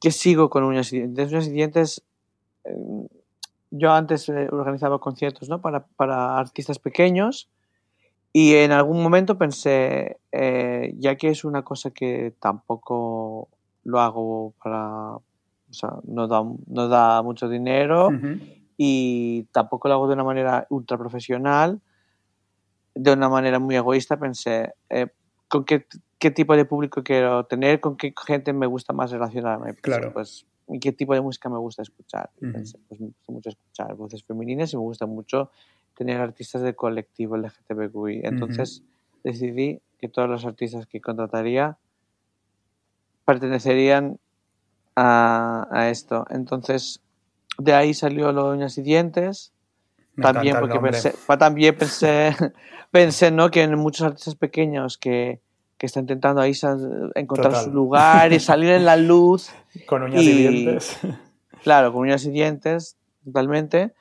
que 0.00 0.10
sigo 0.10 0.50
con 0.50 0.64
uñas 0.64 0.92
y 0.92 0.98
dientes. 0.98 1.32
Uñas 1.32 1.46
y 1.48 1.52
dientes, 1.52 2.02
eh, 2.64 3.06
yo 3.70 3.92
antes 3.92 4.28
eh, 4.28 4.48
organizaba 4.50 4.98
conciertos 4.98 5.48
¿no? 5.48 5.60
para, 5.60 5.86
para 5.96 6.38
artistas 6.38 6.78
pequeños 6.78 7.48
y 8.36 8.56
en 8.56 8.72
algún 8.72 9.00
momento 9.00 9.38
pensé, 9.38 10.18
eh, 10.32 10.92
ya 10.98 11.16
que 11.16 11.28
es 11.28 11.44
una 11.44 11.62
cosa 11.62 11.90
que 11.90 12.34
tampoco 12.40 13.48
lo 13.84 14.00
hago 14.00 14.54
para... 14.62 15.16
O 15.70 15.76
sea, 15.76 15.90
no 16.04 16.28
da, 16.28 16.42
no 16.66 16.88
da 16.88 17.22
mucho 17.22 17.48
dinero 17.48 18.10
y 18.76 19.44
tampoco 19.50 19.88
lo 19.88 19.94
hago 19.94 20.06
de 20.06 20.14
una 20.14 20.22
manera 20.22 20.66
ultra 20.68 20.96
profesional, 20.96 21.80
de 22.94 23.12
una 23.12 23.28
manera 23.28 23.58
muy 23.58 23.76
egoísta, 23.76 24.16
pensé, 24.18 24.72
eh, 24.88 25.08
¿con 25.48 25.64
qué, 25.64 25.86
qué 26.18 26.30
tipo 26.30 26.56
de 26.56 26.64
público 26.64 27.02
quiero 27.02 27.44
tener? 27.46 27.80
¿Con 27.80 27.96
qué 27.96 28.14
gente 28.26 28.52
me 28.52 28.66
gusta 28.66 28.92
más 28.92 29.10
relacionarme? 29.10 29.74
Pensé, 29.74 29.80
Claro. 29.82 30.12
Pues, 30.12 30.46
¿y 30.68 30.78
qué 30.78 30.92
tipo 30.92 31.14
de 31.14 31.20
música 31.20 31.48
me 31.48 31.58
gusta 31.58 31.82
escuchar? 31.82 32.30
Y 32.40 32.46
Ujú. 32.46 32.52
pensé, 32.52 32.78
pues 32.88 33.00
me 33.00 33.08
gusta 33.08 33.32
mucho 33.32 33.48
escuchar 33.50 33.94
voces 33.94 34.22
femeninas 34.24 34.72
y 34.72 34.76
me 34.76 34.82
gusta 34.82 35.06
mucho 35.06 35.50
tener 35.96 36.20
artistas 36.20 36.62
del 36.62 36.74
colectivo 36.74 37.36
LGTBQI. 37.36 38.20
Entonces 38.24 38.82
decidí 39.22 39.80
que 39.98 40.08
todos 40.08 40.28
los 40.28 40.44
artistas 40.44 40.86
que 40.86 41.00
contrataría 41.00 41.78
pertenecerían 43.24 44.18
a, 44.96 45.66
a 45.70 45.88
esto. 45.90 46.26
Entonces, 46.30 47.00
de 47.58 47.72
ahí 47.72 47.94
salió 47.94 48.32
lo 48.32 48.50
de 48.50 48.56
uñas 48.58 48.76
y 48.78 48.82
dientes. 48.82 49.52
Me 50.16 50.22
también 50.22 50.56
porque 50.60 50.78
pensé, 50.80 51.14
también 51.38 51.76
pensé, 51.76 52.34
pensé 52.90 53.30
¿no? 53.30 53.50
que 53.50 53.62
en 53.62 53.78
muchos 53.78 54.06
artistas 54.06 54.34
pequeños 54.36 54.96
que, 54.98 55.40
que 55.78 55.86
están 55.86 56.02
intentando 56.04 56.40
ahí 56.40 56.52
encontrar 57.14 57.52
Total. 57.52 57.64
su 57.64 57.72
lugar 57.72 58.32
y 58.32 58.38
salir 58.40 58.70
en 58.70 58.84
la 58.84 58.96
luz, 58.96 59.50
Con 59.86 60.02
uñas 60.04 60.22
y, 60.22 60.30
y- 60.30 60.36
dientes. 60.36 60.98
claro, 61.62 61.92
con 61.92 62.02
uñas 62.02 62.24
y 62.26 62.30
dientes, 62.30 62.96
totalmente. 63.24 63.92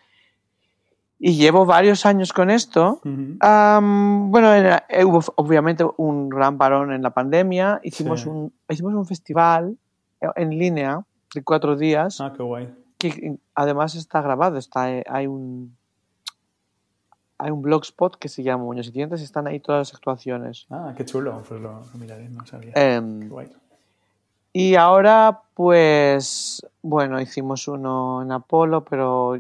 Y 1.20 1.36
llevo 1.38 1.66
varios 1.66 2.06
años 2.06 2.34
con 2.34 2.50
esto. 2.50 3.00
Ujú. 3.06 3.38
Am, 3.40 4.30
bueno, 4.30 4.52
era- 4.54 4.86
eh, 4.90 5.06
hubo 5.06 5.22
obviamente 5.36 5.86
un 5.98 6.28
gran 6.28 6.58
parón 6.58 6.92
en 6.92 7.02
la 7.02 7.12
pandemia. 7.12 7.80
Hicimos, 7.84 8.22
Sí. 8.22 8.30
un, 8.30 8.52
hicimos 8.70 8.94
un 8.94 9.06
festival 9.06 9.78
eh, 10.20 10.28
en 10.36 10.50
línea 10.50 11.02
de 11.34 11.42
cuatro 11.44 11.78
días 11.78 12.20
Ah, 12.20 12.34
qué 12.36 12.44
guay. 12.44 12.74
que 12.98 13.38
además 13.56 13.96
está 13.96 14.22
grabado. 14.22 14.58
Está, 14.58 14.92
eh, 14.92 15.04
hay 15.10 15.28
un 15.28 15.78
hay 17.38 17.52
un 17.52 17.62
blogspot 17.62 18.16
que 18.18 18.30
se 18.30 18.44
llama 18.44 18.64
Uñas 18.64 18.88
y 18.88 18.92
Dientes 18.92 19.22
y 19.22 19.24
están 19.24 19.48
ahí 19.48 19.60
todas 19.60 19.88
las 19.90 19.96
actuaciones. 19.96 20.66
Ah, 20.70 20.94
qué 20.96 21.04
chulo. 21.06 21.44
Pues 21.48 21.60
lo, 21.62 21.82
lo 21.82 22.00
miraré, 22.00 22.30
no 22.30 22.46
sabía. 22.46 22.72
Em, 22.76 23.22
Qué 23.22 23.28
guay. 23.28 23.50
y 24.54 24.76
ahora, 24.76 25.42
pues, 25.56 26.66
bueno, 26.82 27.20
hicimos 27.20 27.68
uno 27.68 28.22
en 28.22 28.32
Apolo, 28.32 28.84
pero 28.86 29.40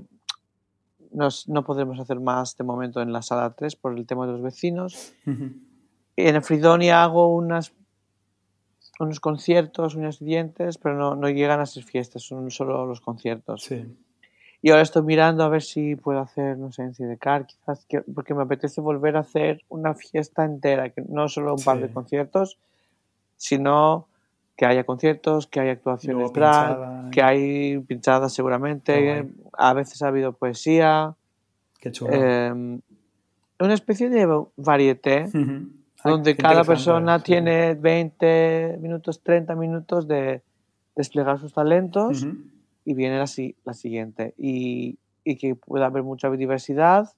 nos- 1.12 1.48
no 1.48 1.64
podremos 1.64 2.00
hacer 2.00 2.20
más 2.20 2.58
de 2.58 2.64
momento 2.64 3.02
en 3.02 3.14
la 3.14 3.22
sala 3.22 3.52
3 3.52 3.76
por 3.76 3.96
el 3.98 4.06
tema 4.06 4.26
de 4.26 4.34
los 4.34 4.42
vecinos. 4.42 5.14
En 6.16 6.36
el 6.36 6.44
Fridonia 6.44 7.04
hago 7.04 7.34
unas, 7.34 7.74
unos 9.00 9.20
conciertos, 9.20 9.96
uñas 9.96 10.22
y 10.22 10.26
dientes, 10.26 10.78
pero 10.78 10.96
no, 10.96 11.16
no 11.16 11.28
llegan 11.28 11.60
a 11.60 11.66
ser 11.66 11.84
fiestas, 11.84 12.22
son 12.22 12.52
solo 12.52 12.86
los 12.86 13.02
conciertos. 13.02 13.64
Sí. 13.64 13.84
Y 14.66 14.70
ahora 14.70 14.82
estoy 14.84 15.04
mirando 15.04 15.44
a 15.44 15.50
ver 15.50 15.62
si 15.62 15.98
puedo 15.98 16.20
hacer, 16.22 16.58
no 16.58 16.72
sé, 16.72 16.84
en 16.84 16.94
Sidecar, 16.96 17.46
quizás, 17.46 17.86
que- 17.86 18.02
porque 18.02 18.34
me 18.34 18.44
apetece 18.44 18.80
volver 18.80 19.18
a 19.18 19.20
hacer 19.20 19.62
una 19.68 19.94
fiesta 19.94 20.46
entera, 20.46 20.90
que 20.90 21.02
no 21.02 21.28
solo 21.28 21.54
un 21.54 21.62
par 21.62 21.82
de 21.82 21.92
conciertos, 21.92 22.58
sino 23.36 24.08
que 24.56 24.66
haya 24.66 24.86
conciertos, 24.86 25.48
que 25.48 25.60
haya 25.60 25.74
actuaciones 25.74 26.16
Luego 26.16 26.34
drag, 26.34 26.70
pinchada, 26.78 27.10
que 27.12 27.22
hay 27.22 27.80
pinchadas 27.80 28.34
seguramente, 28.34 29.28
a 29.52 29.74
veces 29.74 30.02
ha 30.02 30.08
habido 30.08 30.32
poesía, 30.32 31.14
Qué 31.82 31.92
chulo. 31.92 32.14
eh, 32.14 32.80
una 33.60 33.74
especie 33.74 34.10
de 34.10 34.46
varieté 34.56 35.28
donde 36.06 36.38
cada 36.38 36.64
persona 36.64 37.18
sí. 37.18 37.26
tiene 37.26 37.74
20 37.74 38.78
minutos, 38.80 39.22
30 39.24 39.56
minutos 39.56 40.08
de 40.08 40.42
desplegar 40.96 41.38
sus 41.38 41.54
talentos. 41.54 42.26
Y 42.86 42.94
viene 42.94 43.18
la, 43.18 43.26
la 43.66 43.74
siguiente. 43.74 44.34
Y, 44.38 44.98
y 45.24 45.38
que 45.38 45.56
pueda 45.56 45.86
haber 45.86 46.04
mucha 46.04 46.30
diversidad 46.30 47.10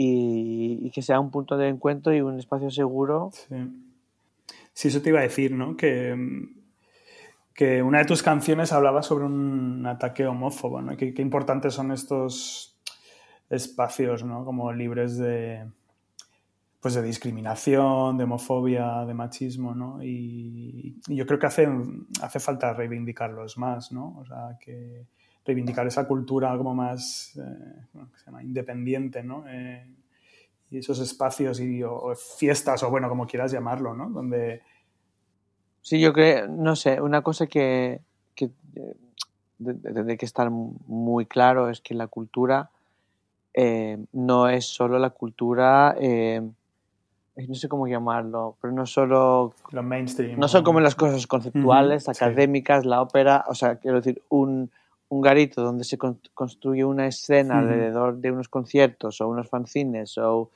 y, 0.00 0.90
que 0.90 1.02
sea 1.02 1.18
un 1.20 1.30
punto 1.30 1.56
de 1.56 1.68
encuentro 1.68 2.14
y 2.14 2.20
un 2.20 2.38
espacio 2.38 2.70
seguro. 2.70 3.30
Sí. 3.32 3.56
Sí, 4.72 4.88
eso 4.88 5.02
te 5.02 5.08
iba 5.08 5.18
a 5.18 5.22
decir, 5.22 5.52
¿no? 5.52 5.76
Que, 5.76 6.14
que 7.52 7.82
una 7.82 7.98
de 7.98 8.04
tus 8.04 8.22
canciones 8.22 8.72
hablaba 8.72 9.02
sobre 9.02 9.24
un 9.24 9.84
ataque 9.86 10.24
homófobo, 10.24 10.80
¿no? 10.80 10.96
Qué, 10.96 11.12
qué 11.12 11.20
importantes 11.20 11.74
son 11.74 11.90
estos 11.90 12.78
espacios, 13.50 14.22
¿no? 14.22 14.44
Como 14.44 14.72
libres 14.72 15.18
de, 15.18 15.66
pues 16.80 16.94
de 16.94 17.02
discriminación, 17.02 18.16
de 18.16 18.24
homofobia, 18.24 19.04
de 19.04 19.14
machismo, 19.14 19.74
¿no? 19.74 20.02
Y, 20.02 21.00
yo 21.08 21.26
creo 21.26 21.38
que 21.38 21.46
hace, 21.46 21.68
hace 22.22 22.40
falta 22.40 22.72
reivindicarlos 22.72 23.58
más, 23.58 23.92
¿no? 23.92 24.16
O 24.18 24.24
sea, 24.24 24.56
que 24.60 25.06
reivindicar 25.44 25.86
esa 25.86 26.06
cultura 26.06 26.56
como 26.56 26.74
más, 26.74 27.36
eh, 27.36 28.42
independiente, 28.42 29.22
¿no? 29.22 29.44
Eh, 29.48 29.86
y 30.70 30.78
esos 30.78 31.00
espacios 31.00 31.60
y, 31.60 31.82
o, 31.82 32.14
fiestas, 32.14 32.82
o 32.82 32.90
bueno, 32.90 33.08
como 33.08 33.26
quieras 33.26 33.50
llamarlo, 33.50 33.94
¿no? 33.94 34.10
Donde, 34.10 34.62
Sí, 35.88 36.00
yo 36.00 36.12
creo, 36.12 36.48
no 36.48 36.76
sé, 36.76 37.00
una 37.00 37.22
cosa 37.22 37.46
que, 37.46 38.02
que 38.34 38.50
eh, 38.74 38.94
tendré 39.64 40.18
que 40.18 40.26
estar 40.26 40.50
muy 40.50 41.24
claro 41.24 41.70
es 41.70 41.80
que 41.80 41.94
la 41.94 42.08
cultura 42.08 42.70
eh, 43.54 43.96
no 44.12 44.50
es 44.50 44.66
solo 44.66 44.98
la 44.98 45.08
cultura, 45.08 45.96
eh, 45.98 46.42
no 47.46 47.54
sé 47.54 47.68
cómo 47.68 47.86
llamarlo, 47.86 48.56
pero 48.60 48.72
no 48.72 48.86
solo 48.86 49.54
lo 49.70 49.82
mainstream. 49.82 50.38
No 50.38 50.48
son 50.48 50.64
como 50.64 50.80
las 50.80 50.94
cosas 50.94 51.26
conceptuales, 51.26 52.08
académicas, 52.08 52.84
la 52.84 53.00
ópera, 53.02 53.44
o 53.48 53.54
sea, 53.54 53.76
quiero 53.76 53.98
decir, 53.98 54.22
un, 54.28 54.70
un 55.08 55.20
garito 55.20 55.62
donde 55.62 55.84
se 55.84 55.98
con- 55.98 56.20
construye 56.34 56.84
una 56.84 57.06
escena 57.06 57.58
alrededor 57.58 58.16
de 58.16 58.32
unos 58.32 58.48
conciertos 58.48 59.20
o 59.20 59.28
unos 59.28 59.48
fanzines 59.48 60.18
o, 60.18 60.50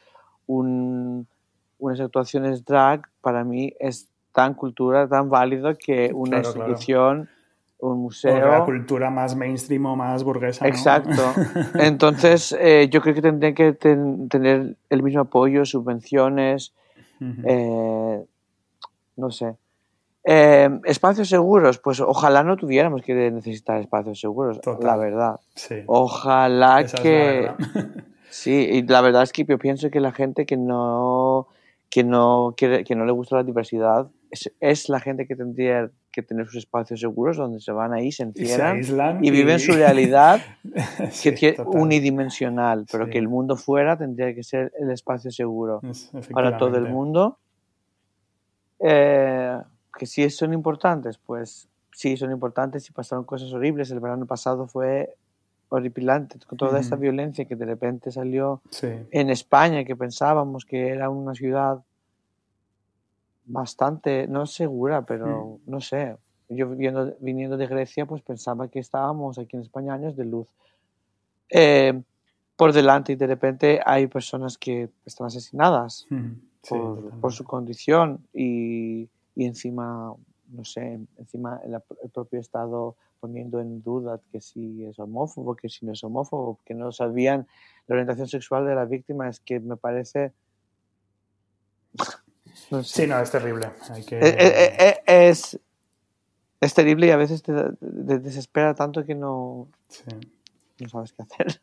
un, 0.47 1.27
unas 1.79 2.01
actuaciones 2.01 2.65
drag 2.65 3.09
para 3.21 3.45
mí 3.45 3.73
es 3.79 4.09
tan 4.33 4.55
cultura, 4.55 5.07
tan 5.09 5.29
válido 5.29 5.75
que 5.77 6.11
una 6.13 6.41
Claro, 6.41 6.55
claro. 6.55 6.73
Un 7.83 7.93
O 7.93 7.97
museo... 7.97 8.49
la 8.51 8.65
cultura 8.65 9.11
más 9.11 9.35
mainstream 9.37 9.85
o 9.87 9.97
más 9.97 10.23
burguesa. 10.25 10.65
¿no? 10.65 10.69
Exacto. 10.71 11.23
Entonces, 11.75 12.57
eh, 12.59 12.89
yo 12.91 13.01
creo 13.03 13.15
que 13.15 13.23
tendrían 13.23 13.55
que 13.55 13.73
ten- 13.73 14.29
tener 14.29 14.77
el 14.89 15.03
mismo 15.03 15.21
apoyo, 15.23 15.65
subvenciones, 15.65 16.73
eh, 17.45 18.25
no 19.17 19.31
sé. 19.31 19.57
Eh, 20.25 20.71
espacios 20.85 21.29
seguros, 21.29 21.79
pues 21.79 21.99
ojalá 22.01 22.45
no 22.45 22.57
tuviéramos 22.57 23.03
que 23.03 23.15
necesitar 23.33 23.81
espacios 23.81 24.21
seguros, 24.21 24.61
Total. 24.61 24.87
la 24.87 24.97
verdad. 24.97 25.41
sí. 25.55 25.83
Ojalá 25.87 26.81
Esa 26.81 26.99
que... 27.03 27.51
Sí, 28.31 28.67
y 28.73 28.83
la 28.87 29.03
verdad 29.03 29.25
es 29.25 29.33
que 29.33 29.45
yo 29.45 29.59
pienso 29.59 29.91
que 29.91 30.01
la 30.01 30.11
gente 30.11 30.47
que 30.47 30.57
no, 30.57 31.49
que 31.91 32.03
no, 32.03 32.55
que 32.57 32.95
no 32.97 33.05
le 33.05 33.13
gusta 33.13 33.37
la 33.37 33.43
diversidad 33.43 34.07
es, 34.31 34.51
es 34.59 34.89
la 34.89 35.01
gente 35.01 35.27
que 35.27 35.37
tendría 35.37 35.91
que 36.13 36.23
tener 36.23 36.47
sus 36.47 36.57
espacios 36.57 37.01
seguros 37.01 37.37
donde 37.39 37.59
se 37.59 37.73
van 37.73 37.93
ahí, 37.93 38.13
se 38.13 38.31
Y 38.35 38.47
se 38.47 38.55
encierran 38.55 39.25
y 39.25 39.31
viven 39.31 39.59
su 39.59 39.73
realidad 39.73 40.41
Sí, 41.11 41.35
que 41.35 41.55
total. 41.55 41.81
unidimensional, 41.81 42.87
pero 42.93 43.07
Sí. 43.07 43.11
que 43.13 43.19
el 43.19 43.29
mundo 43.29 43.57
fuera 43.57 43.97
tendría 43.97 44.35
que 44.35 44.45
ser 44.45 44.73
el 44.79 44.91
espacio 44.91 45.31
seguro 45.31 45.81
Es- 45.89 46.11
para 46.31 46.57
todo 46.59 46.77
el 46.77 46.89
mundo. 46.89 47.39
Eh, 48.79 49.59
que 49.97 50.07
si 50.07 50.29
son 50.31 50.53
importantes, 50.53 51.19
pues 51.19 51.69
sí, 51.93 52.17
son 52.17 52.31
importantes 52.31 52.89
y 52.89 52.93
pasaron 52.93 53.25
cosas 53.25 53.53
horribles. 53.53 53.91
El 53.91 54.01
verano 54.01 54.27
pasado 54.27 54.67
fue 54.67 55.15
horripilante 55.69 56.39
con 56.47 56.59
toda 56.59 56.81
esta 56.81 56.97
Ujú. 56.97 57.03
violencia 57.03 57.45
que 57.47 57.57
de 57.57 57.65
repente 57.65 58.11
salió 58.11 58.61
Sí. 58.71 58.89
en 59.11 59.31
España, 59.31 59.85
que 59.85 59.97
pensábamos 59.97 60.65
que 60.65 60.89
era 60.89 61.09
una 61.09 61.35
ciudad 61.35 61.83
bastante, 63.45 64.27
no 64.27 64.47
segura, 64.47 65.03
pero 65.03 65.59
no 65.67 65.81
sé. 65.81 66.17
Yo 66.49 66.69
viendo, 66.71 67.15
viniendo 67.21 67.57
de 67.57 67.67
Grecia, 67.67 68.05
pues 68.05 68.23
pensaba 68.23 68.69
que 68.69 68.79
estábamos 68.79 69.39
aquí 69.39 69.57
en 69.57 69.63
España 69.63 69.95
años 69.95 70.17
de 70.17 70.25
luz. 70.25 70.47
Eh, 71.49 72.01
por 72.57 72.73
delante 72.73 73.13
y 73.13 73.17
de 73.17 73.27
repente 73.27 73.81
hay 73.85 74.07
personas 74.07 74.57
que 74.57 74.91
están 75.05 75.27
asesinadas 75.27 76.07
Ujú. 76.11 76.37
Sí, 76.63 76.69
por, 76.69 77.21
por 77.21 77.33
su 77.33 77.43
condición 77.43 78.25
y, 78.33 79.09
y 79.35 79.45
encima, 79.47 80.15
no 80.49 80.65
sé, 80.65 81.01
encima 81.19 81.61
el, 81.65 81.75
el 81.75 82.11
propio 82.11 82.39
Estado 82.39 82.95
poniendo 83.19 83.61
en 83.61 83.83
duda 83.83 84.21
que 84.31 84.41
si 84.41 84.85
es 84.85 84.99
homófobo, 84.99 85.57
que 85.57 85.69
si 85.69 85.85
no 85.87 85.93
es 85.93 86.05
homófobo, 86.05 86.61
que 86.65 86.75
no 86.75 86.93
sabían 86.93 87.47
la 87.89 87.95
orientación 87.95 88.29
sexual 88.29 88.67
de 88.67 88.75
la 88.75 88.85
víctima, 88.85 89.29
es 89.29 89.41
que 89.41 89.61
me 89.61 89.77
parece... 89.77 90.33
No 92.71 92.83
sé. 92.85 93.03
Sí, 93.03 93.07
no, 93.09 93.21
es 93.21 93.31
terrible. 93.31 93.71
Hay 93.91 94.05
que... 94.05 94.19
Eh, 94.19 94.37
eh, 94.39 95.01
eh, 95.07 95.29
es, 95.31 95.59
es 96.61 96.75
terrible 96.75 97.07
y 97.07 97.11
a 97.11 97.17
veces 97.17 97.43
te, 97.43 97.53
te 97.53 98.19
desespera 98.19 98.75
tanto 98.75 99.05
que 99.05 99.15
no, 99.15 99.69
sí. 99.89 100.05
no 100.81 100.89
sabes 100.89 101.13
qué 101.13 101.23
hacer. 101.23 101.61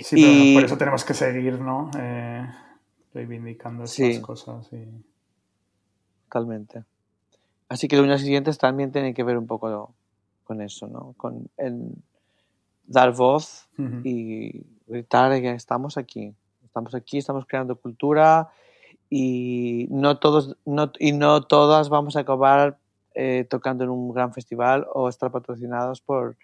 Sí, 0.00 0.16
pero 0.16 0.32
Y- 0.32 0.54
por 0.54 0.64
eso 0.64 0.78
tenemos 0.78 1.04
que 1.04 1.14
seguir, 1.14 1.60
¿no? 1.60 1.90
Eh, 1.98 2.46
reivindicando 3.14 3.84
estas 3.84 4.14
Sí. 4.14 4.20
cosas. 4.22 4.72
Y... 4.72 4.86
Totalmente. 6.28 6.84
Así 7.68 7.88
que 7.88 7.96
los 7.96 8.04
años 8.06 8.20
siguientes 8.20 8.58
también 8.58 8.92
tienen 8.92 9.12
que 9.14 9.24
ver 9.24 9.36
un 9.36 9.46
poco 9.46 9.94
con 10.44 10.62
eso, 10.62 10.86
¿no? 10.86 11.14
Con 11.16 11.50
el 11.56 11.92
dar 12.86 13.12
voz 13.14 13.68
Ujú. 13.76 14.00
y 14.04 14.64
gritar 14.86 15.38
que 15.40 15.50
estamos 15.50 15.96
aquí. 15.98 16.34
Estamos 16.64 16.94
aquí, 16.94 17.18
estamos 17.18 17.44
creando 17.46 17.76
cultura 17.76 18.48
y 19.10 19.86
no 19.90 20.18
todos 20.18 20.56
no, 20.64 20.92
y 20.98 21.12
no 21.12 21.42
todas 21.42 21.88
vamos 21.88 22.16
a 22.16 22.20
acabar 22.20 22.78
eh, 23.14 23.46
tocando 23.48 23.84
en 23.84 23.90
un 23.90 24.12
gran 24.12 24.32
festival 24.32 24.86
o 24.92 25.08
estar 25.08 25.30
patrocinados 25.30 26.00
por, 26.00 26.36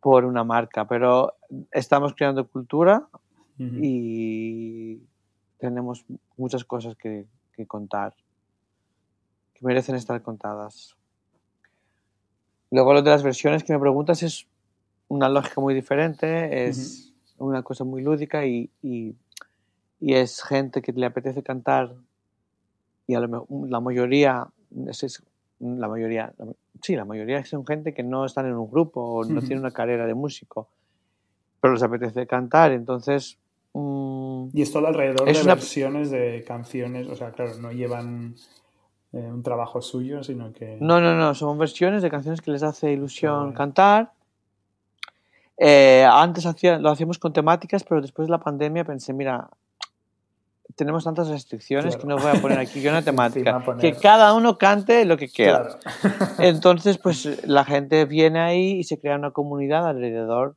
por 0.00 0.24
una 0.24 0.44
marca, 0.44 0.86
pero 0.86 1.34
estamos 1.72 2.14
creando 2.14 2.46
cultura 2.46 3.08
Ujú. 3.58 3.74
y 3.82 5.00
tenemos 5.58 6.04
muchas 6.36 6.64
cosas 6.64 6.94
que, 6.96 7.26
que 7.54 7.66
contar 7.66 8.14
que 9.54 9.66
merecen 9.66 9.94
estar 9.94 10.22
contadas. 10.22 10.94
Luego 12.70 12.94
lo 12.94 13.02
de 13.02 13.10
las 13.10 13.22
versiones 13.22 13.64
que 13.64 13.72
me 13.72 13.78
preguntas 13.80 14.22
es 14.22 14.46
una 15.08 15.28
lógica 15.28 15.60
muy 15.60 15.74
diferente, 15.74 16.68
es 16.68 17.12
una 17.36 17.62
cosa 17.62 17.84
muy 17.84 18.02
lúdica 18.02 18.46
y, 18.46 18.70
y- 18.82 19.14
y 20.00 20.14
es 20.14 20.42
gente 20.42 20.80
que 20.82 20.92
le 20.92 21.06
apetece 21.06 21.42
cantar 21.42 21.94
y 23.06 23.14
a 23.14 23.20
lo 23.20 23.28
me- 23.28 23.68
la 23.68 23.80
mayoría, 23.80 24.46
es- 24.88 25.22
la 25.60 25.88
mayoría, 25.88 26.32
sí, 26.82 26.96
la 26.96 27.04
mayoría 27.04 27.44
son 27.44 27.66
gente 27.66 27.92
que 27.92 28.02
no 28.02 28.24
están 28.24 28.46
en 28.46 28.54
un 28.54 28.70
grupo 28.70 29.00
o 29.02 29.24
no 29.24 29.40
tienen 29.40 29.58
una 29.60 29.72
carrera 29.72 30.06
de 30.06 30.14
músico, 30.14 30.68
pero 31.60 31.74
les 31.74 31.82
apetece 31.82 32.26
cantar, 32.26 32.72
entonces... 32.72 33.38
mm, 33.74 34.48
Y 34.54 34.62
es 34.62 34.72
todo 34.72 34.86
alrededor 34.86 35.28
Es 35.28 35.38
de 35.38 35.44
una- 35.44 35.54
versiones 35.54 36.10
de 36.10 36.42
canciones. 36.46 37.06
O 37.08 37.14
sea, 37.14 37.30
claro, 37.32 37.56
no 37.58 37.70
llevan 37.72 38.34
eh, 39.12 39.18
un 39.18 39.42
trabajo 39.42 39.80
suyo, 39.82 40.22
sino 40.24 40.52
que... 40.52 40.78
No, 40.80 41.00
no, 41.00 41.14
no, 41.16 41.34
son 41.34 41.58
versiones 41.58 42.00
de 42.02 42.10
canciones 42.10 42.40
que 42.40 42.50
les 42.52 42.62
hace 42.62 42.92
ilusión 42.92 43.52
cantar. 43.52 44.12
Eh, 45.56 46.06
antes 46.10 46.46
hacía, 46.46 46.78
lo 46.78 46.90
hacíamos 46.90 47.18
con 47.18 47.32
temáticas, 47.32 47.84
pero 47.84 48.00
después 48.00 48.28
de 48.28 48.32
la 48.32 48.38
pandemia 48.40 48.84
pensé, 48.84 49.12
mira, 49.12 49.48
tenemos 50.76 51.04
tantas 51.04 51.28
restricciones 51.28 51.96
que 51.96 52.02
Claro. 52.02 52.16
no 52.18 52.22
voy 52.28 52.36
a 52.38 52.40
poner 52.42 52.58
aquí 52.58 52.86
una 52.86 53.02
temática. 53.02 53.58
Poner- 53.64 53.80
Que 53.80 53.98
cada 54.00 54.34
uno 54.34 54.58
cante 54.58 55.04
lo 55.04 55.16
que 55.16 55.28
quiera. 55.28 55.78
Claro. 55.78 55.78
Entonces, 56.38 56.98
pues 56.98 57.46
la 57.46 57.64
gente 57.64 58.04
viene 58.04 58.40
ahí 58.40 58.72
y 58.78 58.84
se 58.84 58.98
crea 58.98 59.16
una 59.16 59.30
comunidad 59.30 59.86
alrededor 59.86 60.56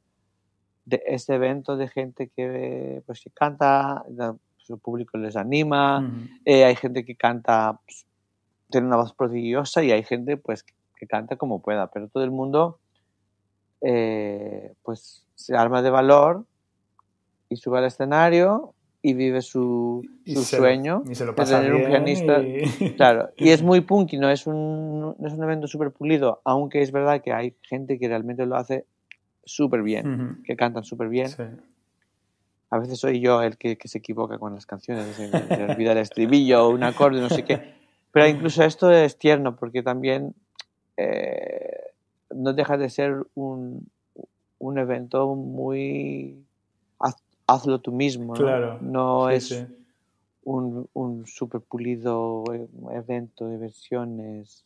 de 0.85 1.01
este 1.07 1.35
evento 1.35 1.77
de 1.77 1.87
gente 1.87 2.29
que, 2.35 3.01
pues, 3.05 3.21
que 3.21 3.29
canta, 3.29 4.03
la- 4.09 4.35
su 4.57 4.77
público 4.79 5.17
les 5.17 5.35
anima, 5.35 5.99
Ujú. 5.99 6.27
eh, 6.45 6.63
hay 6.65 6.75
gente 6.75 7.03
que 7.05 7.15
canta, 7.15 7.79
pues, 7.85 8.05
tiene 8.69 8.87
una 8.87 8.95
voz 8.97 9.13
prodigiosa 9.13 9.83
y 9.83 9.91
hay 9.91 10.03
gente 10.03 10.35
pues 10.37 10.63
que, 10.63 10.73
que 10.97 11.05
canta 11.05 11.35
como 11.35 11.61
pueda, 11.61 11.87
pero 11.91 12.07
todo 12.07 12.23
el 12.23 12.31
mundo 12.31 12.79
eh, 13.81 14.73
pues 14.83 15.25
se 15.35 15.55
arma 15.55 15.81
de 15.81 15.89
valor 15.89 16.45
y 17.49 17.57
sube 17.57 17.77
al 17.79 17.85
escenario 17.85 18.73
y 19.05 19.13
vive 19.13 19.41
su, 19.41 20.01
Y 20.25 20.33
su 20.33 20.43
se 20.43 20.55
sueño 20.57 21.03
y 21.07 21.13
se 21.13 21.25
lo 21.25 21.33
de 21.33 21.35
pasa 21.35 21.59
tener 21.59 21.75
un 21.75 21.85
pianista. 21.85 22.39
y- 22.41 22.61
Claro, 22.95 23.29
y 23.37 23.49
es 23.49 23.61
muy 23.61 23.81
punky, 23.81 24.17
no 24.17 24.29
es 24.29 24.47
un, 24.47 25.13
no 25.19 25.27
es 25.27 25.33
un 25.33 25.43
evento 25.43 25.67
súper 25.67 25.91
pulido, 25.91 26.41
aunque 26.45 26.81
es 26.81 26.91
verdad 26.91 27.21
que 27.21 27.33
hay 27.33 27.53
gente 27.63 27.99
que 27.99 28.07
realmente 28.07 28.45
lo 28.45 28.55
hace 28.55 28.85
súper 29.43 29.83
bien, 29.83 30.07
Ujú. 30.35 30.43
que 30.43 30.55
cantan 30.55 30.83
súper 30.85 31.09
bien. 31.09 31.27
Sí. 31.27 31.43
A 32.69 32.79
veces 32.79 32.97
soy 32.97 33.19
yo 33.19 33.41
el 33.43 33.57
que, 33.57 33.77
que 33.77 33.87
se 33.89 33.97
equivoca 33.99 34.39
con 34.39 34.55
las 34.55 34.65
canciones, 34.65 35.15
se 35.15 35.63
olvida 35.63 35.91
el 35.91 35.97
estribillo 35.99 36.65
o 36.65 36.69
un 36.71 36.83
acorde, 36.83 37.19
no 37.19 37.29
sé 37.29 37.43
qué. 37.43 37.59
Pero 38.11 38.27
incluso 38.27 38.63
esto 38.63 38.89
es 38.91 39.17
tierno 39.17 39.55
porque 39.57 39.83
también 39.83 40.33
eh, 40.97 41.71
no 42.33 42.53
deja 42.53 42.77
de 42.77 42.89
ser 42.89 43.25
un, 43.35 43.87
un 44.59 44.77
evento 44.79 45.35
muy 45.35 46.45
hazlo 47.47 47.79
tú 47.79 47.91
mismo. 47.91 48.33
¿no? 48.33 48.39
Claro. 48.39 48.77
No 48.81 49.27
Sí, 49.29 49.35
es 49.35 49.47
sí. 49.47 49.65
un, 50.43 50.87
un 50.93 51.25
super 51.27 51.61
pulido 51.61 52.43
e- 52.53 52.67
evento 52.95 53.47
de 53.47 53.57
versiones. 53.57 54.65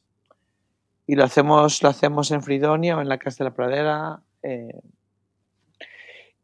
Y 1.06 1.16
lo 1.16 1.24
hacemos, 1.24 1.82
lo 1.84 1.90
hacemos 1.90 2.32
en 2.32 2.42
Fridonia 2.44 2.98
o 2.98 3.02
en 3.02 3.10
la 3.10 3.18
Casa 3.18 3.44
de 3.44 3.50
la 3.50 3.56
Pradera. 3.56 4.22
eh, 4.44 4.80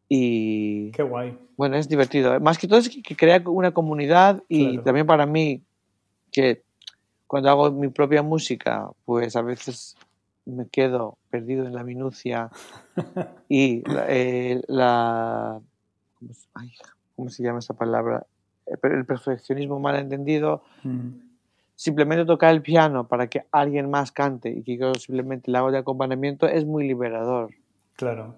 y 0.10 0.92
Qué 0.92 1.04
guay. 1.04 1.38
bueno, 1.58 1.76
es 1.78 1.90
divertido. 1.90 2.40
Más 2.40 2.58
que 2.58 2.68
todo 2.68 2.80
es 2.80 2.90
que, 2.90 3.02
que 3.02 3.16
crea 3.16 3.42
una 3.46 3.72
comunidad 3.72 4.44
y 4.48 4.68
Claro. 4.74 4.84
también 4.84 5.08
para 5.08 5.26
mí, 5.26 5.64
que 6.32 6.64
cuando 7.28 7.50
hago 7.50 7.72
mi 7.72 7.88
propia 7.90 8.22
música, 8.22 8.90
pues 9.06 9.36
a 9.36 9.42
veces 9.42 9.96
me 10.46 10.68
quedo 10.68 11.18
perdido 11.30 11.66
en 11.66 11.74
la 11.74 11.84
minucia 11.84 12.50
y 13.50 13.82
la, 13.90 14.06
eh, 14.10 14.62
la- 14.68 15.60
¿cómo, 15.60 15.62
se- 15.62 15.73
ay, 16.54 16.72
¿cómo 17.16 17.30
se 17.30 17.44
llama 17.44 17.60
esa 17.60 17.74
palabra? 17.74 18.26
Eh, 18.66 18.76
El 18.84 19.06
perfeccionismo 19.06 19.80
mal 19.80 19.96
entendido. 19.98 20.64
Ujú. 20.84 21.20
Simplemente 21.76 22.26
tocar 22.26 22.54
el 22.54 22.62
piano 22.62 23.08
para 23.08 23.28
que 23.28 23.46
alguien 23.52 23.90
más 23.90 24.12
cante 24.12 24.50
y 24.50 24.64
que 24.64 24.78
yo 24.78 24.94
simplemente 24.96 25.52
le 25.52 25.58
hago 25.58 25.72
de 25.72 25.80
acompañamiento 25.80 26.48
es 26.48 26.66
muy 26.66 26.88
liberador. 26.88 27.52
Claro. 27.96 28.36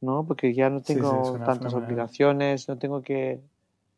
¿no? 0.00 0.24
Porque 0.26 0.54
ya 0.54 0.70
no 0.70 0.78
Sí, 0.80 0.86
sí, 0.86 0.94
tengo 0.94 1.32
tantas 1.44 1.58
fenomenal. 1.58 1.82
obligaciones, 1.84 2.68
no 2.68 2.78
tengo 2.78 3.02
que 3.02 3.40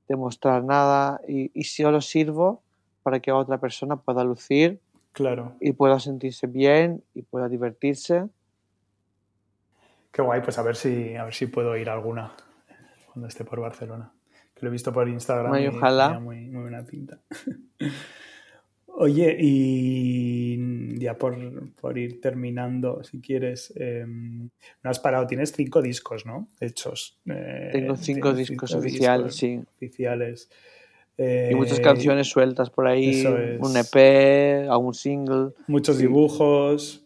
demostrar 0.08 0.64
nada 0.64 1.20
y, 1.28 1.50
y 1.58 1.64
solo 1.64 2.00
sirvo 2.00 2.62
para 3.02 3.20
que 3.20 3.32
otra 3.32 3.58
persona 3.58 3.96
pueda 3.96 4.24
lucir 4.24 4.80
Claro. 5.12 5.56
y 5.60 5.72
pueda 5.72 5.98
sentirse 6.00 6.46
bien 6.46 7.02
y 7.14 7.22
pueda 7.22 7.48
divertirse. 7.48 8.28
Qué 10.12 10.22
guay, 10.22 10.40
pues 10.42 10.58
a 10.58 10.62
ver 10.62 10.76
si, 10.76 11.16
a 11.16 11.24
ver 11.24 11.34
si 11.34 11.46
puedo 11.46 11.76
ir 11.76 11.88
a 11.90 11.92
alguna 11.94 12.32
cuando 13.12 13.28
esté 13.28 13.44
por 13.44 13.60
Barcelona. 13.60 14.12
que 14.54 14.60
lo 14.62 14.68
he 14.68 14.72
visto 14.72 14.92
por 14.92 15.08
Instagram. 15.08 15.52
Ay, 15.52 15.64
y 15.64 15.68
ojalá. 15.68 16.06
tenía 16.08 16.20
Muy, 16.20 16.40
muy 16.48 16.62
buena 16.62 16.84
pinta. 16.84 17.20
Oye, 18.92 19.36
y 19.40 20.98
ya 20.98 21.16
por, 21.16 21.34
por 21.80 21.96
ir 21.96 22.20
terminando, 22.20 23.02
si 23.04 23.20
quieres, 23.20 23.72
eh, 23.76 24.04
no 24.06 24.90
has 24.90 24.98
parado, 24.98 25.26
tienes 25.26 25.52
cinco 25.52 25.80
discos, 25.80 26.26
¿no? 26.26 26.48
Hechos. 26.60 27.18
Eh, 27.26 27.70
Tengo 27.72 27.96
cinco 27.96 28.34
discos 28.34 28.70
cinco 28.70 28.78
oficiales, 28.80 29.26
discos 29.32 29.36
sí. 29.38 29.62
Oficiales. 29.76 30.48
Y 31.16 31.22
Eh, 31.22 31.52
muchas 31.54 31.80
canciones 31.80 32.28
sueltas 32.28 32.68
por 32.70 32.86
ahí, 32.88 33.20
eso 33.20 33.38
es. 33.38 33.60
un 33.60 33.76
EP, 33.76 34.68
algún 34.68 34.92
single, 34.94 35.52
Muchos 35.66 35.96
sí. 35.96 36.02
dibujos. 36.02 37.04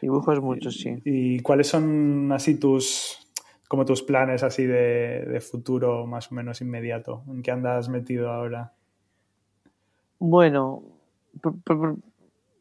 dibujos 0.00 0.40
muchos, 0.40 0.76
sí. 0.78 0.96
¿Y 1.04 1.40
cuáles 1.40 1.66
son 1.68 2.30
así 2.32 2.54
tus, 2.56 3.25
como 3.68 3.84
tus 3.84 4.02
planes 4.02 4.42
así 4.42 4.64
de, 4.66 5.24
de 5.26 5.40
futuro 5.40 6.06
más 6.06 6.30
o 6.30 6.34
menos 6.34 6.60
inmediato? 6.60 7.22
¿En 7.28 7.42
qué 7.42 7.50
andas 7.50 7.88
metido 7.88 8.30
ahora? 8.30 8.72
Bueno, 10.18 10.82
pr- 11.40 11.62
pr- 11.62 11.78
pr- 11.78 12.02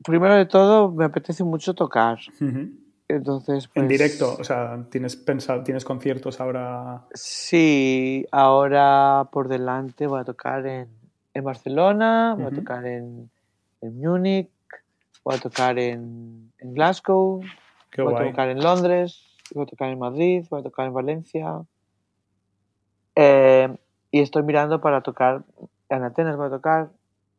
primero 0.03 0.35
de 0.35 0.45
todo 0.45 0.91
me 0.91 1.05
apetece 1.05 1.43
mucho 1.43 1.73
tocar. 1.73 2.19
Entonces, 3.07 3.65
En 3.75 3.87
pues, 3.87 3.87
directo, 3.87 4.35
o 4.39 4.43
sea, 4.43 4.83
¿tienes 4.89 5.15
pensado, 5.15 5.63
tienes 5.63 5.85
conciertos 5.85 6.39
ahora? 6.41 7.03
Sí, 7.13 8.25
ahora 8.31 9.29
por 9.31 9.47
delante 9.47 10.07
voy 10.07 10.21
a 10.21 10.23
tocar 10.23 10.65
en, 10.65 10.87
en 11.33 11.43
Barcelona, 11.43 12.35
voy 12.35 12.47
a 12.47 12.51
tocar 12.51 12.85
en, 12.85 13.29
en 13.81 13.99
Múnich, 13.99 14.49
voy 15.23 15.35
a 15.35 15.39
tocar 15.39 15.77
en, 15.77 16.51
en 16.57 16.73
Glasgow, 16.73 17.41
Qué 17.91 18.01
voy 18.01 18.15
a 18.15 18.29
tocar 18.31 18.49
en 18.49 18.59
Londres, 18.59 19.23
voy 19.53 19.63
a 19.63 19.67
tocar 19.67 19.89
en 19.89 19.99
Madrid, 19.99 20.45
voy 20.49 20.59
a 20.61 20.63
tocar 20.63 20.87
en 20.87 20.93
Valencia. 20.93 21.61
Eh, 23.15 23.75
y 24.11 24.21
estoy 24.21 24.43
mirando 24.43 24.81
para 24.81 25.01
tocar, 25.01 25.43
en 25.89 26.03
Atenas 26.03 26.37
voy 26.37 26.47
a 26.47 26.51
tocar, 26.51 26.89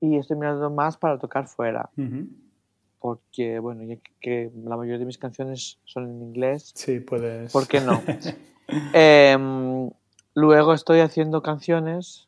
y 0.00 0.16
estoy 0.16 0.36
mirando 0.36 0.70
más 0.70 0.96
para 0.96 1.18
tocar 1.18 1.46
fuera, 1.48 1.90
porque, 2.98 3.58
bueno, 3.58 3.82
ya 3.84 3.96
que, 3.96 4.12
que 4.20 4.50
la 4.64 4.76
mayoría 4.76 4.98
de 4.98 5.04
mis 5.06 5.18
canciones 5.18 5.78
son 5.84 6.04
en 6.10 6.22
inglés, 6.22 6.72
Sí, 6.74 7.00
puedes. 7.00 7.52
¿por 7.52 7.66
qué 7.66 7.80
no? 7.80 8.02
Em, 8.92 9.90
luego 10.34 10.74
estoy 10.74 10.98
haciendo 11.00 11.40
canciones 11.40 12.25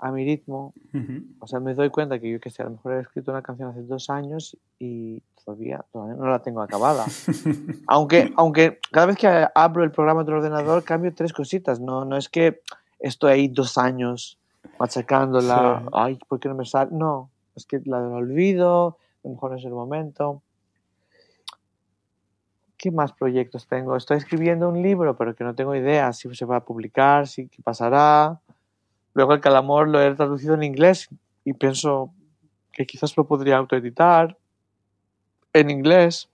a 0.00 0.10
mi 0.10 0.24
ritmo, 0.24 0.72
Ujú. 0.94 1.22
o 1.40 1.46
sea, 1.46 1.60
me 1.60 1.74
doy 1.74 1.90
cuenta 1.90 2.18
que 2.18 2.30
yo 2.30 2.40
que 2.40 2.50
sé, 2.50 2.62
a 2.62 2.64
lo 2.64 2.72
mejor 2.72 2.94
he 2.94 3.00
escrito 3.00 3.30
una 3.30 3.42
canción 3.42 3.68
hace 3.68 3.82
dos 3.82 4.08
años 4.08 4.56
y 4.78 5.22
todavía, 5.44 5.84
todavía 5.92 6.14
no 6.14 6.26
la 6.26 6.40
tengo 6.40 6.62
acabada. 6.62 7.04
Aunque, 7.86 8.32
aunque 8.36 8.78
cada 8.92 9.06
vez 9.06 9.16
que 9.16 9.46
abro 9.54 9.84
el 9.84 9.90
programa 9.90 10.24
del 10.24 10.34
ordenador 10.34 10.84
cambio 10.84 11.12
tres 11.14 11.32
cositas. 11.32 11.80
No, 11.80 12.04
no 12.04 12.16
es 12.16 12.28
que 12.28 12.60
estoy 12.98 13.32
ahí 13.32 13.48
dos 13.48 13.76
años 13.78 14.38
machacándola. 14.78 15.80
Sí. 15.82 15.88
Ay, 15.92 16.18
¿por 16.28 16.38
qué 16.38 16.48
no 16.48 16.54
me 16.54 16.64
sale? 16.64 16.90
No, 16.92 17.30
es 17.56 17.66
que 17.66 17.80
la 17.84 17.98
olvido, 17.98 18.96
a 19.24 19.28
lo 19.28 19.34
mejor 19.34 19.50
no 19.50 19.56
es 19.56 19.64
el 19.64 19.72
momento. 19.72 20.42
¿Qué 22.76 22.90
más 22.90 23.12
proyectos 23.12 23.66
tengo? 23.66 23.96
Estoy 23.96 24.18
escribiendo 24.18 24.68
un 24.68 24.80
libro, 24.80 25.16
pero 25.16 25.34
que 25.34 25.44
no 25.44 25.54
tengo 25.54 25.74
idea 25.74 26.12
si 26.12 26.32
se 26.34 26.44
va 26.44 26.56
a 26.56 26.64
publicar, 26.64 27.26
si 27.26 27.48
qué 27.48 27.62
pasará. 27.62 28.40
Luego 29.14 29.34
el 29.34 29.40
Calamor 29.40 29.88
lo 29.88 30.00
he 30.00 30.14
traducido 30.14 30.54
en 30.54 30.62
inglés 30.62 31.08
y 31.44 31.52
pienso 31.54 32.12
que 32.72 32.86
quizás 32.86 33.16
lo 33.16 33.26
podría 33.26 33.56
autoeditar 33.56 34.36
en 35.52 35.70
inglés. 35.70 36.28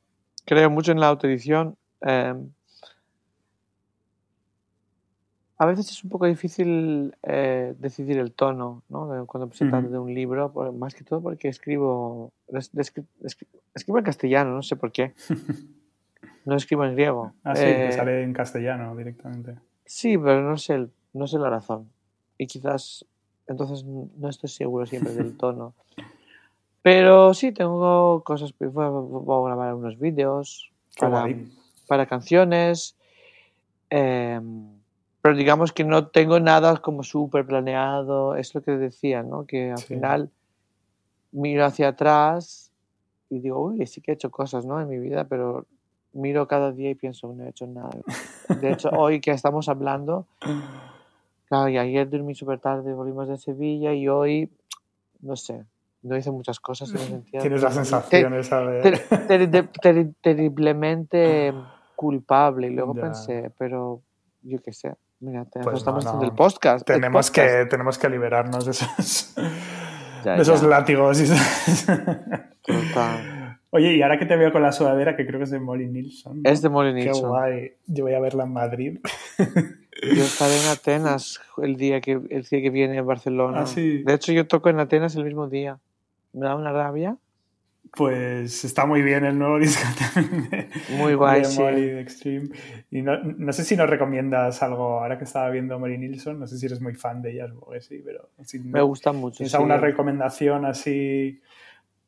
Creo 0.45 0.71
mucho 0.71 0.93
en 0.93 1.01
la 1.01 1.09
autoedición. 1.09 1.77
eh, 2.03 2.35
a 5.59 5.65
veces 5.65 5.91
es 5.91 6.05
un 6.05 6.11
poco 6.11 6.27
difícil 6.27 7.17
eh, 7.23 7.75
decidir 7.79 8.19
el 8.19 8.33
tono, 8.33 8.83
¿no? 8.91 9.25
Cuando 9.27 9.51
se 9.55 9.65
trata 9.65 9.89
de 9.89 9.99
un 9.99 10.13
libro, 10.13 10.53
más 10.75 10.95
que 10.95 11.03
todo 11.03 11.23
porque 11.23 11.49
escribo, 11.49 12.31
es- 12.49 12.71
escri- 12.75 13.07
escri- 13.23 13.47
escribo 13.75 13.99
en 13.99 14.05
castellano, 14.05 14.51
no 14.55 14.63
sé 14.63 14.77
por 14.77 14.93
qué. 14.93 15.15
No 16.45 16.55
escribo 16.55 16.85
en 16.85 16.93
griego. 16.95 17.33
Ah, 17.43 17.57
sí, 17.57 17.63
Eh, 17.67 17.91
sale 17.93 18.23
en 18.23 18.33
castellano 18.33 18.95
directamente. 18.95 19.57
Sí, 19.85 20.17
pero 20.17 20.43
no 20.43 20.57
sé, 20.59 20.87
no 21.13 21.27
sé 21.27 21.39
la 21.39 21.51
razón. 21.51 21.91
Y 22.39 22.47
quizás, 22.47 23.05
entonces 23.47 23.85
no 23.85 24.29
estoy 24.29 24.49
seguro 24.51 24.87
siempre 24.87 25.13
del 25.13 25.37
tono. 25.39 25.75
Pero 26.83 27.35
sí, 27.35 27.51
tengo 27.53 28.23
cosas, 28.25 28.55
voy 28.59 28.85
a, 28.85 28.89
voy 28.89 29.43
a 29.45 29.47
grabar 29.55 29.75
unos 29.75 29.99
vídeos 29.99 30.71
para, 30.99 31.25
para 31.89 32.07
canciones. 32.07 32.97
em, 33.91 34.69
pero 35.23 35.35
digamos 35.37 35.73
que 35.73 35.83
no 35.83 36.07
tengo 36.09 36.39
nada 36.39 36.77
como 36.77 37.03
súper 37.03 37.45
planeado. 37.47 38.37
Es 38.37 38.55
lo 38.55 38.63
que 38.63 38.73
decía, 38.73 39.23
¿no? 39.25 39.45
Que 39.47 39.73
al 39.73 39.79
Sí. 39.79 39.95
final 39.95 40.31
miro 41.33 41.65
hacia 41.65 41.89
atrás 41.89 42.71
y 43.29 43.41
digo, 43.41 43.61
uy, 43.61 43.85
sí 43.89 44.01
que 44.01 44.13
he 44.13 44.15
hecho 44.15 44.31
cosas, 44.31 44.65
¿no? 44.65 44.81
En 44.81 44.89
mi 44.89 44.99
vida, 44.99 45.25
pero 45.25 45.67
miro 46.13 46.47
cada 46.47 46.71
día 46.71 46.91
y 46.91 46.95
pienso, 46.95 47.33
no 47.33 47.43
he 47.45 47.49
hecho 47.49 47.67
nada. 47.67 47.91
De 48.49 48.71
hecho, 48.71 48.89
hoy 48.93 49.21
que 49.21 49.33
estamos 49.33 49.69
hablando, 49.69 50.27
claro, 51.49 51.69
y 51.69 51.79
ayer 51.79 52.09
dormí 52.09 52.35
súper 52.35 52.59
tarde, 52.61 52.93
volvimos 52.93 53.29
de 53.29 53.37
Sevilla 53.39 53.93
y 53.95 54.09
hoy, 54.09 54.51
no 55.21 55.37
sé, 55.37 55.65
no 56.03 56.17
hice 56.17 56.31
muchas 56.31 56.61
cosas 56.61 56.91
en 56.91 56.97
ese 56.97 57.07
sentido. 57.09 57.41
Tienes 57.41 57.63
la 57.63 57.71
sensación 57.71 58.35
esa 58.35 58.61
de... 58.61 58.81
ter- 58.83 59.01
ter- 59.27 59.51
ter- 59.51 59.69
ter- 59.83 60.13
terriblemente 60.23 61.53
culpable. 61.97 62.69
Y 62.69 62.75
luego 62.75 62.95
Ya. 62.95 63.03
pensé, 63.03 63.51
pero 63.59 64.03
yo 64.43 64.59
qué 64.63 64.73
sé, 64.73 64.95
mira, 65.21 65.45
te- 65.47 65.61
Pues 65.61 65.79
estamos 65.79 66.05
no, 66.05 66.11
haciendo 66.11 66.27
no. 66.27 66.31
el 66.33 66.37
podcast. 66.37 66.89
el 66.89 66.97
Tenemos 66.97 67.31
podcast. 67.31 67.49
que, 67.55 67.67
tenemos 67.67 67.99
que 67.99 68.09
liberarnos 68.11 68.65
de 68.65 68.71
esos, 68.73 69.35
Ya, 70.25 70.35
de 70.35 70.43
esos 70.43 70.61
ya. 70.63 70.69
látigos. 70.69 71.21
y 71.21 71.27
Total. 72.63 73.59
Oye, 73.71 73.95
y 73.97 74.03
ahora 74.03 74.19
que 74.19 74.27
te 74.27 74.37
veo 74.37 74.53
con 74.53 74.63
la 74.63 74.73
sudadera, 74.73 75.17
que 75.17 75.27
creo 75.27 75.39
que 75.39 75.45
es 75.45 75.51
de 75.51 75.59
Molly 75.61 75.87
Nilsson. 75.87 76.43
¿no? 76.43 76.51
Es 76.51 76.63
de 76.63 76.69
Molly 76.69 76.95
Qué 76.95 77.05
Nilsson. 77.07 77.29
guay. 77.29 77.73
Yo 77.87 78.05
voy 78.05 78.15
a 78.15 78.21
verla 78.21 78.45
en 78.45 78.53
Madrid. 78.53 78.99
Yo 80.03 80.23
estaré 80.23 80.61
en 80.61 80.69
Atenas 80.69 81.41
el 81.59 81.77
día 81.77 82.01
que, 82.01 82.13
el 82.13 82.43
día 82.43 82.63
que 82.63 82.71
viene 82.71 82.97
en 82.97 83.07
Barcelona. 83.07 83.63
Ah, 83.63 83.67
sí. 83.67 84.03
De 84.03 84.15
hecho, 84.15 84.33
yo 84.33 84.47
toco 84.47 84.69
en 84.69 84.81
Atenas 84.81 85.17
el 85.17 85.25
mismo 85.25 85.49
día. 85.49 85.79
Me 86.33 86.47
da 86.47 86.55
una 86.55 86.73
rabia. 86.73 87.17
Pues 87.95 88.65
está 88.65 88.85
muy 88.85 89.01
bien 89.03 89.25
el 89.25 89.39
nuevo 89.39 89.59
disco 89.61 89.85
también 89.99 90.51
de, 90.51 90.69
Muy 90.97 91.15
guay, 91.15 91.43
de 91.43 91.45
sí. 91.47 91.63
De 91.63 92.01
Extreme. 92.01 92.49
Y 92.91 93.03
no, 93.03 93.23
no 93.23 93.53
sé 93.53 93.65
si 93.65 93.77
nos 93.77 93.89
recomiendas 93.89 94.63
algo, 94.63 95.01
ahora 95.01 95.19
que 95.19 95.25
estaba 95.25 95.49
viendo 95.51 95.79
Molly 95.79 95.99
Nilsson, 95.99 96.39
no 96.39 96.47
sé 96.47 96.59
si 96.59 96.67
eres 96.67 96.81
muy 96.81 96.95
fan 96.95 97.23
de 97.23 97.33
ella, 97.33 97.49
supongo 97.49 97.73
que 97.73 97.81
sí, 97.81 98.03
pero 98.05 98.31
si 98.43 98.59
Me 98.59 98.83
gusta 98.83 99.13
mucho. 99.13 99.39
¿Tienes 99.39 99.53
sí. 99.53 99.57
alguna 99.57 99.79
recomendación 99.79 100.67
así 100.67 101.41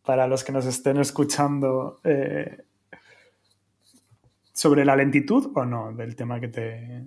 para 0.05 0.26
los 0.26 0.43
que 0.43 0.53
nos 0.53 0.66
estén 0.66 0.99
escuchando 0.99 2.01
eh, 2.05 2.64
sobre 4.53 4.84
la 4.84 4.97
lentitud 4.97 5.53
o 5.55 5.64
no 5.64 5.93
del 5.93 6.16
tema 6.16 6.41
que 6.41 6.49
te... 6.49 7.05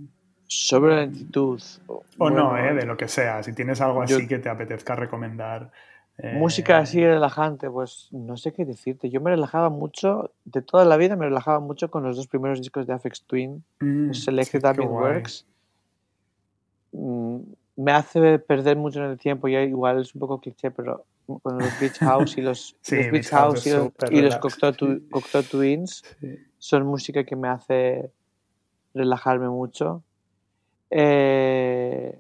Sobre 0.54 0.95
la 0.95 1.02
lentitud. 1.04 1.62
O 1.88 2.04
no, 2.30 2.49
Bueno, 2.49 2.58
eh, 2.58 2.74
de 2.74 2.86
lo 2.86 2.97
que 2.97 3.08
sea. 3.08 3.41
Si 3.41 3.54
tienes 3.54 3.80
algo 3.80 4.02
así 4.02 4.24
yo- 4.24 4.28
que 4.28 4.38
te 4.38 4.49
apetezca 4.49 4.95
recomendar. 4.97 5.72
eh, 6.18 6.34
Música 6.38 6.78
así 6.80 6.99
relajante, 7.04 7.70
pues 7.70 8.10
no 8.12 8.36
sé 8.36 8.52
qué 8.52 8.66
decirte. 8.66 9.10
Yo 9.10 9.22
me 9.22 9.30
relajaba 9.32 9.70
mucho, 9.70 10.32
de 10.43 10.62
toda 10.62 10.84
la 10.84 10.97
vida 10.97 11.16
me 11.16 11.24
relajaba 11.26 11.62
mucho 11.62 11.89
con 11.89 12.04
los 12.04 12.18
dos 12.18 12.28
primeros 12.28 12.60
discos 12.60 12.86
de 12.86 12.91
Afex 12.93 13.24
Twin, 13.24 13.64
mm, 13.80 14.12
Selected 14.12 14.62
sí. 14.76 14.82
Works. 14.82 15.45
Mm, 16.91 17.38
Me 17.78 17.93
hace 17.93 18.38
perder 18.38 18.76
mucho 18.76 18.99
en 19.04 19.12
el 19.12 19.18
tiempo, 19.18 19.47
ya 19.47 19.62
igual 19.62 20.02
es 20.02 20.14
un 20.14 20.20
poco 20.20 20.41
cliché, 20.41 20.70
pero 20.70 21.06
con 21.41 21.58
los 21.58 21.80
Beach 21.80 21.97
House 22.34 22.38
y 22.38 22.41
los, 22.41 22.76
Sí, 22.82 22.97
los 22.97 23.12
Beach 23.12 23.30
House 23.30 23.64
House 23.64 23.68
y 23.68 23.70
los, 23.72 23.89
y 24.12 24.22
los. 24.22 24.36
Cocteau, 24.38 24.74
Cocteau 25.10 25.43
Twins 25.43 26.04
Sí. 26.20 26.38
son 26.60 26.86
música 26.86 27.24
que 27.24 27.38
me 27.38 27.47
hace 27.47 28.12
relajarme 28.93 29.47
mucho. 29.47 30.04
Eh, 30.92 32.20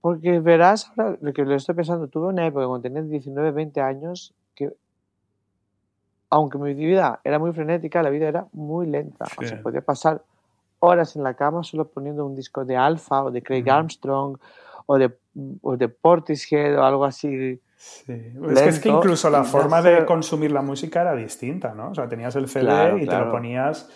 porque 0.00 0.40
verás, 0.40 0.92
ahora 0.96 1.16
lo 1.20 1.32
que 1.32 1.44
lo 1.44 1.54
estoy 1.54 1.74
pensando, 1.74 2.06
tuve 2.08 2.28
una 2.28 2.46
época 2.46 2.66
cuando 2.66 2.82
tenía 2.82 3.02
19, 3.02 3.50
20 3.50 3.80
años 3.80 4.34
que, 4.54 4.72
aunque 6.30 6.58
mi 6.58 6.74
vida 6.74 7.20
era 7.24 7.38
muy 7.38 7.52
frenética, 7.52 8.02
la 8.02 8.10
vida 8.10 8.28
era 8.28 8.46
muy 8.52 8.86
lenta. 8.86 9.24
O 9.36 9.42
Sí. 9.42 9.48
sea, 9.48 9.62
podía 9.62 9.80
pasar 9.82 10.22
horas 10.78 11.16
en 11.16 11.22
la 11.22 11.34
cama 11.34 11.62
solo 11.64 11.86
poniendo 11.88 12.24
un 12.24 12.34
disco 12.34 12.64
de 12.64 12.76
Alpha 12.76 13.24
o 13.24 13.30
de 13.30 13.42
Craig. 13.42 13.68
Armstrong 13.68 14.38
o 14.86 14.98
de, 14.98 15.12
o 15.62 15.76
de 15.76 15.88
Portishead 15.88 16.78
o 16.78 16.84
algo 16.84 17.04
así. 17.04 17.60
Sí. 17.76 18.12
Es 18.12 18.62
que, 18.62 18.68
es 18.68 18.80
que 18.80 18.88
lento 18.88 18.98
incluso 18.98 19.30
la 19.30 19.44
forma 19.44 19.80
de 19.82 20.04
consumir 20.04 20.52
la 20.52 20.62
música 20.62 21.02
era 21.02 21.14
distinta, 21.14 21.74
¿no? 21.74 21.90
O 21.90 21.94
sea, 21.94 22.08
tenías 22.08 22.34
el 22.36 22.48
CD 22.48 22.64
Claro, 22.64 22.98
y 22.98 23.06
te 23.06 23.16
lo 23.18 23.30
ponías, 23.30 23.88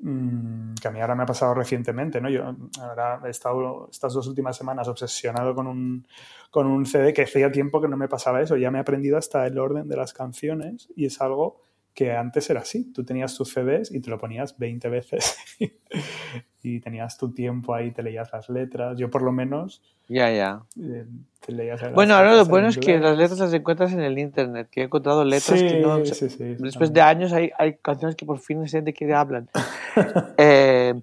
que 0.00 0.88
a 0.88 0.90
mí 0.90 1.00
ahora 1.00 1.14
me 1.14 1.22
ha 1.22 1.26
pasado 1.26 1.54
recientemente, 1.54 2.20
¿no? 2.20 2.28
Yo 2.28 2.54
ahora 2.80 3.20
he 3.24 3.30
estado 3.30 3.88
estas 3.90 4.12
dos 4.12 4.26
últimas 4.26 4.56
semanas 4.56 4.88
obsesionado 4.88 5.54
con 5.54 5.66
un, 5.66 6.06
con 6.50 6.66
un 6.66 6.84
CD 6.84 7.12
que 7.12 7.22
hacía 7.22 7.50
tiempo 7.50 7.80
que 7.80 7.88
no 7.88 7.96
me 7.96 8.08
pasaba 8.08 8.42
eso. 8.42 8.56
Ya 8.56 8.70
me 8.70 8.78
he 8.78 8.80
aprendido 8.82 9.16
hasta 9.16 9.46
el 9.46 9.58
orden 9.58 9.88
de 9.88 9.96
las 9.96 10.12
canciones 10.12 10.88
y 10.94 11.06
es 11.06 11.20
algo 11.20 11.62
que 11.94 12.12
antes 12.12 12.50
era 12.50 12.60
así. 12.60 12.92
Tú 12.92 13.04
tenías 13.04 13.34
tus 13.36 13.52
CDs 13.52 13.90
y 13.92 14.00
te 14.00 14.10
lo 14.10 14.18
ponías 14.18 14.58
20 14.58 14.88
veces 14.88 15.36
y 16.62 16.80
tenías 16.80 17.16
tu 17.16 17.32
tiempo 17.32 17.74
ahí, 17.74 17.92
te 17.92 18.02
leías 18.02 18.32
las 18.32 18.48
letras. 18.48 18.98
Yo 18.98 19.10
por 19.10 19.22
lo 19.22 19.30
menos 19.32 19.80
Ya, 20.08 20.30
ya. 20.32 20.62
eh, 20.80 21.06
te 21.44 21.52
leías 21.52 21.80
las 21.80 21.92
Bueno, 21.92 22.14
ahora 22.14 22.34
lo 22.34 22.44
bueno 22.46 22.68
es 22.68 22.78
que 22.78 22.98
las 22.98 23.16
letras 23.16 23.38
las 23.38 23.52
encuentras 23.54 23.92
en 23.92 24.00
el 24.00 24.18
internet, 24.18 24.68
que 24.70 24.80
he 24.80 24.84
encontrado 24.84 25.24
letras 25.24 25.60
Sí, 25.60 25.66
que 25.68 25.76
no... 25.76 26.04
sí, 26.04 26.28
sí, 26.28 26.56
Después 26.58 26.92
de 26.92 27.00
años 27.00 27.32
hay, 27.32 27.50
hay 27.58 27.74
canciones 27.76 28.16
que 28.16 28.26
por 28.26 28.38
fin 28.40 28.66
sé 28.68 28.82
de 28.82 28.92
qué 28.92 29.12
hablan. 29.14 29.48
Eh, 30.36 30.94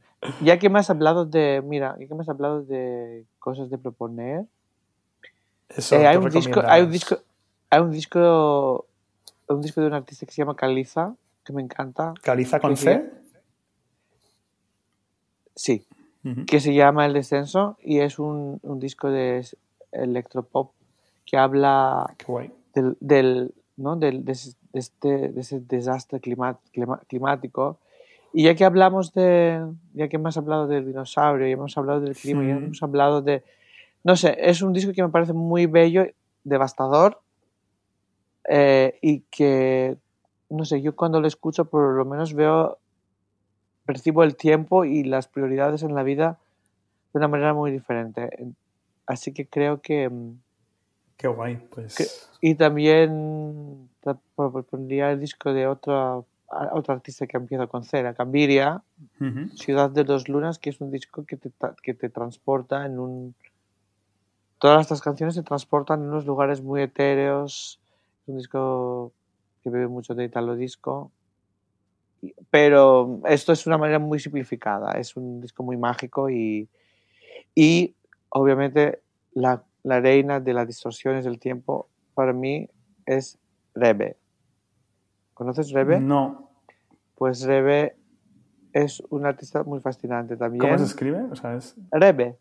ya 0.42 0.60
que 0.60 0.70
me 0.70 0.80
has 0.80 0.89
hablado 0.89 1.26
de, 1.26 1.64
mira, 1.66 1.96
ya 1.98 2.06
que 2.06 2.14
me 2.14 2.22
has 2.22 2.30
hablado 2.30 2.64
de 2.64 3.24
cosas 3.39 3.70
de 3.70 3.78
proponer, 3.78 4.46
Eso, 5.70 5.96
eh, 5.96 6.06
hay, 6.06 6.18
¿qué 6.18 6.24
un 6.26 6.30
disco, 6.30 6.62
hay 6.68 6.82
un 6.84 6.92
disco, 6.92 7.18
hay 7.70 7.80
un 7.82 7.92
disco, 7.92 8.86
un 9.56 9.62
disco 9.62 9.82
de 9.82 9.88
un 9.88 9.93
artista 9.93 10.26
que 10.26 10.32
se 10.32 10.41
llama 10.41 10.56
Caliza, 10.56 11.16
que 11.43 11.54
me 11.54 11.62
encanta, 11.62 12.14
¿Caliza 12.22 12.60
con 12.60 12.76
C? 12.78 13.12
sí, 15.56 15.86
que 16.47 16.60
se 16.60 16.74
llama 16.74 17.06
El 17.06 17.14
Descenso 17.14 17.78
y 17.82 17.99
es 17.99 18.20
un, 18.20 18.60
un 18.64 18.80
disco 18.80 19.10
de 19.10 19.45
electropop 19.91 20.72
que 21.26 21.38
habla 21.38 22.06
del, 22.74 22.97
del, 22.99 23.54
¿no? 23.78 23.95
del, 23.95 24.24
de, 24.24 24.32
ese, 24.34 24.52
de 24.74 24.80
este, 24.80 25.30
de 25.30 25.41
ese 25.41 25.60
desastre 25.62 26.20
clima- 26.22 26.60
climático. 27.08 27.80
Y 28.34 28.43
ya 28.43 28.56
que 28.56 28.64
hablamos 28.64 29.14
de, 29.14 29.62
ya 29.93 30.08
que 30.08 30.16
hemos 30.16 30.38
hablado 30.38 30.68
del 30.68 30.86
dinosaurio, 30.86 31.47
y 31.47 31.52
hemos 31.52 31.78
hablado 31.78 31.99
del 31.99 32.16
clima, 32.16 32.43
y 32.43 32.47
Sí. 32.47 32.52
hemos 32.52 32.82
hablado 32.84 33.22
de, 33.22 33.43
no 34.04 34.16
sé, 34.16 34.38
es 34.39 34.62
un 34.62 34.72
disco 34.74 34.93
que 34.93 35.04
me 35.04 35.10
parece 35.10 35.34
muy 35.34 35.66
bello, 35.66 36.06
devastador, 36.45 37.20
eh, 38.54 38.97
y 39.02 39.22
que, 39.32 39.95
no 40.49 40.66
sé, 40.66 40.82
yo 40.82 40.93
cuando 40.93 41.22
lo 41.22 41.28
escucho 41.28 41.66
por 41.66 41.93
lo 41.95 42.04
menos 42.04 42.34
veo, 42.34 42.78
percibo 43.86 44.24
el 44.24 44.36
tiempo 44.36 44.84
y 44.86 45.04
las 45.04 45.28
prioridades 45.28 45.84
en 45.84 45.95
la 45.95 46.04
vida 46.04 46.38
de 47.14 47.18
una 47.20 47.28
manera 47.30 47.54
muy 47.54 47.72
diferente. 47.72 48.30
Así 49.06 49.34
que 49.34 49.47
creo 49.47 49.82
que... 49.82 50.10
mm, 50.10 50.39
Qué 51.18 51.28
guay. 51.28 51.58
Pues 51.74 51.95
que- 51.95 52.08
y 52.49 52.56
también 52.56 53.89
ta- 54.02 54.20
pro- 54.36 54.52
propondría 54.52 55.12
el 55.12 55.20
disco 55.20 55.54
de 55.54 55.68
otra, 55.68 56.16
otro 56.74 56.93
artista 56.93 57.28
que 57.28 57.38
empieza 57.38 57.68
con 57.68 57.84
cera, 57.84 58.14
Cambiria. 58.14 58.82
Ciudad 59.56 59.89
de 59.89 60.04
dos 60.04 60.28
Lunas, 60.28 60.60
que 60.60 60.72
es 60.72 60.82
un 60.82 60.91
disco 60.91 61.24
que 61.26 61.38
te, 61.38 61.52
que 61.84 61.93
te 61.93 62.10
transporta 62.10 62.86
en 62.86 62.99
un... 62.99 63.36
Todas 64.60 64.82
estas 64.82 65.02
canciones 65.02 65.36
te 65.36 65.43
transportan 65.43 66.02
en 66.02 66.10
unos 66.10 66.26
lugares 66.26 66.62
muy 66.62 66.82
etéreos. 66.82 67.80
Es 68.22 68.28
un 68.28 68.38
disco 68.38 69.14
que 69.64 69.70
bebe 69.70 69.88
mucho 69.88 70.16
de 70.16 70.26
italo 70.26 70.56
disco. 70.56 71.12
Pero 72.50 73.20
esto 73.26 73.52
es 73.52 73.66
una 73.66 73.78
manera 73.78 74.00
muy 74.00 74.20
simplificada. 74.20 74.92
Es 74.94 75.16
un 75.16 75.42
disco 75.42 75.64
muy 75.64 75.78
mágico 75.78 76.30
y, 76.30 76.70
y 77.56 77.96
obviamente 78.30 79.02
la, 79.34 79.64
la 79.84 80.00
reina 80.00 80.40
de 80.40 80.54
las 80.54 80.68
distorsiones 80.68 81.26
del 81.26 81.40
tiempo 81.40 81.90
para 82.14 82.34
mí 82.34 82.70
es 83.06 83.40
Rebe. 83.74 84.18
¿Conoces 85.34 85.72
Rebe? 85.72 86.00
No. 86.00 86.52
Pues 87.16 87.42
Rebe 87.44 87.96
es 88.74 89.02
un 89.10 89.26
artista 89.26 89.64
muy 89.64 89.80
fascinante 89.80 90.38
también. 90.38 90.62
¿Cómo 90.62 90.78
se 90.78 90.86
escribe? 90.86 91.24
O 91.32 91.36
sea, 91.36 91.56
es... 91.56 91.76
Rebe. 91.92 92.38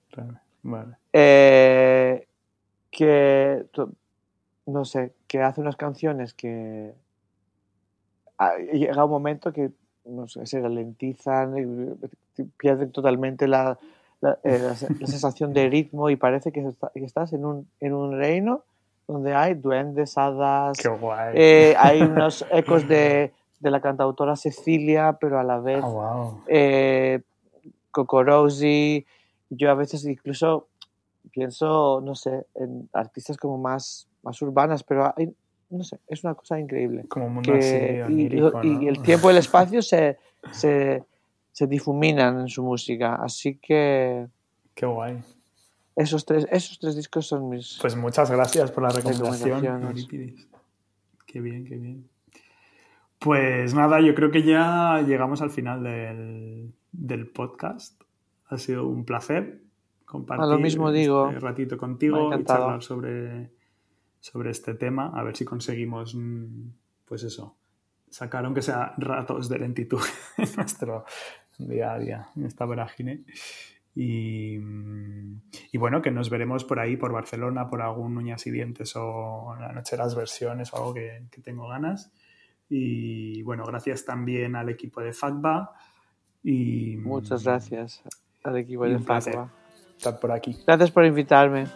Vale. 0.63 0.97
eh, 1.13 2.29
que, 2.91 3.67
no 4.67 4.85
sé, 4.85 5.15
que 5.31 5.41
hace 5.41 5.61
unas 5.61 5.77
canciones 5.77 6.35
que 6.35 6.93
ah, 8.37 8.57
llega 8.73 9.05
un 9.05 9.11
momento 9.13 9.53
que, 9.53 9.71
no 10.05 10.27
sé, 10.27 10.45
se 10.45 10.61
ralentizan, 10.61 11.57
y 11.57 12.43
pierden 12.59 12.91
totalmente 12.91 13.47
la, 13.47 13.79
la, 14.21 14.39
eh, 14.43 14.59
la 14.59 14.75
la 14.99 15.07
sensación 15.07 15.53
de 15.53 15.69
ritmo 15.69 16.11
y 16.11 16.17
parece 16.17 16.51
que, 16.51 16.67
está- 16.67 16.91
que 16.93 17.05
estás 17.05 17.33
en 17.33 17.45
un, 17.45 17.69
en 17.79 17.95
un 17.95 18.19
reino 18.19 18.65
donde 19.07 19.33
hay 19.35 19.55
duendes, 19.55 20.19
hadas, 20.19 20.79
Qué 20.79 20.89
guay. 20.89 21.33
eh, 21.35 21.75
hay 21.79 22.03
unos 22.03 22.45
ecos 22.51 22.89
de, 22.89 23.33
de 23.61 23.71
la 23.71 23.81
cantautora 23.81 24.35
Cecilia, 24.35 25.17
pero 25.21 25.39
a 25.39 25.45
la 25.45 25.61
vez 25.61 25.85
Ah, 25.85 25.89
wow. 25.89 26.43
eh, 26.49 27.21
Cocorosi. 27.93 29.07
Yo 29.49 29.71
a 29.71 29.75
veces 29.75 30.05
incluso 30.07 30.69
pienso, 31.33 32.01
no 32.05 32.15
sé, 32.15 32.47
en 32.55 32.89
artistas 32.93 33.37
como 33.37 33.59
más, 33.59 34.09
más 34.23 34.41
urbanas, 34.43 34.83
pero 34.85 35.13
hay, 35.17 35.33
no 35.71 35.85
sé, 35.85 36.01
es 36.09 36.25
una 36.25 36.35
cosa 36.35 36.59
increíble. 36.59 37.05
Como 37.09 37.27
un 37.27 37.35
mundo 37.35 37.53
Que, 37.53 37.59
así 37.59 37.97
y, 37.97 38.01
onírico, 38.03 38.61
y- 38.65 38.69
¿no? 38.71 38.83
y 38.83 38.89
el 38.89 39.03
tiempo 39.03 39.29
y 39.29 39.33
el 39.33 39.39
espacio 39.39 39.83
se, 39.83 40.19
se, 40.53 41.05
se 41.53 41.67
difuminan 41.67 42.41
en 42.41 42.49
su 42.49 42.63
música. 42.63 43.17
Así 43.17 43.57
que 43.57 44.27
Qué 44.75 44.87
guay. 44.87 45.19
esos 45.97 46.25
tres, 46.25 46.47
esos 46.51 46.79
tres 46.79 46.97
discos 46.97 47.27
son 47.27 47.49
mis... 47.51 47.79
Pues 47.81 47.95
muchas 47.97 48.31
gracias 48.31 48.71
por 48.73 48.83
la 48.83 48.89
recomendación. 48.91 49.63
Qué 51.27 51.41
bien, 51.41 51.65
qué 51.65 51.77
bien. 51.77 52.09
Pues 53.21 53.75
nada, 53.75 54.01
yo 54.01 54.15
creo 54.15 54.31
que 54.31 54.43
ya 54.43 55.03
llegamos 55.07 55.43
al 55.43 55.51
final 55.51 55.83
del, 55.85 56.73
del 56.93 57.29
podcast. 57.29 58.01
Ha 58.49 58.57
sido 58.59 58.87
un 58.89 59.05
placer 59.05 59.61
compartir 60.11 60.45
A 60.45 60.47
lo 60.47 60.59
mismo 60.59 60.91
digo. 60.91 61.29
este 61.29 61.41
ratito 61.41 61.75
Me 61.75 61.77
ha 61.77 61.79
contigo 61.79 62.35
y 62.35 62.45
charlar 62.45 62.83
sobre, 62.83 63.51
sobre 64.19 64.51
este 64.51 64.75
tema. 64.75 65.13
A 65.15 65.23
ver 65.23 65.37
si 65.37 65.45
conseguimos, 65.45 66.15
mm, 66.15 66.69
pues 67.05 67.23
eso, 67.23 67.57
sacar 68.09 68.45
aunque 68.45 68.63
sea 68.63 68.93
ratos 68.99 69.49
de 69.49 69.59
lentitud 69.59 70.01
en 70.37 70.49
nuestro 70.57 71.05
día 71.59 71.93
a 71.93 71.99
día, 71.99 72.29
en 72.37 72.47
esta 72.47 72.65
vorágine. 72.65 73.25
Y, 73.95 74.59
mm, 74.59 75.43
y 75.73 75.79
bueno, 75.79 76.03
que 76.03 76.11
nos 76.11 76.29
veremos 76.29 76.65
por 76.65 76.81
ahí, 76.81 76.97
por 76.97 77.13
Barcelona, 77.13 77.69
por 77.69 77.83
algún 77.83 78.17
Uñas 78.17 78.47
y 78.47 78.51
Dientes 78.51 78.95
o 78.97 79.55
la 79.59 79.73
Noche 79.73 79.97
de 79.97 80.03
las 80.03 80.15
Versiones 80.15 80.73
o 80.73 80.77
algo 80.77 80.95
que, 80.95 81.27
que 81.31 81.41
tengo 81.41 81.69
ganas. 81.69 82.13
Y 82.69 83.43
bueno, 83.43 83.65
gracias 83.65 84.05
también 84.05 84.57
al 84.57 84.69
equipo 84.69 85.01
de 85.01 85.13
FACBA. 85.13 85.73
Y, 86.43 86.97
Muchas 86.97 87.43
mm, 87.43 87.45
gracias 87.45 88.03
al 88.43 88.57
equipo 88.57 88.87
de. 88.87 88.99
Facua. 88.99 89.53
Estar 90.01 90.19
por 90.19 90.33
aquí. 90.33 90.57
Gracias 90.67 90.91
por 90.91 91.05
invitarme. 91.05 91.67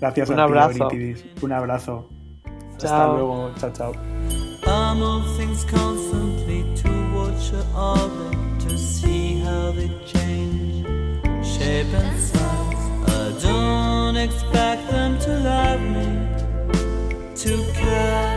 Gracias 0.00 0.30
Un 0.30 0.40
a 0.40 0.46
ti, 0.46 0.50
abrazo. 0.50 0.84
Eurípides. 0.84 1.42
Un 1.42 1.52
abrazo. 1.52 2.08
Hasta 2.70 2.88
Chao. 2.88 3.12
luego. 3.12 3.52
Chao, 3.58 3.70
chao. 3.74 3.92
I 4.64 4.94
move 4.94 5.36
things 5.36 5.62
constantly 5.64 6.64
to 6.76 6.88
watch 7.14 7.52
your 7.52 7.66
orbit 7.76 8.38
to 8.60 8.78
see 8.78 9.42
how 9.44 9.70
they 9.72 9.90
change 10.06 10.86
shape 11.44 11.92
and 11.92 12.18
size. 12.18 12.40
I 13.06 13.34
don't 13.42 14.16
expect 14.16 14.90
them 14.90 15.18
to 15.18 15.30
love 15.40 15.80
me, 15.82 16.08
to 17.34 17.72
care 17.74 18.31